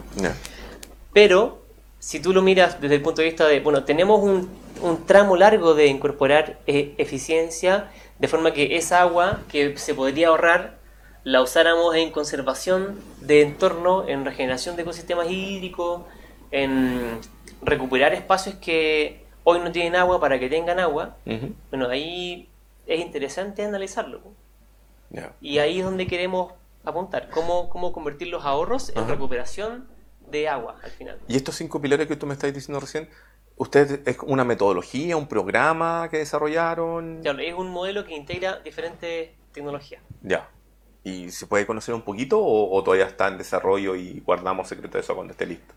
Pero 1.13 1.61
si 1.99 2.19
tú 2.19 2.33
lo 2.33 2.41
miras 2.41 2.81
desde 2.81 2.95
el 2.95 3.01
punto 3.01 3.21
de 3.21 3.27
vista 3.27 3.47
de, 3.47 3.59
bueno, 3.59 3.83
tenemos 3.83 4.21
un, 4.21 4.49
un 4.81 5.05
tramo 5.05 5.37
largo 5.37 5.75
de 5.75 5.85
incorporar 5.87 6.57
eh, 6.67 6.93
eficiencia, 6.97 7.89
de 8.19 8.27
forma 8.27 8.51
que 8.51 8.75
esa 8.77 9.01
agua 9.01 9.39
que 9.49 9.77
se 9.77 9.93
podría 9.93 10.29
ahorrar 10.29 10.74
la 11.25 11.41
usáramos 11.41 11.95
en 11.95 12.11
conservación 12.11 13.01
de 13.19 13.41
entorno, 13.41 14.07
en 14.07 14.23
regeneración 14.23 14.75
de 14.75 14.83
ecosistemas 14.83 15.27
hídricos, 15.29 16.03
en 16.51 17.19
recuperar 17.63 18.13
espacios 18.13 18.55
que 18.55 19.25
hoy 19.43 19.59
no 19.59 19.71
tienen 19.71 19.95
agua 19.95 20.19
para 20.19 20.39
que 20.39 20.49
tengan 20.49 20.79
agua. 20.79 21.17
Bueno, 21.71 21.89
ahí 21.89 22.47
es 22.85 22.99
interesante 22.99 23.65
analizarlo. 23.65 24.21
Y 25.41 25.57
ahí 25.57 25.79
es 25.79 25.85
donde 25.85 26.05
queremos 26.05 26.53
apuntar, 26.83 27.31
cómo, 27.31 27.69
cómo 27.69 27.91
convertir 27.91 28.27
los 28.27 28.45
ahorros 28.45 28.95
en 28.95 29.07
recuperación 29.07 29.87
de 30.29 30.47
agua 30.47 30.75
al 30.83 30.91
final. 30.91 31.19
Y 31.27 31.35
estos 31.37 31.55
cinco 31.55 31.81
pilares 31.81 32.07
que 32.07 32.15
tú 32.15 32.27
me 32.27 32.33
estás 32.33 32.53
diciendo 32.53 32.79
recién, 32.79 33.09
¿ustedes 33.55 34.01
es 34.05 34.17
una 34.21 34.43
metodología, 34.43 35.17
un 35.17 35.27
programa 35.27 36.07
que 36.11 36.17
desarrollaron? 36.17 37.21
Claro, 37.23 37.39
es 37.39 37.55
un 37.55 37.71
modelo 37.71 38.05
que 38.05 38.15
integra 38.15 38.59
diferentes 38.59 39.31
tecnologías. 39.53 40.03
Ya. 40.21 40.51
¿Y 41.05 41.29
se 41.31 41.45
puede 41.45 41.65
conocer 41.67 41.93
un 41.95 42.01
poquito 42.01 42.39
o, 42.39 42.75
o 42.75 42.83
todavía 42.83 43.05
está 43.05 43.27
en 43.27 43.37
desarrollo 43.37 43.95
y 43.95 44.21
guardamos 44.25 44.67
secreto 44.67 44.97
de 44.97 45.03
eso 45.03 45.13
cuando 45.15 45.31
esté 45.31 45.45
listo? 45.45 45.73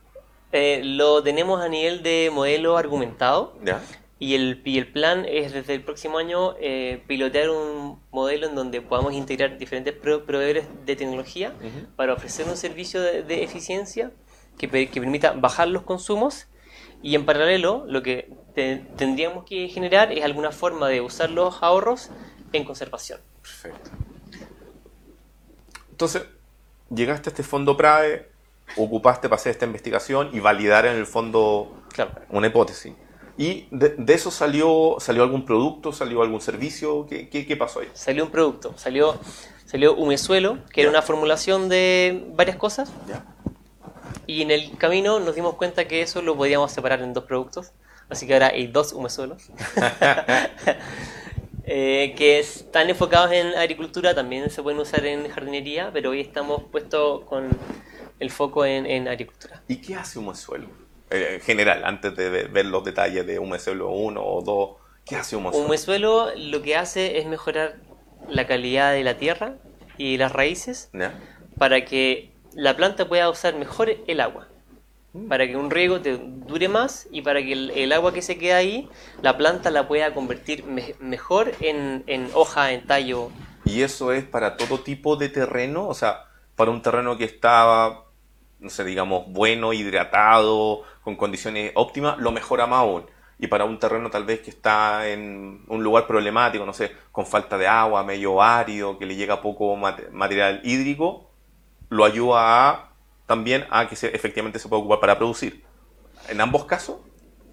Eh, 0.53 0.81
lo 0.83 1.23
tenemos 1.23 1.61
a 1.61 1.69
nivel 1.69 2.03
de 2.03 2.31
modelo 2.33 2.79
argumentado 2.79 3.55
¿Ya? 3.63 3.83
y 4.19 4.35
el, 4.35 4.63
y 4.65 4.79
el 4.79 4.91
plan 4.91 5.27
es 5.29 5.53
desde 5.53 5.75
el 5.75 5.83
próximo 5.83 6.17
año 6.17 6.55
eh, 6.59 7.03
pilotear 7.07 7.51
un 7.51 8.01
modelo 8.11 8.47
en 8.49 8.55
donde 8.55 8.81
podamos 8.81 9.13
integrar 9.13 9.59
diferentes 9.59 9.93
pro- 9.93 10.25
proveedores 10.25 10.67
de 10.87 10.97
tecnología 10.97 11.53
Ujú. 11.59 11.87
para 11.95 12.15
ofrecer 12.15 12.49
un 12.49 12.57
servicio 12.57 13.03
de, 13.03 13.23
de 13.23 13.45
eficiencia 13.45 14.11
que, 14.57 14.67
que 14.89 15.01
permita 15.01 15.33
bajar 15.33 15.69
los 15.69 15.83
consumos 15.83 16.47
y 17.03 17.15
en 17.15 17.27
paralelo 17.27 17.85
lo 17.87 18.03
que 18.03 18.33
te- 18.55 18.79
tendríamos 18.97 19.45
que 19.45 19.69
generar 19.69 20.11
es 20.11 20.25
alguna 20.25 20.51
forma 20.53 20.89
de 20.89 21.03
usar 21.03 21.29
los 21.29 21.63
ahorros 21.63 22.09
en 22.55 22.65
conservación. 22.65 23.21
Perfecto. 23.43 23.91
Entonces, 25.99 26.23
llegaste 26.95 27.29
a 27.29 27.33
este 27.33 27.43
fondo 27.43 27.77
PRAE, 27.77 28.29
ocupaste 28.77 29.29
para 29.29 29.35
hacer 29.41 29.51
esta 29.51 29.67
investigación 29.67 30.31
y 30.33 30.39
validar 30.39 30.87
en 30.87 30.95
el 30.95 31.07
fondo 31.07 31.75
Claro. 31.93 32.13
una 32.31 32.47
hipótesis. 32.47 32.93
¿Y 33.37 33.67
de, 33.73 33.97
de 33.99 34.15
eso 34.15 34.31
salió, 34.31 34.99
salió 35.01 35.25
algún 35.25 35.45
producto, 35.45 35.93
salió 35.93 36.23
algún 36.23 36.41
servicio? 36.41 37.05
¿Qué, 37.09 37.29
qué, 37.29 37.45
qué 37.49 37.57
pasó 37.57 37.81
ahí? 37.81 37.89
Salió 37.95 38.25
un 38.27 38.31
producto, 38.31 38.75
salió, 38.79 39.19
salió 39.67 39.97
Humesuelo, 39.97 40.59
que 40.73 40.83
era 40.83 40.93
Ya. 40.93 40.99
una 40.99 41.03
formulación 41.03 41.69
de 41.69 42.25
varias 42.37 42.57
cosas, 42.59 42.93
¿Ya? 43.09 43.25
y 44.29 44.43
en 44.43 44.53
el 44.53 44.79
camino 44.79 45.19
nos 45.19 45.35
dimos 45.35 45.55
cuenta 45.57 45.89
que 45.89 46.01
eso 46.03 46.23
lo 46.23 46.37
podíamos 46.37 46.71
separar 46.71 47.03
en 47.03 47.13
dos 47.13 47.25
productos, 47.25 47.73
así 48.09 48.25
que 48.29 48.35
ahora 48.35 48.53
hay 48.55 48.69
dos 48.69 48.93
Humesuelos. 48.93 49.51
Eh, 51.71 52.15
que 52.17 52.39
están 52.39 52.89
enfocados 52.89 53.31
en 53.31 53.49
agricultura, 53.49 54.15
también 54.15 54.49
se 54.49 54.63
pueden 54.63 54.81
usar 54.81 55.05
en 55.05 55.29
jardinería, 55.29 55.91
pero 55.93 56.11
hoy 56.11 56.21
estamos 56.21 56.63
puestos 56.73 57.25
con 57.27 57.51
el 58.19 58.31
foco 58.31 58.65
en, 58.65 58.87
en 58.87 59.07
agricultura. 59.07 59.63
¿Y 59.69 59.77
qué 59.77 59.95
hace 59.95 60.19
un 60.19 60.35
suelo? 60.35 60.69
Eh, 61.11 61.35
en 61.35 61.41
general, 61.43 61.85
antes 61.85 62.17
de 62.17 62.31
ver, 62.45 62.65
los 62.67 62.85
detalles 62.85 63.27
de 63.27 63.39
un 63.39 63.59
suelo 63.59 63.91
1 63.91 64.19
o 64.25 64.43
2, 64.43 64.71
¿qué 65.05 65.17
hace 65.17 65.37
un 65.37 65.45
Un 65.45 65.53
suelo? 65.53 65.67
humesuelo 65.67 66.31
lo 66.37 66.63
que 66.63 66.75
hace 66.77 67.19
es 67.19 67.27
mejorar 67.27 67.77
la 68.29 68.47
calidad 68.47 68.93
de 68.95 69.05
la 69.05 69.19
tierra 69.19 69.57
y 69.99 70.17
las 70.17 70.33
raíces 70.33 70.91
para 71.59 71.85
que 71.85 72.33
la 72.55 72.77
planta 72.77 73.09
pueda 73.09 73.29
usar 73.29 73.55
mejor 73.57 73.91
el 74.07 74.21
agua. 74.21 74.49
Para 75.29 75.47
que 75.47 75.57
un 75.57 75.71
riego 75.71 76.01
te 76.01 76.19
dure 76.19 76.69
más 76.69 77.09
y 77.11 77.23
para 77.23 77.41
que 77.43 77.53
el, 77.53 77.93
agua 77.93 78.13
que 78.13 78.23
se 78.23 78.39
queda 78.39 78.59
ahí, 78.59 78.89
la 79.23 79.37
planta 79.37 79.71
la 79.71 79.89
pueda 79.89 80.15
convertir 80.15 80.65
me- 80.65 80.95
mejor 81.01 81.53
en, 81.61 82.05
en 82.07 82.29
hoja, 82.35 82.73
en 82.73 82.87
tallo. 82.87 83.31
¿Y 83.65 83.83
eso 83.83 84.13
es 84.13 84.25
para 84.25 84.57
todo 84.57 84.81
tipo 84.81 85.17
de 85.17 85.29
terreno? 85.29 85.89
O 85.89 85.95
sea, 85.95 86.25
para 86.57 86.71
un 86.71 86.83
terreno 86.83 87.17
que 87.17 87.25
está, 87.25 88.01
no 88.61 88.71
sé, 88.71 88.85
digamos, 88.85 89.25
bueno, 89.29 89.73
hidratado, 89.73 90.83
con 91.03 91.17
condiciones 91.17 91.73
óptimas, 91.75 92.19
lo 92.19 92.31
mejora 92.31 92.67
más 92.67 92.81
aún. 92.81 93.07
Y 93.39 93.47
para 93.47 93.65
un 93.65 93.79
terreno 93.79 94.11
tal 94.11 94.25
vez 94.25 94.41
que 94.41 94.51
está 94.51 95.09
en 95.09 95.63
un 95.69 95.83
lugar 95.83 96.07
problemático, 96.07 96.67
no 96.67 96.73
sé, 96.75 96.93
con 97.13 97.25
falta 97.27 97.57
de 97.57 97.67
agua, 97.67 98.03
medio 98.05 98.43
árido, 98.43 98.99
que 98.99 99.07
le 99.07 99.17
llega 99.17 99.41
poco 99.41 99.75
mate- 99.77 100.11
material 100.11 100.61
hídrico, 100.65 101.31
lo 101.89 102.05
ayuda 102.05 102.69
a, 102.71 102.88
también 103.29 103.67
a 103.71 103.89
que 103.89 103.97
se, 103.97 104.09
efectivamente 104.09 104.59
se 104.59 104.69
pueda 104.69 104.81
ocupar 104.81 105.01
para 105.01 105.19
producir. 105.19 105.65
En 106.29 106.41
ambos 106.41 106.65
casos, 106.65 106.99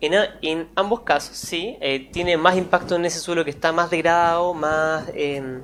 En, 0.01 0.13
a- 0.15 0.38
en 0.41 0.69
ambos 0.76 1.01
casos, 1.01 1.38
sí, 1.38 1.78
eh, 1.82 2.09
tiene 2.11 2.38
más 2.38 2.57
impacto 2.57 2.95
en 2.95 3.05
ese 3.05 3.19
suelo 3.19 3.43
que 3.45 3.51
está 3.51 3.71
más 3.71 3.89
degradado, 3.91 4.53
más, 4.53 5.09
eh, 5.13 5.61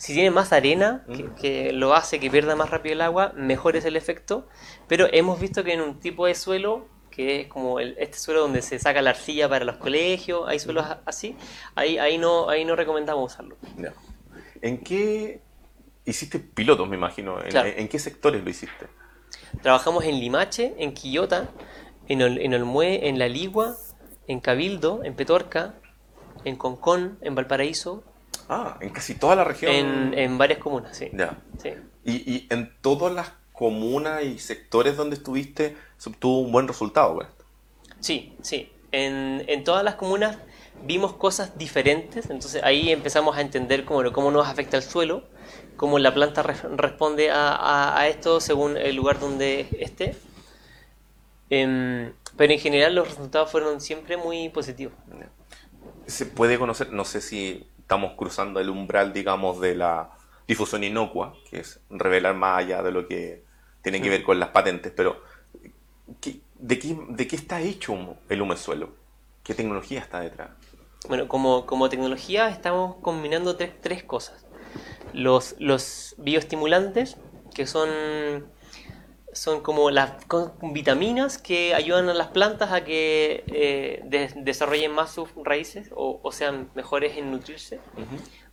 Si 0.00 0.14
tiene 0.14 0.30
más 0.30 0.52
arena, 0.52 1.04
que, 1.12 1.24
Mm. 1.24 1.34
que 1.34 1.72
lo 1.72 1.94
hace 1.94 2.20
que 2.20 2.30
pierda 2.30 2.54
más 2.56 2.70
rápido 2.70 2.92
el 2.94 3.00
agua, 3.00 3.32
mejor 3.36 3.76
es 3.76 3.84
el 3.84 3.96
efecto. 3.96 4.46
Pero 4.88 5.08
hemos 5.12 5.40
visto 5.40 5.64
que 5.64 5.72
en 5.74 5.80
un 5.80 5.98
tipo 6.00 6.26
de 6.26 6.36
suelo, 6.36 6.86
que 7.10 7.40
es 7.42 7.46
como 7.48 7.80
el- 7.80 7.96
este 7.98 8.16
suelo 8.18 8.42
donde 8.42 8.62
se 8.62 8.78
saca 8.78 9.02
la 9.02 9.10
arcilla 9.10 9.48
para 9.48 9.64
los 9.64 9.76
colegios, 9.76 10.48
hay 10.48 10.60
suelos 10.60 10.86
así, 11.04 11.36
ahí, 11.74 11.98
ahí, 11.98 12.16
no, 12.18 12.48
ahí 12.48 12.64
no 12.64 12.76
recomendamos 12.76 13.32
usarlo. 13.32 13.56
¿En 14.62 14.78
qué 14.84 15.40
hiciste 16.04 16.38
pilotos, 16.38 16.88
me 16.88 16.96
imagino? 16.96 17.42
¿En, 17.42 17.48
Claro. 17.50 17.68
en 17.76 17.88
qué 17.88 17.98
sectores 17.98 18.42
lo 18.44 18.50
hiciste? 18.50 18.86
Trabajamos 19.62 20.04
en 20.04 20.18
Limache, 20.20 20.74
en 20.78 20.92
Quillota, 20.94 21.48
en, 22.08 22.20
Ol- 22.20 22.38
en 22.40 22.54
Olmué, 22.54 23.08
en 23.08 23.18
La 23.18 23.28
Ligua, 23.28 23.76
en 24.26 24.40
Cabildo, 24.40 25.02
en 25.04 25.14
Petorca, 25.14 25.74
en 26.44 26.56
Concón, 26.56 27.18
en 27.22 27.34
Valparaíso, 27.34 28.02
Ah, 28.50 28.78
en 28.80 28.90
casi 28.90 29.14
toda 29.14 29.36
la 29.36 29.44
región. 29.44 29.72
en, 29.72 30.14
en 30.18 30.38
varias 30.38 30.58
comunas, 30.58 30.96
sí. 30.96 31.10
Ya. 31.12 31.36
sí. 31.62 31.70
Y, 32.04 32.12
y 32.32 32.46
en 32.48 32.72
todas 32.80 33.12
las 33.12 33.32
comunas 33.52 34.22
y 34.24 34.38
sectores 34.38 34.96
donde 34.96 35.16
estuviste, 35.16 35.76
se 35.98 36.08
obtuvo 36.08 36.40
un 36.40 36.52
buen 36.52 36.66
resultado 36.66 37.20
esto. 37.20 37.44
Sí, 38.00 38.34
sí. 38.40 38.72
En, 38.92 39.44
en 39.48 39.64
todas 39.64 39.84
las 39.84 39.96
comunas 39.96 40.38
vimos 40.86 41.12
cosas 41.14 41.58
diferentes, 41.58 42.30
entonces 42.30 42.62
ahí 42.62 42.90
empezamos 42.90 43.36
a 43.36 43.42
entender 43.42 43.84
cómo, 43.84 44.10
cómo 44.12 44.30
nos 44.30 44.46
afecta 44.48 44.78
el 44.78 44.82
suelo, 44.82 45.24
cómo 45.78 45.98
la 45.98 46.12
planta 46.12 46.42
re- 46.42 46.76
responde 46.76 47.30
a, 47.30 47.54
a- 47.54 47.98
a 47.98 48.08
esto 48.08 48.40
según 48.40 48.76
el 48.76 48.94
lugar 48.96 49.18
donde 49.20 49.66
esté. 49.80 50.14
Em, 51.50 52.12
pero 52.36 52.52
en 52.52 52.58
general 52.58 52.94
los 52.94 53.08
resultados 53.08 53.50
fueron 53.50 53.80
siempre 53.80 54.16
muy 54.18 54.50
positivos. 54.50 54.92
Se 56.06 56.26
puede 56.26 56.58
conocer, 56.58 56.92
no 56.92 57.04
sé 57.06 57.20
si 57.22 57.66
estamos 57.78 58.12
cruzando 58.16 58.60
el 58.60 58.68
umbral, 58.68 59.12
digamos, 59.14 59.60
de 59.60 59.74
la 59.74 60.10
difusión 60.46 60.84
inocua, 60.84 61.34
que 61.48 61.60
es 61.60 61.80
revelar 61.90 62.34
más 62.34 62.58
allá 62.58 62.82
de 62.82 62.90
lo 62.92 63.06
que 63.08 63.44
tiene 63.82 64.02
que 64.02 64.10
ver 64.10 64.22
con 64.22 64.38
las 64.38 64.50
patentes, 64.50 64.92
pero 64.94 65.22
¿qué- 66.20 66.40
de, 66.58 66.78
qué, 66.78 66.98
¿de 67.08 67.26
qué 67.26 67.36
está 67.36 67.60
hecho 67.60 67.96
el 68.28 68.42
humesuelo? 68.42 68.90
¿Qué 69.42 69.54
tecnología 69.54 70.00
está 70.00 70.20
detrás? 70.20 70.50
Bueno, 71.08 71.28
como, 71.28 71.64
como 71.64 71.88
tecnología 71.88 72.48
estamos 72.48 72.96
combinando 72.96 73.56
tres, 73.56 73.72
tres 73.80 74.02
cosas. 74.02 74.44
Los, 75.12 75.54
los 75.58 76.14
bioestimulantes, 76.18 77.16
que 77.54 77.66
son, 77.66 77.88
son 79.32 79.62
como 79.62 79.90
las 79.90 80.12
vitaminas 80.60 81.38
que 81.38 81.74
ayudan 81.74 82.08
a 82.08 82.14
las 82.14 82.28
plantas 82.28 82.72
a 82.72 82.84
que 82.84 83.44
eh, 83.48 84.02
de- 84.04 84.32
desarrollen 84.36 84.92
más 84.92 85.10
sus 85.12 85.28
raíces 85.44 85.90
o, 85.94 86.20
o 86.22 86.32
sean 86.32 86.70
mejores 86.74 87.16
en 87.16 87.30
nutrirse. 87.30 87.80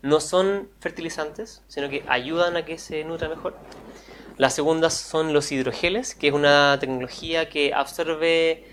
No 0.02 0.20
son 0.20 0.70
fertilizantes, 0.80 1.64
sino 1.68 1.90
que 1.90 2.04
ayudan 2.08 2.56
a 2.58 2.66
que 2.66 2.78
se 2.78 3.04
nutra 3.04 3.28
mejor. 3.30 3.56
La 4.38 4.50
segunda 4.50 4.90
son 4.90 5.34
los 5.34 5.52
hidrogeles, 5.52 6.14
que 6.14 6.28
es 6.28 6.34
una 6.34 6.78
tecnología 6.80 7.50
que 7.50 7.74
absorbe 7.74 8.66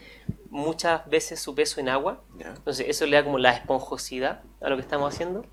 muchas 0.50 1.08
veces 1.08 1.40
su 1.40 1.54
peso 1.54 1.80
en 1.80 1.88
agua. 1.88 2.22
Entonces 2.38 2.86
eso 2.88 3.06
le 3.06 3.16
da 3.16 3.24
como 3.24 3.38
la 3.38 3.52
esponjosidad 3.52 4.42
a 4.60 4.68
lo 4.68 4.76
que 4.76 4.82
estamos 4.82 5.12
haciendo. 5.14 5.46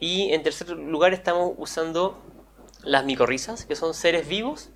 Y 0.00 0.32
en 0.32 0.42
tercer 0.42 0.68
lugar 0.70 1.12
estamos 1.12 1.52
usando 1.58 2.18
las 2.82 3.04
micorrizas, 3.04 3.64
que 3.64 3.74
son 3.76 3.94
seres 3.94 4.28
vivos 4.28 4.70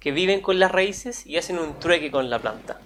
que 0.00 0.12
viven 0.12 0.40
con 0.40 0.58
las 0.60 0.70
raíces 0.70 1.26
y 1.26 1.36
hacen 1.38 1.58
un 1.58 1.78
trueque 1.80 2.10
con 2.10 2.30
la 2.30 2.38
planta. 2.38 2.78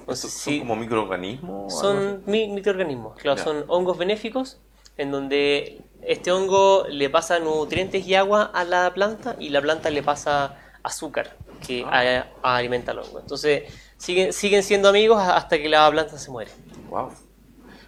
Entonces, 0.00 0.32
¿Son 0.32 0.52
sí, 0.52 0.58
como 0.60 0.76
microorganismos? 0.76 1.78
son 1.78 2.22
mi- 2.26 2.48
microorganismos, 2.48 3.16
claro, 3.18 3.36
Ya. 3.38 3.44
son 3.44 3.64
hongos 3.68 3.98
benéficos 3.98 4.58
en 4.96 5.10
donde 5.10 5.80
este 6.02 6.30
hongo 6.32 6.84
le 6.88 7.10
pasa 7.10 7.38
nutrientes 7.40 8.06
y 8.06 8.14
agua 8.14 8.44
a 8.54 8.64
la 8.64 8.92
planta 8.94 9.36
y 9.38 9.48
la 9.50 9.60
planta 9.60 9.90
le 9.90 10.02
pasa 10.02 10.56
azúcar 10.82 11.36
que 11.66 11.84
Ah. 11.86 12.26
a- 12.42 12.56
alimenta 12.56 12.92
al 12.92 13.00
hongo. 13.00 13.20
Entonces 13.20 13.64
siguen, 13.98 14.32
siguen 14.32 14.62
siendo 14.62 14.88
amigos 14.88 15.20
hasta 15.20 15.58
que 15.58 15.68
la 15.68 15.90
planta 15.90 16.18
se 16.18 16.30
muere. 16.30 16.50
Wow. 16.88 17.10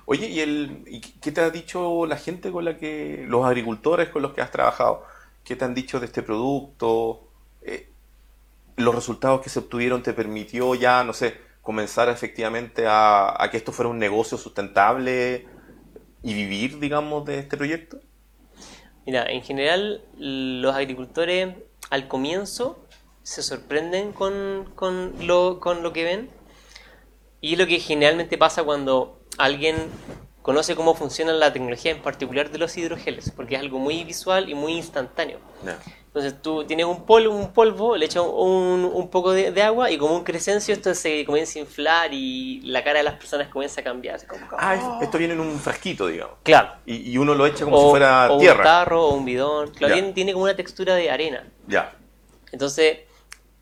Oye, 0.04 0.28
¿y, 0.28 0.40
el, 0.40 0.84
¿y 0.86 1.00
qué 1.00 1.32
te 1.32 1.40
ha 1.40 1.50
dicho 1.50 2.06
la 2.06 2.16
gente 2.16 2.50
con 2.50 2.64
la 2.64 2.76
que, 2.76 3.24
los 3.28 3.44
agricultores 3.44 4.08
con 4.08 4.22
los 4.22 4.32
que 4.32 4.40
has 4.40 4.50
trabajado? 4.50 5.04
¿Qué 5.44 5.56
te 5.56 5.64
han 5.64 5.74
dicho 5.74 6.00
de 6.00 6.06
este 6.06 6.22
producto? 6.22 7.28
Eh, 7.62 7.88
¿Los 8.76 8.94
resultados 8.94 9.40
que 9.40 9.50
se 9.50 9.60
obtuvieron 9.60 10.02
te 10.02 10.12
permitió 10.12 10.74
ya, 10.74 11.04
no 11.04 11.12
sé, 11.12 11.36
comenzar 11.60 12.08
efectivamente 12.08 12.86
a, 12.86 13.42
a 13.42 13.50
que 13.50 13.56
esto 13.56 13.72
fuera 13.72 13.88
un 13.88 13.98
negocio 13.98 14.38
sustentable 14.38 15.46
y 16.22 16.34
vivir, 16.34 16.78
digamos, 16.78 17.24
de 17.24 17.38
este 17.38 17.56
proyecto? 17.56 18.00
Mira, 19.06 19.24
en 19.26 19.42
general 19.42 20.04
los 20.16 20.74
agricultores 20.74 21.54
al 21.90 22.08
comienzo 22.08 22.86
se 23.22 23.42
sorprenden 23.42 24.12
con, 24.12 24.70
con 24.74 25.14
lo, 25.26 25.60
con 25.60 25.82
lo 25.82 25.92
que 25.92 26.04
ven 26.04 26.30
y 27.40 27.54
es 27.54 27.58
lo 27.58 27.66
que 27.66 27.80
generalmente 27.80 28.38
pasa 28.38 28.62
cuando 28.62 29.20
alguien 29.38 29.76
conoce 30.42 30.74
cómo 30.74 30.94
funciona 30.94 31.32
la 31.32 31.52
tecnología 31.52 31.92
en 31.92 32.02
particular 32.02 32.50
de 32.50 32.58
los 32.58 32.76
hidrogeles, 32.76 33.30
porque 33.34 33.54
es 33.54 33.60
algo 33.60 33.78
muy 33.78 34.02
visual 34.04 34.48
y 34.48 34.54
muy 34.54 34.72
instantáneo. 34.74 35.38
Entonces 36.06 36.42
tú 36.42 36.64
tienes 36.64 36.84
un 36.84 37.06
polvo, 37.06 37.34
un 37.34 37.52
polvo 37.54 37.96
le 37.96 38.04
echas 38.04 38.22
un, 38.26 38.90
un 38.92 39.08
poco 39.08 39.30
de, 39.32 39.50
de 39.50 39.62
agua 39.62 39.90
y 39.90 39.96
como 39.96 40.14
un 40.14 40.24
crescencio 40.24 40.74
esto 40.74 40.94
se 40.94 41.24
comienza 41.24 41.58
a 41.58 41.62
inflar 41.62 42.12
y 42.12 42.60
la 42.64 42.84
cara 42.84 42.98
de 42.98 43.04
las 43.04 43.14
personas 43.14 43.48
comienza 43.48 43.80
a 43.80 43.84
cambiar. 43.84 44.16
así 44.16 44.26
como- 44.26 44.44
Ah, 44.58 44.74
es- 44.74 45.04
esto 45.04 45.16
viene 45.16 45.32
en 45.34 45.40
un 45.40 45.58
frasquito, 45.58 46.08
digamos. 46.08 46.34
Claro. 46.42 46.72
Y, 46.84 47.12
y 47.12 47.16
uno 47.18 47.34
lo 47.34 47.46
echa 47.46 47.64
como 47.64 47.80
si 47.84 47.90
fuera 47.90 48.30
o 48.30 48.34
un 48.34 48.40
tierra. 48.40 48.62
tarro 48.62 49.06
o 49.06 49.14
un 49.14 49.24
bidón. 49.24 49.70
Claro, 49.70 49.94
tiene, 49.94 50.12
tiene 50.12 50.32
como 50.34 50.44
una 50.44 50.56
textura 50.56 50.96
de 50.96 51.10
arena. 51.10 51.46
Ya. 51.66 51.94
Entonces, 52.50 52.98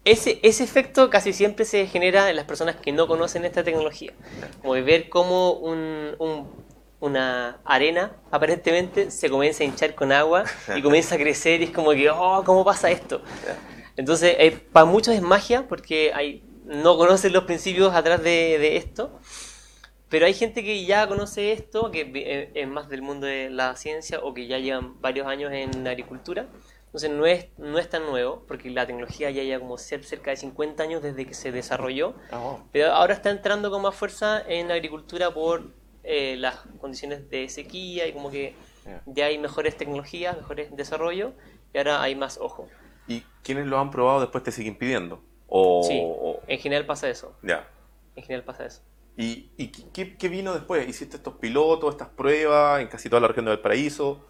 ese, 0.04 0.40
ese 0.42 0.64
efecto 0.64 1.10
casi 1.10 1.32
siempre 1.32 1.64
se 1.64 1.86
genera 1.86 2.30
en 2.30 2.36
las 2.36 2.44
personas 2.46 2.76
que 2.76 2.92
no 2.92 3.06
conocen 3.06 3.44
esta 3.44 3.62
tecnología. 3.64 4.12
Como 4.62 4.72
ver 4.74 5.08
cómo 5.08 5.52
un- 5.52 6.14
un- 6.18 6.48
una 7.00 7.60
arena 7.64 8.12
aparentemente 8.30 9.10
se 9.10 9.30
comienza 9.30 9.62
a 9.62 9.66
hinchar 9.66 9.94
con 9.94 10.12
agua 10.12 10.44
y 10.76 10.82
comienza 10.82 11.14
a 11.14 11.18
crecer 11.18 11.60
y 11.60 11.64
es 11.64 11.70
como 11.70 11.90
que, 11.92 12.10
oh, 12.10 12.42
¿cómo 12.44 12.64
pasa 12.64 12.90
esto? 12.90 13.22
Entonces, 13.96 14.36
eh, 14.38 14.58
para 14.72 14.86
muchos 14.86 15.14
es 15.14 15.22
magia 15.22 15.66
porque 15.68 16.12
hay, 16.14 16.42
no 16.64 16.96
conocen 16.96 17.32
los 17.32 17.44
principios 17.44 17.94
atrás 17.94 18.22
de, 18.22 18.58
de 18.58 18.76
esto. 18.76 19.18
Pero 20.08 20.26
hay 20.26 20.34
gente 20.34 20.64
que 20.64 20.84
ya 20.84 21.06
conoce 21.06 21.52
esto, 21.52 21.90
que 21.92 22.10
eh, 22.14 22.50
es 22.54 22.66
más 22.68 22.88
del 22.88 23.00
mundo 23.02 23.26
de 23.26 23.48
la 23.48 23.76
ciencia 23.76 24.18
o 24.20 24.34
que 24.34 24.46
ya 24.48 24.58
llevan 24.58 25.00
varios 25.00 25.26
años 25.28 25.52
en 25.52 25.86
agricultura. 25.86 26.46
Entonces 26.90 27.10
no 27.10 27.24
es, 27.24 27.46
no 27.56 27.78
es 27.78 27.88
tan 27.88 28.04
nuevo, 28.06 28.44
porque 28.48 28.68
la 28.68 28.84
tecnología 28.84 29.30
ya 29.30 29.44
lleva 29.44 29.60
como 29.60 29.76
cer- 29.76 30.02
cerca 30.02 30.30
de 30.32 30.36
50 30.36 30.82
años 30.82 31.02
desde 31.02 31.24
que 31.24 31.34
se 31.34 31.52
desarrolló. 31.52 32.14
Wow. 32.32 32.64
Pero 32.72 32.92
ahora 32.92 33.14
está 33.14 33.30
entrando 33.30 33.70
con 33.70 33.80
más 33.82 33.94
fuerza 33.94 34.42
en 34.48 34.66
la 34.68 34.74
agricultura 34.74 35.30
por 35.32 35.62
eh, 36.02 36.34
las 36.36 36.56
condiciones 36.80 37.30
de 37.30 37.48
sequía 37.48 38.06
y 38.08 38.12
como 38.12 38.30
que 38.30 38.54
Ya. 38.84 39.02
ya 39.06 39.26
hay 39.26 39.38
mejores 39.38 39.76
tecnologías, 39.76 40.36
mejores 40.36 40.74
desarrollos 40.74 41.32
y 41.72 41.78
ahora 41.78 42.02
hay 42.02 42.14
más 42.16 42.38
ojo. 42.38 42.66
¿Y 43.06 43.20
quienes 43.44 43.66
lo 43.66 43.78
han 43.78 43.90
probado 43.90 44.20
después 44.20 44.42
te 44.42 44.50
siguen 44.50 44.76
pidiendo? 44.76 45.22
O, 45.48 45.82
Sí, 45.84 46.02
en 46.46 46.58
general 46.58 46.86
pasa 46.86 47.08
eso. 47.08 47.36
ya. 47.42 47.68
En 48.16 48.22
general 48.24 48.44
pasa 48.44 48.64
eso. 48.66 48.80
¿Y, 49.16 49.50
y 49.56 49.68
qué- 49.92 50.16
qué, 50.16 50.28
vino 50.28 50.54
después? 50.54 50.88
¿Hiciste 50.88 51.16
estos 51.18 51.34
pilotos, 51.34 51.90
estas 51.94 52.08
pruebas 52.08 52.80
en 52.80 52.88
casi 52.88 53.08
toda 53.10 53.20
la 53.20 53.28
región 53.28 53.44
de 53.44 53.50
Valparaíso? 53.52 54.24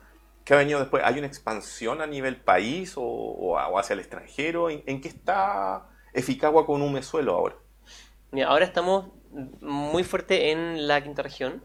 ¿Qué 0.44 0.54
ha 0.54 0.56
venido 0.58 0.80
después? 0.80 1.02
¿Hay 1.04 1.18
una 1.18 1.26
expansión 1.26 2.00
a 2.00 2.06
nivel 2.06 2.40
país 2.42 2.94
o, 2.96 3.58
hacia 3.78 3.94
el 3.94 4.00
extranjero? 4.00 4.70
¿En, 4.70 4.82
en 4.86 5.00
qué 5.00 5.08
está 5.08 5.88
Eficagua 6.12 6.66
con 6.66 6.82
un 6.82 6.92
mesuelo 6.92 7.34
ahora? 7.34 7.56
Mira, 8.32 8.48
ahora 8.48 8.64
estamos 8.64 9.06
muy 9.60 10.04
fuerte 10.04 10.50
en 10.52 10.86
la 10.88 11.02
quinta 11.02 11.22
región. 11.22 11.62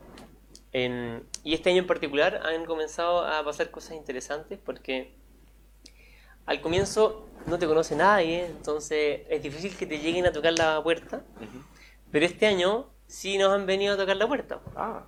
En- 0.73 1.23
y 1.43 1.53
este 1.55 1.69
año 1.71 1.79
en 1.81 1.87
particular 1.87 2.41
han 2.45 2.65
comenzado 2.65 3.25
a 3.25 3.43
pasar 3.45 3.71
cosas 3.71 3.93
interesantes 3.97 4.59
porque 4.63 5.15
al 6.45 6.61
comienzo 6.61 7.27
no 7.47 7.57
te 7.59 7.67
conoce 7.67 7.95
nadie, 7.95 8.45
entonces 8.45 9.21
es 9.29 9.41
difícil 9.43 9.75
que 9.75 9.85
te 9.87 9.99
lleguen 9.99 10.25
a 10.25 10.31
tocar 10.31 10.53
la 10.53 10.81
puerta. 10.83 11.23
Pero 12.11 12.25
este 12.25 12.47
año 12.47 12.87
sí 13.07 13.37
nos 13.37 13.53
han 13.53 13.65
venido 13.65 13.95
a 13.95 13.97
tocar 13.97 14.17
la 14.17 14.27
puerta. 14.27 14.61
Ah, 14.75 15.05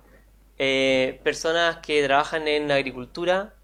Eh, 0.58 1.20
personas 1.24 1.78
que 1.78 2.02
trabajan 2.04 2.48
en 2.48 2.70
agricultura, 2.72 3.54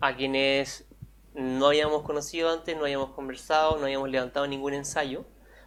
a 0.00 0.14
quienes 0.16 0.86
no 1.34 1.66
habíamos 1.66 2.02
conocido 2.02 2.50
antes, 2.50 2.76
no 2.76 2.82
habíamos 2.84 3.10
conversado, 3.10 3.76
no 3.78 3.84
habíamos 3.84 4.08
levantado 4.10 4.46
ningún 4.46 4.74
ensayo, 4.74 5.24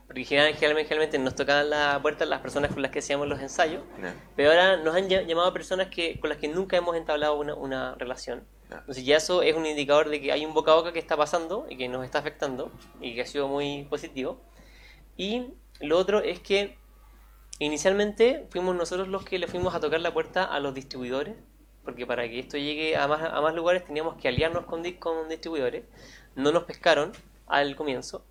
porque 0.07 0.23
general- 0.25 0.53
generalmente, 0.55 0.87
generalmente 0.89 1.19
nos 1.19 1.35
tocaban 1.35 1.69
la 1.69 1.99
puerta 2.01 2.25
las 2.25 2.41
personas 2.41 2.71
con 2.73 2.81
las 2.81 2.91
que 2.91 2.99
hacíamos 2.99 3.27
los 3.27 3.39
ensayos, 3.39 3.83
ya. 4.01 4.15
pero 4.35 4.49
ahora 4.49 4.77
nos 4.77 4.95
han 4.95 5.07
ll- 5.07 5.25
llamado 5.27 5.53
personas 5.53 5.87
que, 5.87 6.19
con 6.19 6.29
las 6.29 6.39
que 6.39 6.47
nunca 6.47 6.77
hemos 6.77 6.95
entablado 6.95 7.35
una, 7.37 7.53
una 7.53 7.95
relación. 7.95 8.43
Ya. 8.71 8.77
Entonces 8.79 9.05
ya 9.05 9.17
eso 9.17 9.41
es 9.43 9.55
un 9.55 9.65
indicador 9.65 10.09
de 10.09 10.21
que 10.21 10.31
hay 10.31 10.45
un 10.45 10.53
boca 10.53 10.71
a 10.71 10.75
boca 10.75 10.93
que 10.93 10.99
está 10.99 11.15
pasando 11.17 11.65
y 11.69 11.77
que 11.77 11.87
nos 11.87 12.03
está 12.05 12.19
afectando 12.19 12.71
y 13.01 13.13
que 13.15 13.21
ha 13.21 13.25
sido 13.25 13.47
muy 13.47 13.83
positivo. 13.89 14.41
Y 15.17 15.53
lo 15.79 15.97
otro 15.97 16.19
es 16.21 16.39
que 16.39 16.77
inicialmente 17.59 18.47
fuimos 18.51 18.75
nosotros 18.75 19.07
los 19.07 19.23
que 19.25 19.37
le 19.39 19.47
fuimos 19.47 19.75
a 19.75 19.79
tocar 19.79 19.99
la 20.01 20.13
puerta 20.13 20.43
a 20.43 20.59
los 20.59 20.73
distribuidores, 20.73 21.35
porque 21.89 22.05
para 22.07 22.27
que 22.29 22.39
esto 22.39 22.57
llegue 22.57 22.95
a 22.95 23.07
más, 23.07 23.21
a 23.21 23.41
más 23.41 23.53
lugares 23.53 23.85
teníamos 23.85 24.15
que 24.15 24.27
aliarnos 24.27 24.65
con, 24.65 24.83
con 24.93 25.27
distribuidores. 25.29 25.83
No 26.35 26.51
nos 26.51 26.63
pescaron 26.63 27.11
al 27.47 27.75
comienzo. 27.75 28.23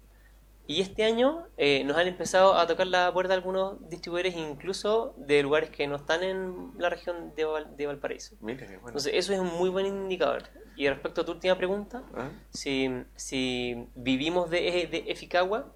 Y 0.67 0.83
este 0.83 1.03
año 1.05 1.47
eh, 1.57 1.83
nos 1.85 1.97
han 1.97 2.07
empezado 2.09 2.55
a 2.55 2.67
tocar 2.67 2.87
la 2.89 3.11
puerta 3.13 3.33
algunos 3.33 3.89
distribuidores, 3.89 4.37
incluso 4.37 5.15
de 5.17 5.43
lugares 5.43 5.71
que 5.71 5.87
no 5.87 5.97
están 5.97 6.23
en 6.23 6.73
la 6.77 6.91
región 6.91 7.35
de, 7.35 7.45
Val- 7.47 7.75
de 7.75 7.87
Valparaíso. 7.87 8.37
Mira 8.41 8.67
bueno. 8.67 8.89
Entonces, 8.89 9.13
eso 9.15 9.33
es 9.33 9.39
un 9.41 9.47
muy 9.55 9.71
buen 9.71 9.87
indicador. 9.87 10.43
Y 10.77 10.87
respecto 10.89 11.23
a 11.23 11.25
tu 11.25 11.33
última 11.33 11.57
pregunta, 11.57 12.03
¿Ah? 12.15 12.29
si, 12.51 12.91
si 13.17 13.89
vivimos 13.95 14.51
de, 14.51 14.61
de 14.91 15.05
Eficagua, 15.09 15.73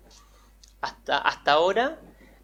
hasta, 0.83 1.16
hasta 1.18 1.53
ahora 1.53 1.99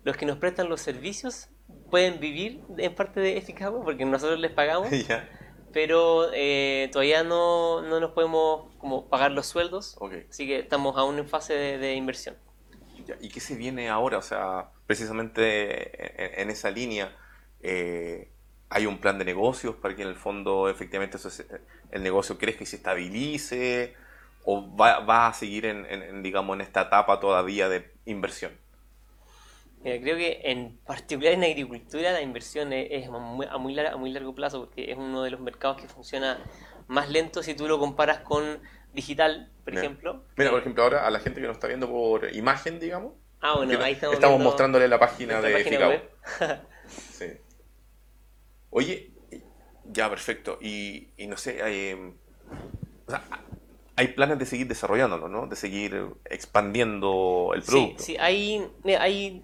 los 0.04 0.16
que 0.16 0.24
nos 0.24 0.38
prestan 0.38 0.70
los 0.70 0.80
servicios 0.80 1.48
pueden 1.90 2.20
vivir 2.20 2.60
en 2.76 2.94
parte 2.94 3.20
de 3.20 3.36
Eficagua 3.38 3.82
porque 3.84 4.04
nosotros 4.04 4.38
les 4.40 4.50
pagamos, 4.52 4.88
pero 5.72 6.28
eh, 6.34 6.88
todavía 6.92 7.22
no, 7.24 7.82
no 7.82 8.00
nos 8.00 8.12
podemos 8.12 8.74
como 8.78 9.08
pagar 9.08 9.32
los 9.32 9.46
sueldos, 9.46 9.96
así 10.30 10.46
que 10.46 10.58
estamos 10.60 10.96
aún 10.96 11.18
en 11.18 11.28
fase 11.28 11.54
de, 11.54 11.78
de 11.78 11.94
inversión. 11.94 12.36
¿Y 13.20 13.28
qué 13.30 13.40
se 13.40 13.54
viene 13.56 13.88
ahora? 13.88 14.18
O 14.18 14.22
sea, 14.22 14.70
precisamente 14.86 16.24
en, 16.24 16.42
en 16.42 16.50
esa 16.50 16.70
línea, 16.70 17.16
eh, 17.60 18.30
¿hay 18.68 18.86
un 18.86 18.98
plan 18.98 19.18
de 19.18 19.24
negocios 19.24 19.76
para 19.76 19.96
que 19.96 20.02
en 20.02 20.08
el 20.08 20.16
fondo 20.16 20.68
efectivamente 20.68 21.16
eso 21.16 21.30
se- 21.30 21.46
el 21.90 22.02
negocio 22.02 22.38
crezca 22.38 22.64
y 22.64 22.66
se 22.66 22.76
estabilice? 22.76 23.94
¿O 24.44 24.74
va, 24.76 25.00
va 25.00 25.26
a 25.28 25.34
seguir 25.34 25.66
en, 25.66 26.22
digamos, 26.22 26.54
en 26.54 26.60
esta 26.62 26.82
etapa 26.82 27.20
todavía 27.20 27.68
de 27.68 27.92
inversión? 28.06 28.52
Mira, 29.84 30.00
creo 30.00 30.16
que 30.16 30.40
en 30.44 30.76
particular 30.86 31.32
en 31.34 31.44
agricultura 31.44 32.12
la 32.12 32.20
inversión 32.22 32.72
es, 32.72 32.88
es 32.90 33.08
a, 33.08 33.10
muy, 33.12 33.46
a, 33.48 33.58
muy 33.58 33.74
lar- 33.74 33.92
a 33.92 33.96
muy 33.96 34.10
largo 34.10 34.34
plazo 34.34 34.60
porque 34.64 34.90
es 34.90 34.98
uno 34.98 35.22
de 35.22 35.30
los 35.30 35.40
mercados 35.40 35.80
que 35.80 35.88
funciona 35.88 36.38
más 36.88 37.08
lento 37.10 37.42
si 37.42 37.54
tú 37.54 37.68
lo 37.68 37.78
comparas 37.78 38.20
con 38.20 38.60
digital, 38.92 39.50
por 39.64 39.74
ejemplo. 39.74 40.24
Mira, 40.36 40.48
Eh, 40.48 40.52
por 40.52 40.60
ejemplo, 40.60 40.82
ahora 40.82 41.06
a 41.06 41.10
la 41.10 41.20
gente 41.20 41.40
que 41.40 41.46
nos 41.46 41.56
está 41.56 41.68
viendo 41.68 41.88
por 41.88 42.34
imagen, 42.34 42.80
digamos, 42.80 43.12
ah, 43.40 43.56
bueno, 43.56 43.78
ahí 43.82 43.92
estamos, 43.92 44.16
estamos 44.16 44.40
mostrándole 44.40 44.88
la 44.88 44.98
página 44.98 45.40
de 45.40 45.52
página 45.52 45.88
web. 45.88 46.10
Sí. 46.88 47.26
Oye, 48.70 49.10
ya, 49.92 50.08
perfecto. 50.10 50.58
Y, 50.60 51.08
y 51.16 51.26
no 51.26 51.36
sé, 51.36 51.62
hay, 51.62 51.88
em, 51.90 52.14
o 53.06 53.10
sea, 53.10 53.22
hay 53.96 54.08
planes 54.08 54.38
de 54.38 54.46
seguir 54.46 54.68
desarrollándolo, 54.68 55.28
¿no? 55.28 55.46
De 55.46 55.56
seguir 55.56 56.08
expandiendo 56.26 57.52
el 57.54 57.62
Sí, 57.62 57.70
producto. 57.70 58.02
sí, 58.04 58.16
hay, 58.18 58.66
mira, 58.84 59.02
hay, 59.02 59.42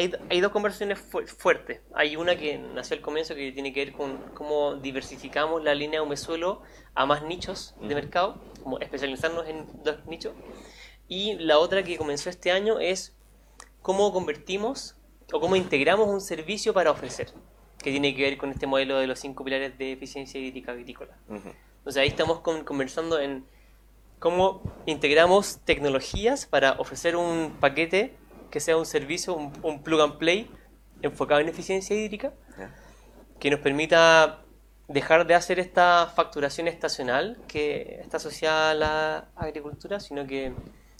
hay, 0.00 0.12
hay 0.30 0.40
dos 0.40 0.52
conversaciones 0.52 0.98
fu- 0.98 1.26
fuertes. 1.26 1.80
Hay 1.94 2.16
una 2.16 2.36
que 2.36 2.58
nació 2.58 2.96
al 2.96 3.02
comienzo 3.02 3.34
que 3.34 3.52
tiene 3.52 3.72
que 3.72 3.84
ver 3.84 3.92
con 3.94 4.16
cómo 4.34 4.76
diversificamos 4.76 5.62
la 5.62 5.74
línea 5.74 6.02
Humesuelo 6.02 6.62
a 6.94 7.06
más 7.06 7.22
nichos 7.22 7.74
de 7.80 7.94
mercado, 7.94 8.40
como 8.62 8.78
especializarnos 8.78 9.46
en 9.48 9.66
dos 9.84 10.04
nichos. 10.06 10.32
Y 11.08 11.34
la 11.38 11.58
otra 11.58 11.82
que 11.82 11.96
comenzó 11.96 12.30
este 12.30 12.50
año 12.50 12.78
es 12.80 13.16
cómo 13.82 14.12
convertimos 14.12 14.96
o 15.32 15.40
cómo 15.40 15.56
integramos 15.56 16.08
un 16.08 16.20
servicio 16.20 16.72
para 16.74 16.90
ofrecer, 16.90 17.28
que 17.82 17.90
tiene 17.90 18.14
que 18.14 18.22
ver 18.22 18.36
con 18.38 18.50
este 18.50 18.66
modelo 18.66 18.98
de 18.98 19.06
los 19.06 19.18
cinco 19.20 19.44
pilares 19.44 19.76
de 19.78 19.92
eficiencia 19.92 20.40
hídrica 20.40 20.72
agrícola. 20.72 21.16
Ujú. 21.28 21.50
Entonces 21.78 22.02
ahí 22.02 22.08
estamos 22.08 22.40
con- 22.40 22.64
conversando 22.64 23.18
en 23.18 23.44
cómo 24.18 24.62
integramos 24.86 25.60
tecnologías 25.64 26.46
para 26.46 26.72
ofrecer 26.72 27.16
un 27.16 27.56
paquete 27.58 28.14
que 28.50 28.60
sea 28.60 28.76
un 28.76 28.86
servicio, 28.86 29.34
un, 29.34 29.52
un 29.62 29.82
plug 29.82 30.00
and 30.00 30.18
play 30.18 30.50
enfocado 31.02 31.40
en 31.40 31.48
eficiencia 31.48 31.96
hídrica, 31.96 32.32
que 33.38 33.50
nos 33.50 33.60
permita 33.60 34.42
dejar 34.88 35.26
de 35.26 35.34
hacer 35.34 35.58
esta 35.58 36.06
facturación 36.14 36.68
estacional 36.68 37.40
que 37.48 38.00
está 38.02 38.16
asociada 38.18 38.70
a 38.70 38.74
la 38.74 39.28
agricultura, 39.36 40.00
sino 40.00 40.26
que 40.26 40.52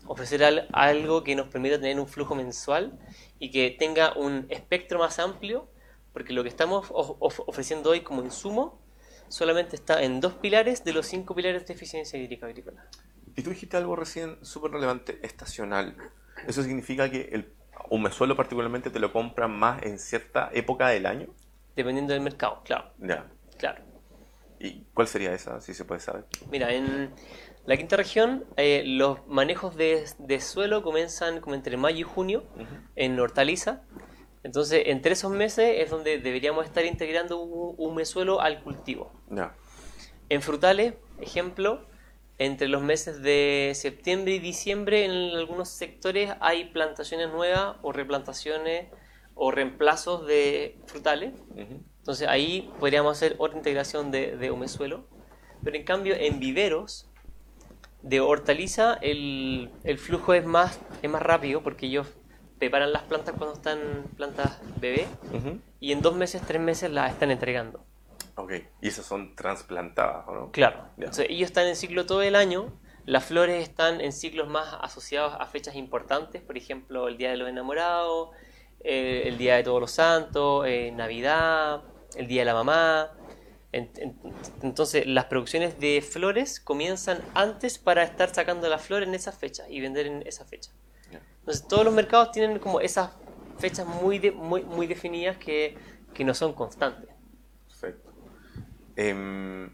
ofrecer 0.06 0.42
al- 0.44 0.68
algo 0.72 1.22
que 1.24 1.34
nos 1.34 1.48
permita 1.48 1.76
tener 1.76 1.98
un 2.00 2.06
flujo 2.06 2.34
mensual 2.34 2.98
y 3.38 3.50
que 3.50 3.70
tenga 3.78 4.14
un 4.16 4.46
espectro 4.48 4.98
más 4.98 5.18
amplio, 5.18 5.68
porque 6.12 6.32
lo 6.32 6.42
que 6.42 6.48
estamos 6.48 6.86
of- 6.90 7.16
of- 7.18 7.40
ofreciendo 7.46 7.90
hoy 7.90 8.00
como 8.00 8.22
insumo 8.22 8.80
solamente 9.28 9.76
está 9.76 10.02
en 10.02 10.20
dos 10.20 10.34
pilares 10.34 10.82
de 10.84 10.92
los 10.92 11.06
cinco 11.06 11.34
pilares 11.34 11.66
de 11.66 11.74
eficiencia 11.74 12.18
hídrica 12.18 12.46
agrícola. 12.46 12.86
Y 13.36 13.42
tú 13.42 13.50
dijiste 13.50 13.76
algo 13.76 13.94
recién 13.96 14.38
súper 14.44 14.72
relevante, 14.72 15.20
estacional. 15.22 15.96
Eso 16.46 16.62
significa 16.62 17.10
que 17.10 17.28
el 17.32 17.52
humesuelo 17.88 18.36
particularmente 18.36 18.90
te 18.90 18.98
lo 18.98 19.12
compran 19.12 19.50
más 19.50 19.82
en 19.82 19.98
cierta 19.98 20.50
época 20.52 20.88
del 20.88 21.06
año. 21.06 21.28
Dependiendo 21.76 22.12
del 22.12 22.22
mercado, 22.22 22.60
claro, 22.64 22.90
Ya. 22.98 23.26
claro. 23.58 23.82
¿Y 24.58 24.84
cuál 24.92 25.08
sería 25.08 25.32
esa, 25.32 25.60
si 25.60 25.72
se 25.72 25.84
puede 25.86 26.00
saber? 26.00 26.26
Mira, 26.50 26.70
en 26.72 27.10
la 27.64 27.76
quinta 27.78 27.96
región 27.96 28.44
eh, 28.58 28.82
los 28.84 29.26
manejos 29.26 29.74
de, 29.76 30.04
de 30.18 30.40
suelo 30.40 30.82
comienzan 30.82 31.40
como 31.40 31.54
entre 31.54 31.76
mayo 31.78 31.98
y 32.00 32.02
junio 32.02 32.44
en 32.96 33.18
hortaliza. 33.18 33.82
Entonces, 34.42 34.82
entre 34.86 35.12
esos 35.12 35.30
meses 35.32 35.76
es 35.78 35.90
donde 35.90 36.18
deberíamos 36.18 36.66
estar 36.66 36.84
integrando 36.84 37.40
un 37.40 37.74
humesuelo 37.78 38.40
al 38.40 38.62
cultivo. 38.62 39.10
Ya. 39.30 39.54
En 40.28 40.42
frutales, 40.42 40.94
ejemplo, 41.20 41.86
entre 42.40 42.68
los 42.68 42.80
meses 42.80 43.20
de 43.20 43.72
septiembre 43.74 44.32
y 44.34 44.38
diciembre 44.38 45.04
en 45.04 45.36
algunos 45.36 45.68
sectores 45.68 46.32
hay 46.40 46.64
plantaciones 46.70 47.28
nuevas 47.28 47.76
o 47.82 47.92
replantaciones 47.92 48.88
o 49.34 49.50
reemplazos 49.50 50.26
de 50.26 50.78
frutales. 50.86 51.34
Ujú. 51.50 51.84
Entonces 51.98 52.26
ahí 52.28 52.72
podríamos 52.80 53.14
hacer 53.14 53.36
otra 53.36 53.58
integración 53.58 54.10
de, 54.10 54.38
de 54.38 54.50
humesuelo. 54.50 55.06
Pero 55.62 55.76
en 55.76 55.84
cambio 55.84 56.14
en 56.18 56.40
viveros 56.40 57.10
de 58.00 58.20
hortaliza 58.20 58.94
el, 59.02 59.70
el 59.84 59.98
flujo 59.98 60.32
es 60.32 60.46
más, 60.46 60.80
es 61.02 61.10
más 61.10 61.22
rápido 61.22 61.62
porque 61.62 61.86
ellos 61.86 62.06
preparan 62.58 62.90
las 62.90 63.02
plantas 63.02 63.34
cuando 63.36 63.54
están 63.54 63.78
plantas 64.16 64.58
bebé 64.80 65.06
Ujú. 65.34 65.60
y 65.78 65.92
en 65.92 66.00
dos 66.00 66.16
meses, 66.16 66.40
tres 66.46 66.62
meses 66.62 66.90
las 66.90 67.12
están 67.12 67.30
entregando. 67.30 67.84
Ok. 68.42 68.52
Y 68.80 68.88
esas 68.88 69.06
son 69.06 69.34
trasplantadas, 69.36 70.26
¿o 70.28 70.32
no? 70.34 70.50
Claro. 70.52 70.84
Entonces 70.96 71.26
ellos 71.28 71.46
están 71.50 71.66
en 71.66 71.76
ciclo 71.76 72.06
todo 72.06 72.22
el 72.22 72.34
año. 72.36 72.72
Las 73.06 73.24
flores 73.24 73.62
están 73.62 74.00
en 74.00 74.12
ciclos 74.12 74.48
más 74.48 74.76
asociados 74.80 75.34
a 75.38 75.46
fechas 75.46 75.74
importantes, 75.74 76.42
por 76.42 76.56
ejemplo, 76.56 77.08
el 77.08 77.16
Día 77.16 77.30
de 77.30 77.36
los 77.38 77.48
Enamorados, 77.48 78.30
eh, 78.84 79.22
el 79.26 79.36
Día 79.38 79.56
de 79.56 79.62
Todos 79.64 79.80
los 79.80 79.90
Santos, 79.90 80.64
eh, 80.66 80.92
Navidad, 80.92 81.82
el 82.16 82.26
Día 82.28 82.42
de 82.42 82.44
la 82.46 82.54
Mamá. 82.54 83.10
En- 83.72 83.90
en- 83.96 84.18
entonces, 84.62 85.06
las 85.06 85.26
producciones 85.26 85.78
de 85.80 86.02
flores 86.02 86.60
comienzan 86.60 87.20
antes 87.34 87.78
para 87.78 88.02
estar 88.02 88.34
sacando 88.34 88.68
las 88.68 88.82
flores 88.82 89.08
en 89.08 89.14
esas 89.14 89.36
fechas 89.38 89.66
y 89.70 89.80
vender 89.80 90.06
en 90.06 90.26
esas 90.26 90.48
fechas. 90.48 90.74
Ya. 91.12 91.20
Entonces, 91.40 91.66
todos 91.68 91.84
los 91.84 91.94
mercados 91.94 92.32
tienen 92.32 92.58
como 92.58 92.80
esas 92.80 93.10
fechas 93.58 93.86
muy, 93.86 94.18
de- 94.18 94.32
muy, 94.32 94.62
muy 94.62 94.86
definidas 94.86 95.36
que, 95.36 95.76
que 96.14 96.24
no 96.24 96.34
son 96.34 96.52
constantes. 96.52 97.09
Em, 99.02 99.70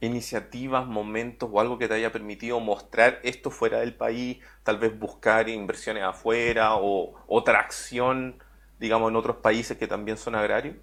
iniciativas, 0.00 0.86
momentos 0.86 1.48
o 1.52 1.60
algo 1.60 1.78
que 1.78 1.88
te 1.88 1.94
haya 1.94 2.12
permitido 2.12 2.60
mostrar 2.60 3.18
esto 3.22 3.50
fuera 3.50 3.80
del 3.80 3.94
país, 3.94 4.38
tal 4.62 4.78
vez 4.78 4.98
buscar 4.98 5.48
inversiones 5.48 6.02
afuera 6.04 6.76
o 6.76 7.14
otra 7.26 7.60
acción, 7.60 8.38
digamos, 8.78 9.10
en 9.10 9.16
otros 9.16 9.36
países 9.38 9.76
que 9.78 9.86
también 9.88 10.16
son 10.18 10.34
agrarios. 10.34 10.76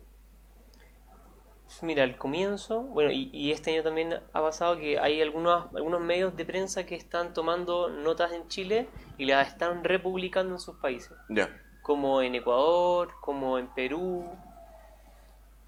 Mira, 1.81 2.03
al 2.03 2.17
comienzo, 2.17 2.81
bueno, 2.83 3.11
y, 3.11 3.29
y 3.33 3.51
este 3.51 3.71
año 3.71 3.83
también 3.83 4.13
ha 4.13 4.41
pasado 4.41 4.77
que 4.77 4.99
hay 4.99 5.21
algunos, 5.21 5.65
algunos 5.75 5.99
medios 6.01 6.35
de 6.35 6.45
prensa 6.45 6.85
que 6.85 6.95
están 6.95 7.33
tomando 7.33 7.89
notas 7.89 8.31
en 8.31 8.47
Chile 8.47 8.87
y 9.17 9.25
las 9.25 9.47
están 9.49 9.83
republicando 9.83 10.53
en 10.53 10.59
sus 10.59 10.77
países, 10.77 11.17
Ya. 11.29 11.49
como 11.81 12.21
en 12.21 12.35
Ecuador, 12.35 13.13
como 13.21 13.57
en 13.57 13.67
Perú. 13.73 14.29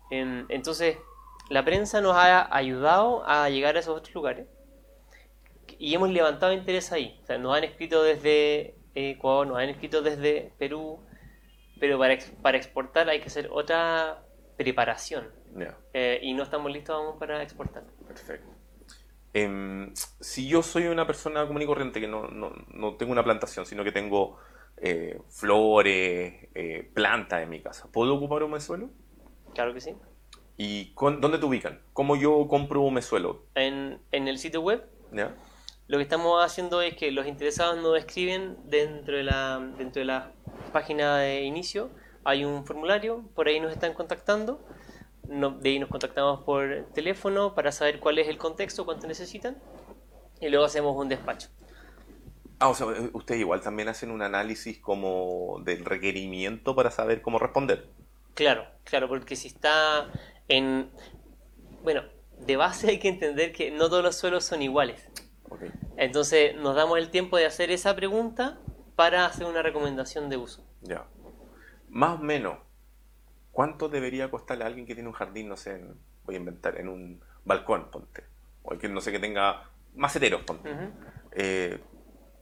En- 0.09 0.45
entonces, 0.49 0.97
la 1.49 1.63
prensa 1.65 2.01
nos 2.01 2.15
ha 2.15 2.53
ayudado 2.55 3.23
a 3.27 3.49
llegar 3.49 3.75
a 3.75 3.79
esos 3.79 3.97
otros 3.97 4.13
lugares 4.15 4.47
y 5.77 5.93
hemos 5.93 6.09
levantado 6.09 6.53
interés 6.53 6.91
ahí. 6.91 7.19
O 7.23 7.25
sea, 7.25 7.37
nos 7.37 7.55
han 7.55 7.63
escrito 7.63 8.03
desde 8.03 8.75
Ecuador, 8.93 9.47
nos 9.47 9.57
han 9.57 9.69
escrito 9.69 10.01
desde 10.01 10.53
Perú, 10.57 10.99
pero 11.79 11.99
para, 11.99 12.13
ex- 12.13 12.31
para 12.41 12.57
exportar 12.57 13.09
hay 13.09 13.19
que 13.19 13.27
hacer 13.27 13.49
otra 13.51 14.23
preparación. 14.57 15.29
Eh, 15.93 16.19
y 16.21 16.33
no 16.33 16.43
estamos 16.43 16.71
listos 16.71 16.95
aún 16.95 17.19
para 17.19 17.41
exportar. 17.43 17.83
Perfecto. 18.07 18.47
Em, 19.33 19.93
si 20.21 20.47
yo 20.47 20.63
soy 20.63 20.85
una 20.87 21.05
persona 21.05 21.45
común 21.45 21.61
y 21.61 21.65
corriente 21.65 21.99
que 21.99 22.07
no, 22.07 22.27
no, 22.29 22.53
no 22.69 22.95
tengo 22.95 23.11
una 23.11 23.23
plantación, 23.23 23.65
sino 23.65 23.83
que 23.83 23.91
tengo 23.91 24.37
eh, 24.77 25.19
flores, 25.29 26.47
eh, 26.55 26.89
plantas 26.93 27.41
en 27.43 27.49
mi 27.49 27.61
casa, 27.61 27.89
¿puedo 27.91 28.15
ocupar 28.15 28.43
un 28.43 28.51
mesuelo? 28.51 28.89
Claro 29.55 29.73
que 29.73 29.81
sí. 29.81 29.95
¿Y 30.57 30.93
con- 30.93 31.19
dónde 31.21 31.37
te 31.39 31.45
ubican? 31.45 31.81
¿Cómo 31.93 32.15
yo 32.15 32.47
compro 32.47 32.81
un 32.81 32.93
mesuelo? 32.93 33.43
En, 33.55 33.99
en 34.11 34.27
el 34.27 34.37
sitio 34.37 34.61
web 34.61 34.85
¿Ya? 35.11 35.35
lo 35.87 35.97
que 35.97 36.03
estamos 36.03 36.43
haciendo 36.43 36.81
es 36.81 36.95
que 36.95 37.11
los 37.11 37.27
interesados 37.27 37.81
nos 37.81 37.97
escriben 37.97 38.57
dentro 38.65 39.17
de 39.17 39.23
la, 39.23 39.59
dentro 39.77 39.99
de 40.01 40.05
la 40.05 40.31
página 40.73 41.17
de 41.17 41.41
inicio. 41.43 41.89
Hay 42.23 42.43
un 42.45 42.65
formulario, 42.65 43.23
por 43.35 43.47
ahí 43.47 43.59
nos 43.59 43.71
están 43.71 43.93
contactando. 43.93 44.59
no- 45.27 45.51
de 45.51 45.69
ahí 45.69 45.79
nos 45.79 45.89
contactamos 45.89 46.41
por 46.43 46.85
teléfono 46.93 47.55
para 47.55 47.71
saber 47.71 47.99
cuál 47.99 48.19
es 48.19 48.27
el 48.27 48.37
contexto, 48.37 48.85
cuánto 48.85 49.07
necesitan, 49.07 49.57
y 50.39 50.49
luego 50.49 50.65
hacemos 50.65 50.95
un 50.95 51.09
despacho. 51.09 51.49
Ah, 52.59 52.69
o 52.69 52.75
sea, 52.75 52.85
ustedes 53.13 53.41
igual 53.41 53.61
también 53.61 53.89
hacen 53.89 54.11
un 54.11 54.21
análisis 54.21 54.79
como 54.79 55.61
del 55.65 55.83
requerimiento 55.83 56.75
para 56.75 56.91
saber 56.91 57.21
cómo 57.23 57.39
responder. 57.39 57.89
Claro, 58.35 58.67
claro, 58.83 59.07
porque 59.07 59.35
si 59.35 59.47
está 59.47 60.11
en... 60.47 60.91
Bueno, 61.83 62.03
de 62.39 62.55
base 62.57 62.87
hay 62.91 62.99
que 62.99 63.09
entender 63.09 63.51
que 63.51 63.71
no 63.71 63.89
todos 63.89 64.03
los 64.03 64.15
suelos 64.15 64.43
son 64.45 64.61
iguales. 64.61 65.07
Entonces 65.97 66.55
nos 66.57 66.75
damos 66.75 66.97
el 66.99 67.09
tiempo 67.09 67.37
de 67.37 67.45
hacer 67.45 67.71
esa 67.71 67.95
pregunta 67.95 68.59
para 68.95 69.25
hacer 69.25 69.45
una 69.47 69.61
recomendación 69.61 70.29
de 70.29 70.37
uso. 70.37 70.63
Ya. 70.81 71.05
Más 71.89 72.19
o 72.19 72.23
menos, 72.23 72.57
¿cuánto 73.51 73.87
debería 73.89 74.29
costarle 74.29 74.65
a 74.65 74.67
alguien 74.67 74.85
que 74.85 74.93
tiene 74.95 75.07
un 75.09 75.15
jardín, 75.15 75.47
no 75.47 75.55
sé, 75.57 75.71
en- 75.75 75.97
voy 76.25 76.35
a 76.35 76.39
inventar, 76.39 76.77
en 76.79 76.89
un 76.89 77.21
balcón, 77.45 77.89
ponte? 77.91 78.23
O 78.63 78.77
que 78.77 78.89
no 78.89 78.99
sé, 78.99 79.11
que 79.11 79.19
tenga 79.19 79.69
maceteros, 79.95 80.41
ponte. 80.43 80.69
Eh, 81.31 81.79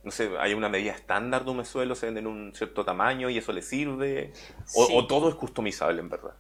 no 0.04 0.12
sé, 0.12 0.30
hay 0.40 0.54
una 0.54 0.70
medida 0.70 0.92
estándar 0.92 1.46
de 1.46 1.52
un 1.52 1.66
suelo, 1.66 1.96
se 1.96 2.08
venden 2.08 2.26
en 2.26 2.32
un 2.32 2.56
cierto 2.56 2.84
tamaño 2.84 3.30
y 3.30 3.38
eso 3.38 3.54
le 3.54 3.62
sirve. 3.62 4.34
O, 4.76 4.86
Sí. 4.86 4.94
o 4.96 5.08
todo 5.08 5.30
es 5.30 5.36
customizable, 5.36 6.00
en 6.00 6.10
verdad. 6.10 6.36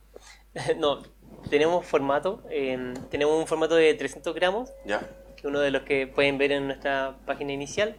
No, 0.77 1.01
tenemos 1.49 1.85
formato, 1.85 2.43
eh, 2.49 2.93
tenemos 3.09 3.37
un 3.39 3.47
formato 3.47 3.75
de 3.75 3.93
300 3.93 4.33
gramos, 4.35 4.69
¿Ya? 4.85 5.09
que 5.37 5.47
uno 5.47 5.59
de 5.59 5.71
los 5.71 5.83
que 5.83 6.07
pueden 6.07 6.37
ver 6.37 6.51
en 6.51 6.67
nuestra 6.67 7.17
página 7.25 7.51
inicial. 7.53 7.97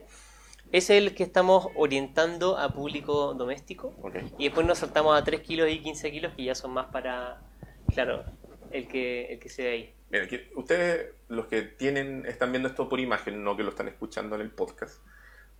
Es 0.72 0.90
el 0.90 1.14
que 1.14 1.22
estamos 1.22 1.68
orientando 1.76 2.58
a 2.58 2.70
público 2.70 3.34
doméstico. 3.34 3.94
Ok. 4.02 4.16
Y 4.38 4.44
después 4.44 4.66
nos 4.66 4.78
saltamos 4.78 5.16
a 5.16 5.22
3 5.22 5.40
kilos 5.40 5.70
y 5.70 5.80
15 5.80 6.10
kilos, 6.10 6.32
que 6.34 6.44
ya 6.44 6.54
son 6.54 6.72
más 6.72 6.86
para, 6.86 7.40
claro, 7.92 8.24
el 8.72 8.88
que, 8.88 9.26
el 9.32 9.38
que 9.38 9.48
se 9.48 9.62
ve 9.62 9.70
ahí. 9.70 9.94
Ustedes, 10.56 11.12
los 11.28 11.46
que 11.46 11.62
tienen, 11.62 12.24
están 12.26 12.50
viendo 12.50 12.68
esto 12.68 12.88
por 12.88 12.98
imagen, 12.98 13.42
no 13.44 13.56
que 13.56 13.62
lo 13.62 13.70
están 13.70 13.88
escuchando 13.88 14.34
en 14.36 14.40
el 14.42 14.50
podcast. 14.50 15.00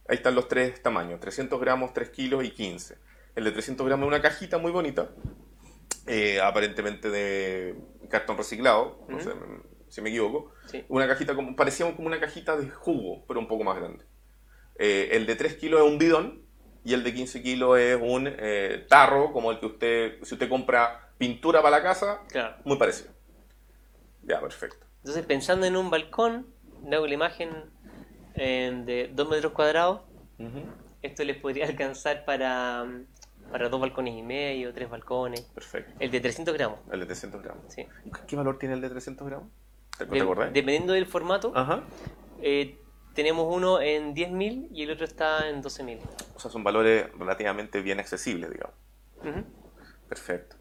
Ahí 0.08 0.16
están 0.16 0.34
los 0.34 0.48
tres 0.48 0.82
tamaños, 0.82 1.20
300 1.20 1.58
gramos, 1.60 1.92
3 1.94 2.10
kilos 2.10 2.44
y 2.44 2.50
15. 2.50 2.96
El 3.36 3.44
de 3.44 3.52
300 3.52 3.86
gramos 3.86 4.04
es 4.04 4.08
una 4.08 4.22
cajita 4.22 4.58
muy 4.58 4.70
bonita, 4.70 5.10
eh, 6.06 6.40
aparentemente 6.40 7.10
de 7.10 7.74
cartón 8.10 8.36
reciclado, 8.36 9.04
no 9.08 9.18
sé 9.20 9.30
si 9.88 10.02
me 10.02 10.10
equivoco. 10.10 10.52
Sí. 10.66 10.84
Una 10.88 11.06
cajita 11.08 11.34
como, 11.34 11.56
parecía 11.56 11.90
como 11.96 12.06
una 12.08 12.20
cajita 12.20 12.56
de 12.56 12.68
jugo, 12.68 13.24
pero 13.26 13.40
un 13.40 13.48
poco 13.48 13.64
más 13.64 13.76
grande. 13.76 14.04
Eh, 14.76 15.10
el 15.12 15.24
de 15.26 15.36
3 15.36 15.54
kilos 15.54 15.80
es 15.80 15.86
un 15.86 15.98
bidón 15.98 16.42
y 16.84 16.92
el 16.94 17.02
de 17.02 17.14
15 17.14 17.42
kilos 17.42 17.78
es 17.78 17.96
un 18.00 18.28
eh, 18.28 18.84
tarro, 18.88 19.32
como 19.32 19.50
el 19.52 19.58
que 19.60 19.66
usted, 19.66 20.18
si 20.22 20.34
usted 20.34 20.48
compra 20.48 21.12
pintura 21.16 21.62
para 21.62 21.78
la 21.78 21.82
casa, 21.82 22.20
Claro. 22.28 22.56
muy 22.64 22.76
parecido. 22.76 23.10
Ya, 24.22 24.40
perfecto. 24.40 24.84
Entonces, 24.98 25.24
pensando 25.26 25.64
en 25.66 25.76
un 25.76 25.90
balcón, 25.90 26.46
hago 26.92 27.06
la 27.06 27.14
imagen 27.14 27.50
eh, 28.34 28.82
de 28.84 29.10
2 29.12 29.28
metros 29.28 29.52
cuadrados. 29.52 30.00
Esto 31.02 31.24
les 31.24 31.36
podría 31.36 31.66
alcanzar 31.68 32.24
para, 32.24 32.86
para 33.50 33.68
dos 33.68 33.80
balcones 33.80 34.14
y 34.14 34.22
medio, 34.22 34.72
tres 34.72 34.88
balcones. 34.90 35.40
Perfecto. 35.42 35.92
El 36.00 36.10
de 36.10 36.20
300 36.20 36.54
gramos. 36.54 36.78
El 36.92 37.00
de 37.00 37.06
300 37.06 37.42
gramos. 37.42 37.64
Sí. 37.68 37.86
¿Qué 38.26 38.36
valor 38.36 38.58
tiene 38.58 38.74
el 38.74 38.80
de 38.80 38.90
300 38.90 39.26
gramos? 39.26 39.48
Dependiendo 39.98 40.92
del 40.92 41.06
formato, 41.06 41.52
Ajá. 41.54 41.84
eh, 42.42 42.76
tenemos 43.14 43.46
uno 43.48 43.80
en 43.80 44.12
10.000 44.14 44.68
y 44.72 44.82
el 44.82 44.90
otro 44.90 45.04
está 45.04 45.48
en 45.48 45.62
12.000. 45.62 46.00
O 46.34 46.40
sea, 46.40 46.50
son 46.50 46.64
valores 46.64 47.06
relativamente 47.16 47.80
bien 47.80 48.00
accesibles, 48.00 48.50
digamos. 48.50 48.74
Perfecto. 50.08 50.56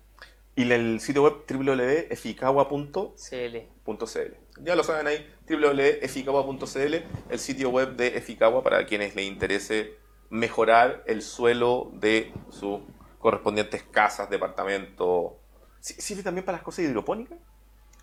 Y 0.55 0.71
el 0.71 0.99
sitio 0.99 1.23
web 1.23 1.45
www.eficawa.cl. 1.49 3.15
CL. 3.15 4.37
Ya 4.61 4.75
lo 4.75 4.83
saben 4.83 5.07
ahí, 5.07 5.27
www.eficawa.cl, 5.49 6.93
el 7.29 7.39
sitio 7.39 7.69
web 7.69 7.95
de 7.95 8.17
Eficawa 8.17 8.63
para 8.63 8.85
quienes 8.85 9.15
les 9.15 9.25
interese 9.25 9.97
mejorar 10.29 11.03
el 11.05 11.21
suelo 11.21 11.91
de 11.93 12.33
sus 12.49 12.79
correspondientes 13.19 13.83
casas, 13.83 14.29
departamentos. 14.29 15.33
¿Sí- 15.79 15.95
¿Sirve 16.01 16.23
también 16.23 16.45
para 16.45 16.57
las 16.57 16.63
cosas 16.65 16.85
hidropónicas? 16.85 17.37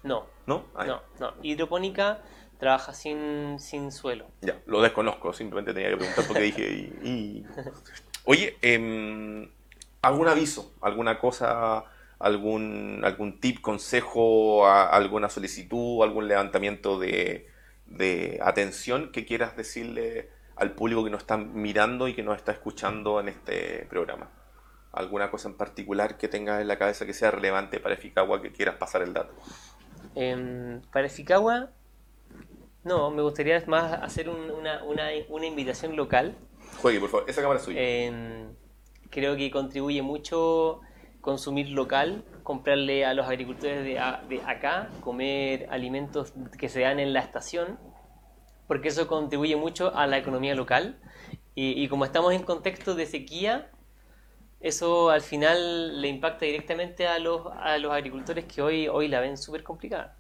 No, 0.03 0.26
¿No? 0.47 0.64
Ah, 0.74 0.84
no, 0.86 1.03
no. 1.18 1.34
Hidropónica 1.43 2.22
trabaja 2.59 2.95
sin, 2.95 3.59
sin 3.59 3.91
suelo. 3.93 4.26
Ya, 4.43 4.61
lo 4.66 4.80
desconozco, 4.82 5.32
simplemente 5.32 5.74
tenía 5.74 5.91
que 5.91 5.97
preguntar 5.97 6.24
porque 6.26 6.43
dije. 6.43 6.62
y- 7.03 7.09
y- 7.09 7.47
Oye, 8.24 8.57
em, 8.62 9.51
¿algún 10.03 10.28
aviso? 10.28 10.72
¿Alguna 10.82 11.18
cosa? 11.18 11.84
¿Algún, 12.21 13.01
algún 13.03 13.41
tip, 13.41 13.61
consejo, 13.61 14.66
a- 14.66 14.87
alguna 14.89 15.29
solicitud, 15.29 16.03
algún 16.05 16.29
levantamiento 16.29 16.99
de, 16.99 17.49
de 17.87 18.39
atención 18.43 19.11
que 19.11 19.25
quieras 19.27 19.57
decirle 19.57 20.29
al 20.57 20.73
público 20.73 21.03
que 21.03 21.11
nos 21.11 21.23
está 21.23 21.39
mirando 21.39 22.07
y 22.09 22.14
que 22.14 22.23
nos 22.23 22.37
está 22.37 22.53
escuchando 22.53 23.18
en 23.21 23.29
este 23.31 23.87
programa? 23.89 24.29
¿Alguna 24.93 25.31
cosa 25.31 25.49
en 25.49 25.55
particular 25.57 26.18
que 26.18 26.29
tengas 26.29 26.61
en 26.61 26.68
la 26.68 26.77
cabeza 26.77 27.07
que 27.07 27.14
sea 27.14 27.31
relevante 27.31 27.81
para 27.81 27.95
Eficagua 27.95 28.43
que 28.43 28.53
quieras 28.53 28.77
pasar 28.77 29.01
el 29.03 29.14
dato? 29.14 29.33
Em, 30.14 30.83
para 30.93 31.07
Eficagua, 31.07 31.71
no, 32.85 33.11
me 33.11 33.23
gustaría 33.23 33.62
más 33.66 33.93
hacer 33.95 34.29
un- 34.29 34.51
una, 34.51 34.83
una, 34.85 35.09
una 35.29 35.47
invitación 35.47 35.97
local. 35.97 36.37
Juegue, 36.83 37.01
por 37.01 37.09
favor, 37.09 37.31
esa 37.31 37.41
cámara 37.41 37.61
es 37.61 37.64
suya. 37.64 37.81
Em, 37.81 38.49
creo 39.11 39.37
que 39.37 39.51
contribuye 39.51 40.03
mucho 40.03 40.81
consumir 41.21 41.68
local, 41.68 42.25
comprarle 42.43 43.05
a 43.05 43.14
los 43.14 43.27
agricultores 43.27 43.85
de, 43.85 44.01
de 44.29 44.43
acá, 44.47 44.89
comer 45.01 45.68
alimentos 45.71 46.33
que 46.59 46.68
se 46.68 46.81
dan 46.81 46.99
en 46.99 47.12
la 47.12 47.21
estación, 47.21 47.79
porque 48.66 48.89
eso 48.89 49.07
contribuye 49.07 49.57
mucho 49.57 49.95
a 49.95 50.07
la 50.07 50.18
economía 50.18 50.55
local. 50.55 50.99
Y, 51.55 51.83
y 51.83 51.89
como 51.89 52.05
estamos 52.05 52.33
en 52.33 52.43
contexto 52.43 52.95
de 52.95 53.07
sequía, 53.07 53.71
eso 54.61 55.11
al 55.11 55.23
final 55.23 56.01
le 56.01 56.09
impacta 56.09 56.45
directamente 56.45 57.07
a 57.07 57.18
los, 57.18 57.47
a 57.61 57.79
los 57.79 57.93
agricultores 57.93 58.45
que 58.45 58.62
hoy, 58.62 58.89
hoy 58.89 59.09
la 59.09 59.21
ven 59.21 59.37
súper 59.37 59.62
complicada. 59.62 60.16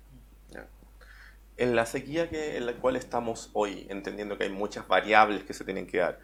En 1.56 1.76
la 1.76 1.84
sequía 1.84 2.30
que, 2.30 2.56
en 2.56 2.64
la 2.64 2.72
cual 2.72 2.96
estamos 2.96 3.50
hoy, 3.52 3.86
entendiendo 3.90 4.38
que 4.38 4.44
hay 4.44 4.50
muchas 4.50 4.88
variables 4.88 5.44
que 5.44 5.52
se 5.52 5.62
tienen 5.62 5.86
que 5.86 5.98
dar, 5.98 6.18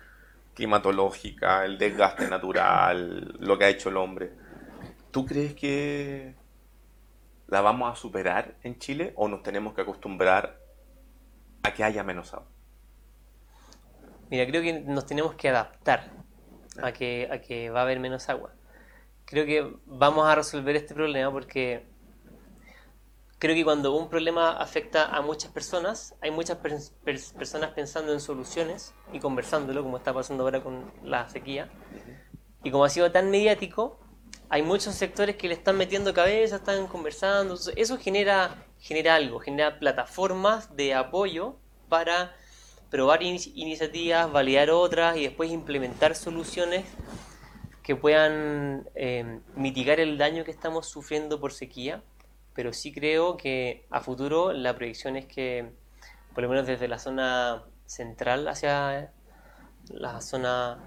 climatológica, 0.54 1.66
el 1.66 1.76
desgaste 1.76 2.26
natural, 2.28 3.36
lo 3.38 3.58
que 3.58 3.66
ha 3.66 3.68
hecho 3.68 3.90
el 3.90 3.98
hombre, 3.98 4.32
¿tú 5.10 5.26
crees 5.26 5.54
que 5.54 6.36
la 7.48 7.60
vamos 7.60 7.92
a 7.92 7.96
superar 7.96 8.56
en 8.62 8.78
Chile 8.78 9.12
o 9.16 9.26
nos 9.28 9.42
tenemos 9.42 9.74
que 9.74 9.80
acostumbrar 9.82 10.60
a 11.62 11.74
que 11.74 11.84
haya 11.84 12.04
menos 12.04 12.32
agua? 12.34 12.48
Mira, 14.30 14.46
creo 14.46 14.62
que 14.62 14.72
nos 14.80 15.06
tenemos 15.06 15.34
que 15.34 15.48
adaptar 15.48 16.10
a 16.82 16.92
que, 16.92 17.28
a 17.30 17.40
que 17.40 17.70
va 17.70 17.80
a 17.80 17.82
haber 17.84 18.00
menos 18.00 18.28
agua. 18.28 18.50
Creo 19.26 19.46
que 19.46 19.72
vamos 19.86 20.26
a 20.26 20.34
resolver 20.34 20.76
este 20.76 20.94
problema 20.94 21.30
porque 21.32 21.84
creo 23.38 23.54
que 23.54 23.64
cuando 23.64 23.94
un 23.94 24.08
problema 24.08 24.56
afecta 24.56 25.06
a 25.06 25.20
muchas 25.22 25.50
personas, 25.52 26.14
hay 26.20 26.30
muchas 26.30 26.58
pers- 26.62 26.92
pers- 27.04 27.32
personas 27.34 27.70
pensando 27.72 28.12
en 28.12 28.20
soluciones 28.20 28.94
y 29.12 29.20
conversándolo, 29.20 29.82
como 29.82 29.98
está 29.98 30.12
pasando 30.12 30.44
ahora 30.44 30.62
con 30.62 30.92
la 31.02 31.28
sequía. 31.28 31.68
Y 32.64 32.70
como 32.70 32.84
ha 32.84 32.90
sido 32.90 33.12
tan 33.12 33.30
mediático, 33.30 33.98
hay 34.48 34.62
muchos 34.62 34.94
sectores 34.94 35.36
que 35.36 35.48
le 35.48 35.54
están 35.54 35.76
metiendo 35.76 36.14
cabeza, 36.14 36.56
están 36.56 36.86
conversando. 36.86 37.58
Eso 37.76 37.98
genera, 37.98 38.64
genera 38.78 39.14
algo, 39.16 39.40
genera 39.40 39.78
plataformas 39.78 40.74
de 40.76 40.94
apoyo 40.94 41.56
para 41.88 42.34
probar 42.90 43.22
ini- 43.22 43.52
iniciativas, 43.54 44.30
validar 44.30 44.70
otras 44.70 45.16
y 45.16 45.22
después 45.24 45.50
implementar 45.50 46.14
soluciones 46.14 46.84
que 47.82 47.96
puedan 47.96 48.88
eh, 48.94 49.40
mitigar 49.54 50.00
el 50.00 50.18
daño 50.18 50.44
que 50.44 50.50
estamos 50.50 50.88
sufriendo 50.88 51.40
por 51.40 51.52
sequía. 51.52 52.02
Pero 52.54 52.72
sí 52.72 52.92
creo 52.92 53.36
que 53.36 53.86
a 53.90 54.00
futuro 54.00 54.52
la 54.52 54.74
proyección 54.74 55.16
es 55.16 55.26
que, 55.26 55.72
por 56.34 56.42
lo 56.42 56.48
menos 56.48 56.66
desde 56.66 56.88
la 56.88 56.98
zona 56.98 57.64
central 57.84 58.48
hacia 58.48 59.12
la 59.88 60.20
zona 60.20 60.78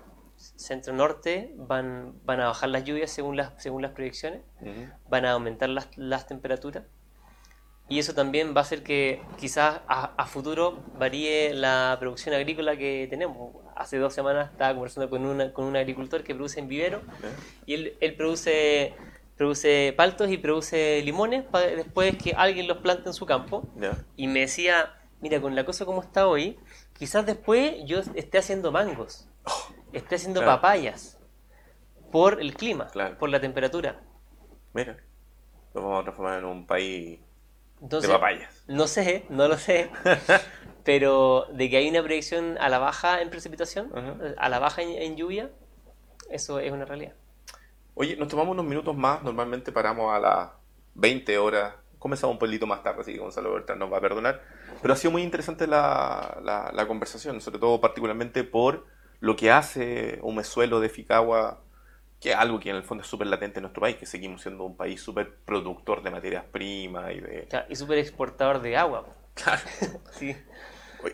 centro-norte, 0.55 1.53
van, 1.57 2.13
van 2.25 2.39
a 2.41 2.47
bajar 2.47 2.69
las 2.69 2.83
lluvias 2.83 3.11
según 3.11 3.37
las, 3.37 3.51
según 3.61 3.81
las 3.81 3.91
proyecciones 3.91 4.41
van 5.09 5.25
a 5.25 5.31
aumentar 5.31 5.69
las, 5.69 5.89
las 5.97 6.27
temperaturas. 6.27 6.83
Y 7.91 7.97
eso 7.97 8.13
también 8.13 8.53
va 8.55 8.59
a 8.59 8.61
hacer 8.61 8.83
que 8.83 9.21
quizás 9.37 9.81
a, 9.87 10.13
a 10.15 10.25
futuro 10.27 10.83
varíe 10.99 11.55
la 11.55 11.97
producción 11.99 12.35
agrícola 12.35 12.77
que 12.77 13.07
tenemos. 13.09 13.55
Hace 13.75 13.97
dos 13.97 14.13
semanas 14.13 14.51
estaba 14.51 14.73
conversando 14.73 15.09
con, 15.09 15.25
una, 15.25 15.51
con 15.53 15.65
un 15.65 15.75
agricultor 15.75 16.23
que 16.23 16.35
produce 16.35 16.59
en 16.59 16.67
vivero 16.67 17.01
y 17.65 17.73
él, 17.73 17.97
él 17.99 18.15
produce, 18.15 18.93
produce 19.37 19.93
paltos 19.97 20.29
y 20.29 20.37
produce 20.37 21.01
limones 21.03 21.43
para 21.43 21.65
después 21.65 22.15
que 22.17 22.33
alguien 22.33 22.67
los 22.67 22.77
plante 22.77 23.09
en 23.09 23.13
su 23.13 23.25
campo. 23.25 23.67
Y 24.15 24.27
me 24.27 24.41
decía, 24.41 24.93
mira, 25.19 25.41
con 25.41 25.55
la 25.55 25.65
cosa 25.65 25.83
como 25.85 26.01
está 26.01 26.27
hoy, 26.27 26.59
quizás 26.93 27.25
después 27.25 27.73
yo 27.85 28.01
esté 28.13 28.37
haciendo 28.37 28.71
mangos, 28.71 29.27
esté 29.93 30.15
haciendo 30.15 30.41
Claro. 30.41 30.57
papayas 30.61 31.17
por 32.11 32.41
el 32.41 32.55
clima, 32.55 32.87
Claro. 32.87 33.17
por 33.17 33.29
la 33.29 33.39
temperatura. 33.39 33.99
Mira. 34.73 34.97
Nos 35.73 35.83
vamos 35.83 35.99
a 36.01 36.03
transformar 36.03 36.39
en 36.39 36.45
un 36.45 36.65
país 36.65 37.19
Entonces, 37.81 38.09
de 38.09 38.15
papayas. 38.15 38.63
no 38.67 38.87
sé, 38.87 39.25
no 39.29 39.47
lo 39.47 39.57
sé, 39.57 39.91
pero 40.83 41.45
de 41.53 41.69
que 41.69 41.77
hay 41.77 41.89
una 41.89 42.01
predicción 42.03 42.57
a 42.59 42.69
la 42.69 42.79
baja 42.79 43.21
en 43.21 43.29
precipitación, 43.29 43.91
a 44.37 44.49
la 44.49 44.59
baja 44.59 44.81
en, 44.81 44.89
en 44.89 45.15
lluvia, 45.15 45.49
eso 46.29 46.59
es 46.59 46.71
una 46.71 46.85
realidad. 46.85 47.13
Oye, 47.95 48.15
nos 48.15 48.27
tomamos 48.29 48.53
unos 48.53 48.65
minutos 48.65 48.95
más. 48.95 49.21
Normalmente 49.23 49.71
paramos 49.71 50.13
a 50.13 50.19
las 50.19 50.49
20 50.95 51.37
horas. 51.37 51.73
Comenzamos 51.97 52.33
un 52.35 52.39
pelito 52.39 52.65
más 52.65 52.81
tarde, 52.81 53.01
así 53.01 53.13
que 53.13 53.19
Gonzalo 53.19 53.53
Bertrán 53.53 53.77
nos 53.77 53.91
va 53.91 53.97
a 53.97 54.01
perdonar. 54.01 54.41
Pero 54.81 54.93
ha 54.93 54.97
sido 54.97 55.11
muy 55.11 55.21
interesante 55.21 55.67
la, 55.67 56.39
la- 56.41 56.71
la 56.73 56.87
conversación, 56.87 57.41
sobre 57.41 57.59
todo 57.59 57.81
particularmente 57.81 58.43
por 58.45 58.85
lo 59.19 59.35
que 59.35 59.51
hace 59.51 60.19
un 60.21 60.35
mesuelo 60.35 60.79
de 60.79 60.89
Ficagua, 60.89 61.61
que 62.19 62.31
es 62.31 62.35
algo 62.35 62.59
que 62.59 62.69
en 62.69 62.75
el 62.75 62.83
fondo 62.83 63.03
es 63.03 63.09
súper 63.09 63.27
latente 63.27 63.59
en 63.59 63.63
nuestro 63.63 63.81
país, 63.81 63.95
que 63.95 64.05
seguimos 64.05 64.41
siendo 64.41 64.63
un 64.63 64.75
país 64.75 65.01
súper 65.01 65.35
productor 65.45 66.03
de 66.03 66.11
materias 66.11 66.43
primas 66.51 67.11
y 67.13 67.19
de... 67.19 67.47
Claro, 67.49 67.65
y 67.69 67.75
súper 67.75 67.97
exportador 67.97 68.61
de 68.61 68.77
agua. 68.77 69.05
Claro. 69.33 69.61
Sí. 70.11 70.35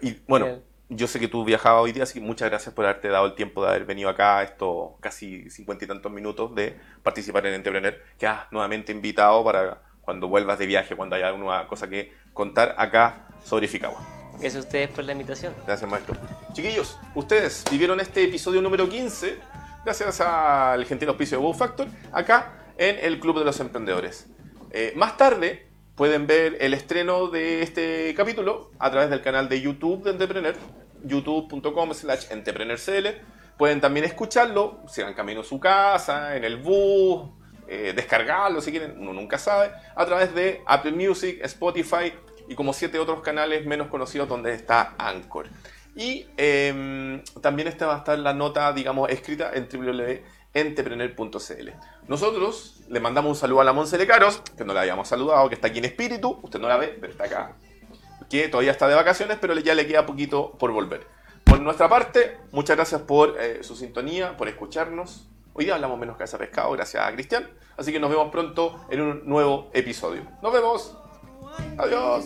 Y 0.01 0.20
bueno, 0.28 0.45
Bien. 0.47 0.64
yo 0.89 1.08
sé 1.08 1.20
que 1.20 1.28
tú 1.28 1.45
viajabas 1.45 1.84
hoy 1.84 1.91
día, 1.91 2.03
así 2.03 2.20
que 2.20 2.26
muchas 2.26 2.49
gracias 2.49 2.74
por 2.74 2.86
haberte 2.86 3.08
dado 3.10 3.28
el 3.28 3.36
tiempo 3.36 3.62
de 3.64 3.70
haber 3.70 3.86
venido 3.86 4.10
acá, 4.10 4.41
estos 4.41 4.93
casi 4.99 5.47
cincuenta 5.51 5.86
y 5.86 5.88
tantos 5.88 6.12
minutos 6.12 6.56
de 6.56 6.76
participar 7.03 7.45
en 7.45 7.53
Entrepreneur. 7.53 7.95
Que 8.18 8.26
has 8.26 8.51
nuevamente 8.51 8.91
invitado 8.91 9.43
para 9.43 9.82
cuando 10.01 10.28
vuelvas 10.28 10.58
de 10.58 10.66
viaje, 10.66 10.95
cuando 10.95 11.16
haya 11.16 11.28
alguna 11.28 11.68
cosa 11.68 11.88
que 11.88 12.14
contar 12.34 12.74
acá 12.80 13.28
sobre 13.43 13.68
Ficagua. 13.68 14.24
Gracias 14.39 14.55
a 14.55 14.59
ustedes 14.59 14.89
por 14.89 15.03
la 15.03 15.11
invitación. 15.13 15.53
Gracias, 15.65 15.89
maestro. 15.89 16.15
Chiquillos, 16.53 16.99
ustedes 17.15 17.63
vivieron 17.71 17.99
este 17.99 18.23
episodio 18.23 18.61
número 18.61 18.88
15 18.88 19.55
gracias 19.86 20.19
al 20.19 20.83
gentil 20.86 21.09
auspicio 21.09 21.38
de 21.38 21.43
Wow 21.43 21.53
Factor 21.53 21.88
acá 22.11 22.53
en 22.77 22.97
el 23.01 23.19
Club 23.19 23.38
de 23.38 23.45
los 23.45 23.59
Emprendedores. 23.59 24.27
Eh, 24.71 24.93
más 24.95 25.15
tarde 25.15 25.67
pueden 25.93 26.25
ver 26.27 26.57
el 26.59 26.73
estreno 26.73 27.27
de 27.27 27.61
este 27.61 28.13
capítulo 28.15 28.71
a 28.79 28.89
través 28.89 29.11
del 29.11 29.21
canal 29.21 29.47
de 29.47 29.61
YouTube 29.61 30.03
de 30.03 30.09
Entrepreneur, 30.09 30.55
youtube.com 31.03 31.93
slash 31.93 32.31
entrepreneurcl. 32.31 33.09
Pueden 33.57 33.79
también 33.79 34.05
escucharlo, 34.05 34.79
si 34.88 35.03
van 35.03 35.13
camino 35.13 35.41
a 35.41 35.43
su 35.43 35.59
casa, 35.59 36.36
en 36.36 36.43
el 36.43 36.57
bus, 36.57 37.29
eh, 37.67 37.93
descargarlo 37.95 38.61
si 38.61 38.71
quieren, 38.71 38.95
uno 38.99 39.13
nunca 39.13 39.38
sabe, 39.38 39.71
a 39.95 40.05
través 40.05 40.33
de 40.33 40.61
Apple 40.65 40.91
Music, 40.91 41.39
Spotify 41.43 42.11
y 42.47 42.55
como 42.55 42.73
siete 42.73 42.99
otros 42.99 43.21
canales 43.21 43.65
menos 43.65 43.87
conocidos 43.87 44.29
donde 44.29 44.53
está 44.53 44.93
Anchor. 44.97 45.47
Y 45.95 46.27
eh, 46.37 47.23
también 47.41 47.67
esta 47.67 47.87
va 47.87 47.95
a 47.95 47.97
estar 47.99 48.19
la 48.19 48.33
nota, 48.33 48.71
digamos, 48.73 49.09
escrita 49.09 49.51
en 49.53 49.69
www.entrepreneur.cl. 49.69 51.69
Nosotros 52.07 52.81
le 52.89 52.99
mandamos 52.99 53.29
un 53.29 53.35
saludo 53.35 53.61
a 53.61 53.63
la 53.63 53.73
Monse 53.73 53.97
Lecaros, 53.97 54.41
que 54.57 54.65
no 54.65 54.73
la 54.73 54.81
habíamos 54.81 55.07
saludado, 55.07 55.47
que 55.47 55.55
está 55.55 55.67
aquí 55.67 55.79
en 55.79 55.85
espíritu, 55.85 56.39
usted 56.43 56.59
no 56.59 56.67
la 56.67 56.77
ve, 56.77 56.97
pero 56.99 57.11
está 57.11 57.25
acá, 57.25 57.55
que 58.29 58.49
todavía 58.49 58.71
está 58.71 58.87
de 58.87 58.95
vacaciones, 58.95 59.37
pero 59.39 59.57
ya 59.57 59.73
le 59.73 59.87
queda 59.87 60.05
poquito 60.05 60.51
por 60.59 60.71
volver. 60.71 61.07
Por 61.45 61.61
nuestra 61.61 61.87
parte, 61.87 62.37
muchas 62.51 62.75
gracias 62.75 63.01
por 63.01 63.37
eh, 63.39 63.63
su 63.63 63.75
sintonía, 63.75 64.35
por 64.35 64.49
escucharnos. 64.49 65.29
Hoy 65.53 65.65
día 65.65 65.75
hablamos 65.75 65.97
menos 65.97 66.17
cabeza 66.17 66.37
pescado, 66.37 66.71
gracias 66.71 67.01
a 67.01 67.11
Cristian. 67.13 67.49
Así 67.77 67.93
que 67.93 67.99
nos 67.99 68.09
vemos 68.09 68.29
pronto 68.29 68.85
en 68.89 69.01
un 69.01 69.25
nuevo 69.25 69.69
episodio. 69.73 70.23
Nos 70.41 70.51
vemos. 70.51 70.97
Adiós. 71.78 72.26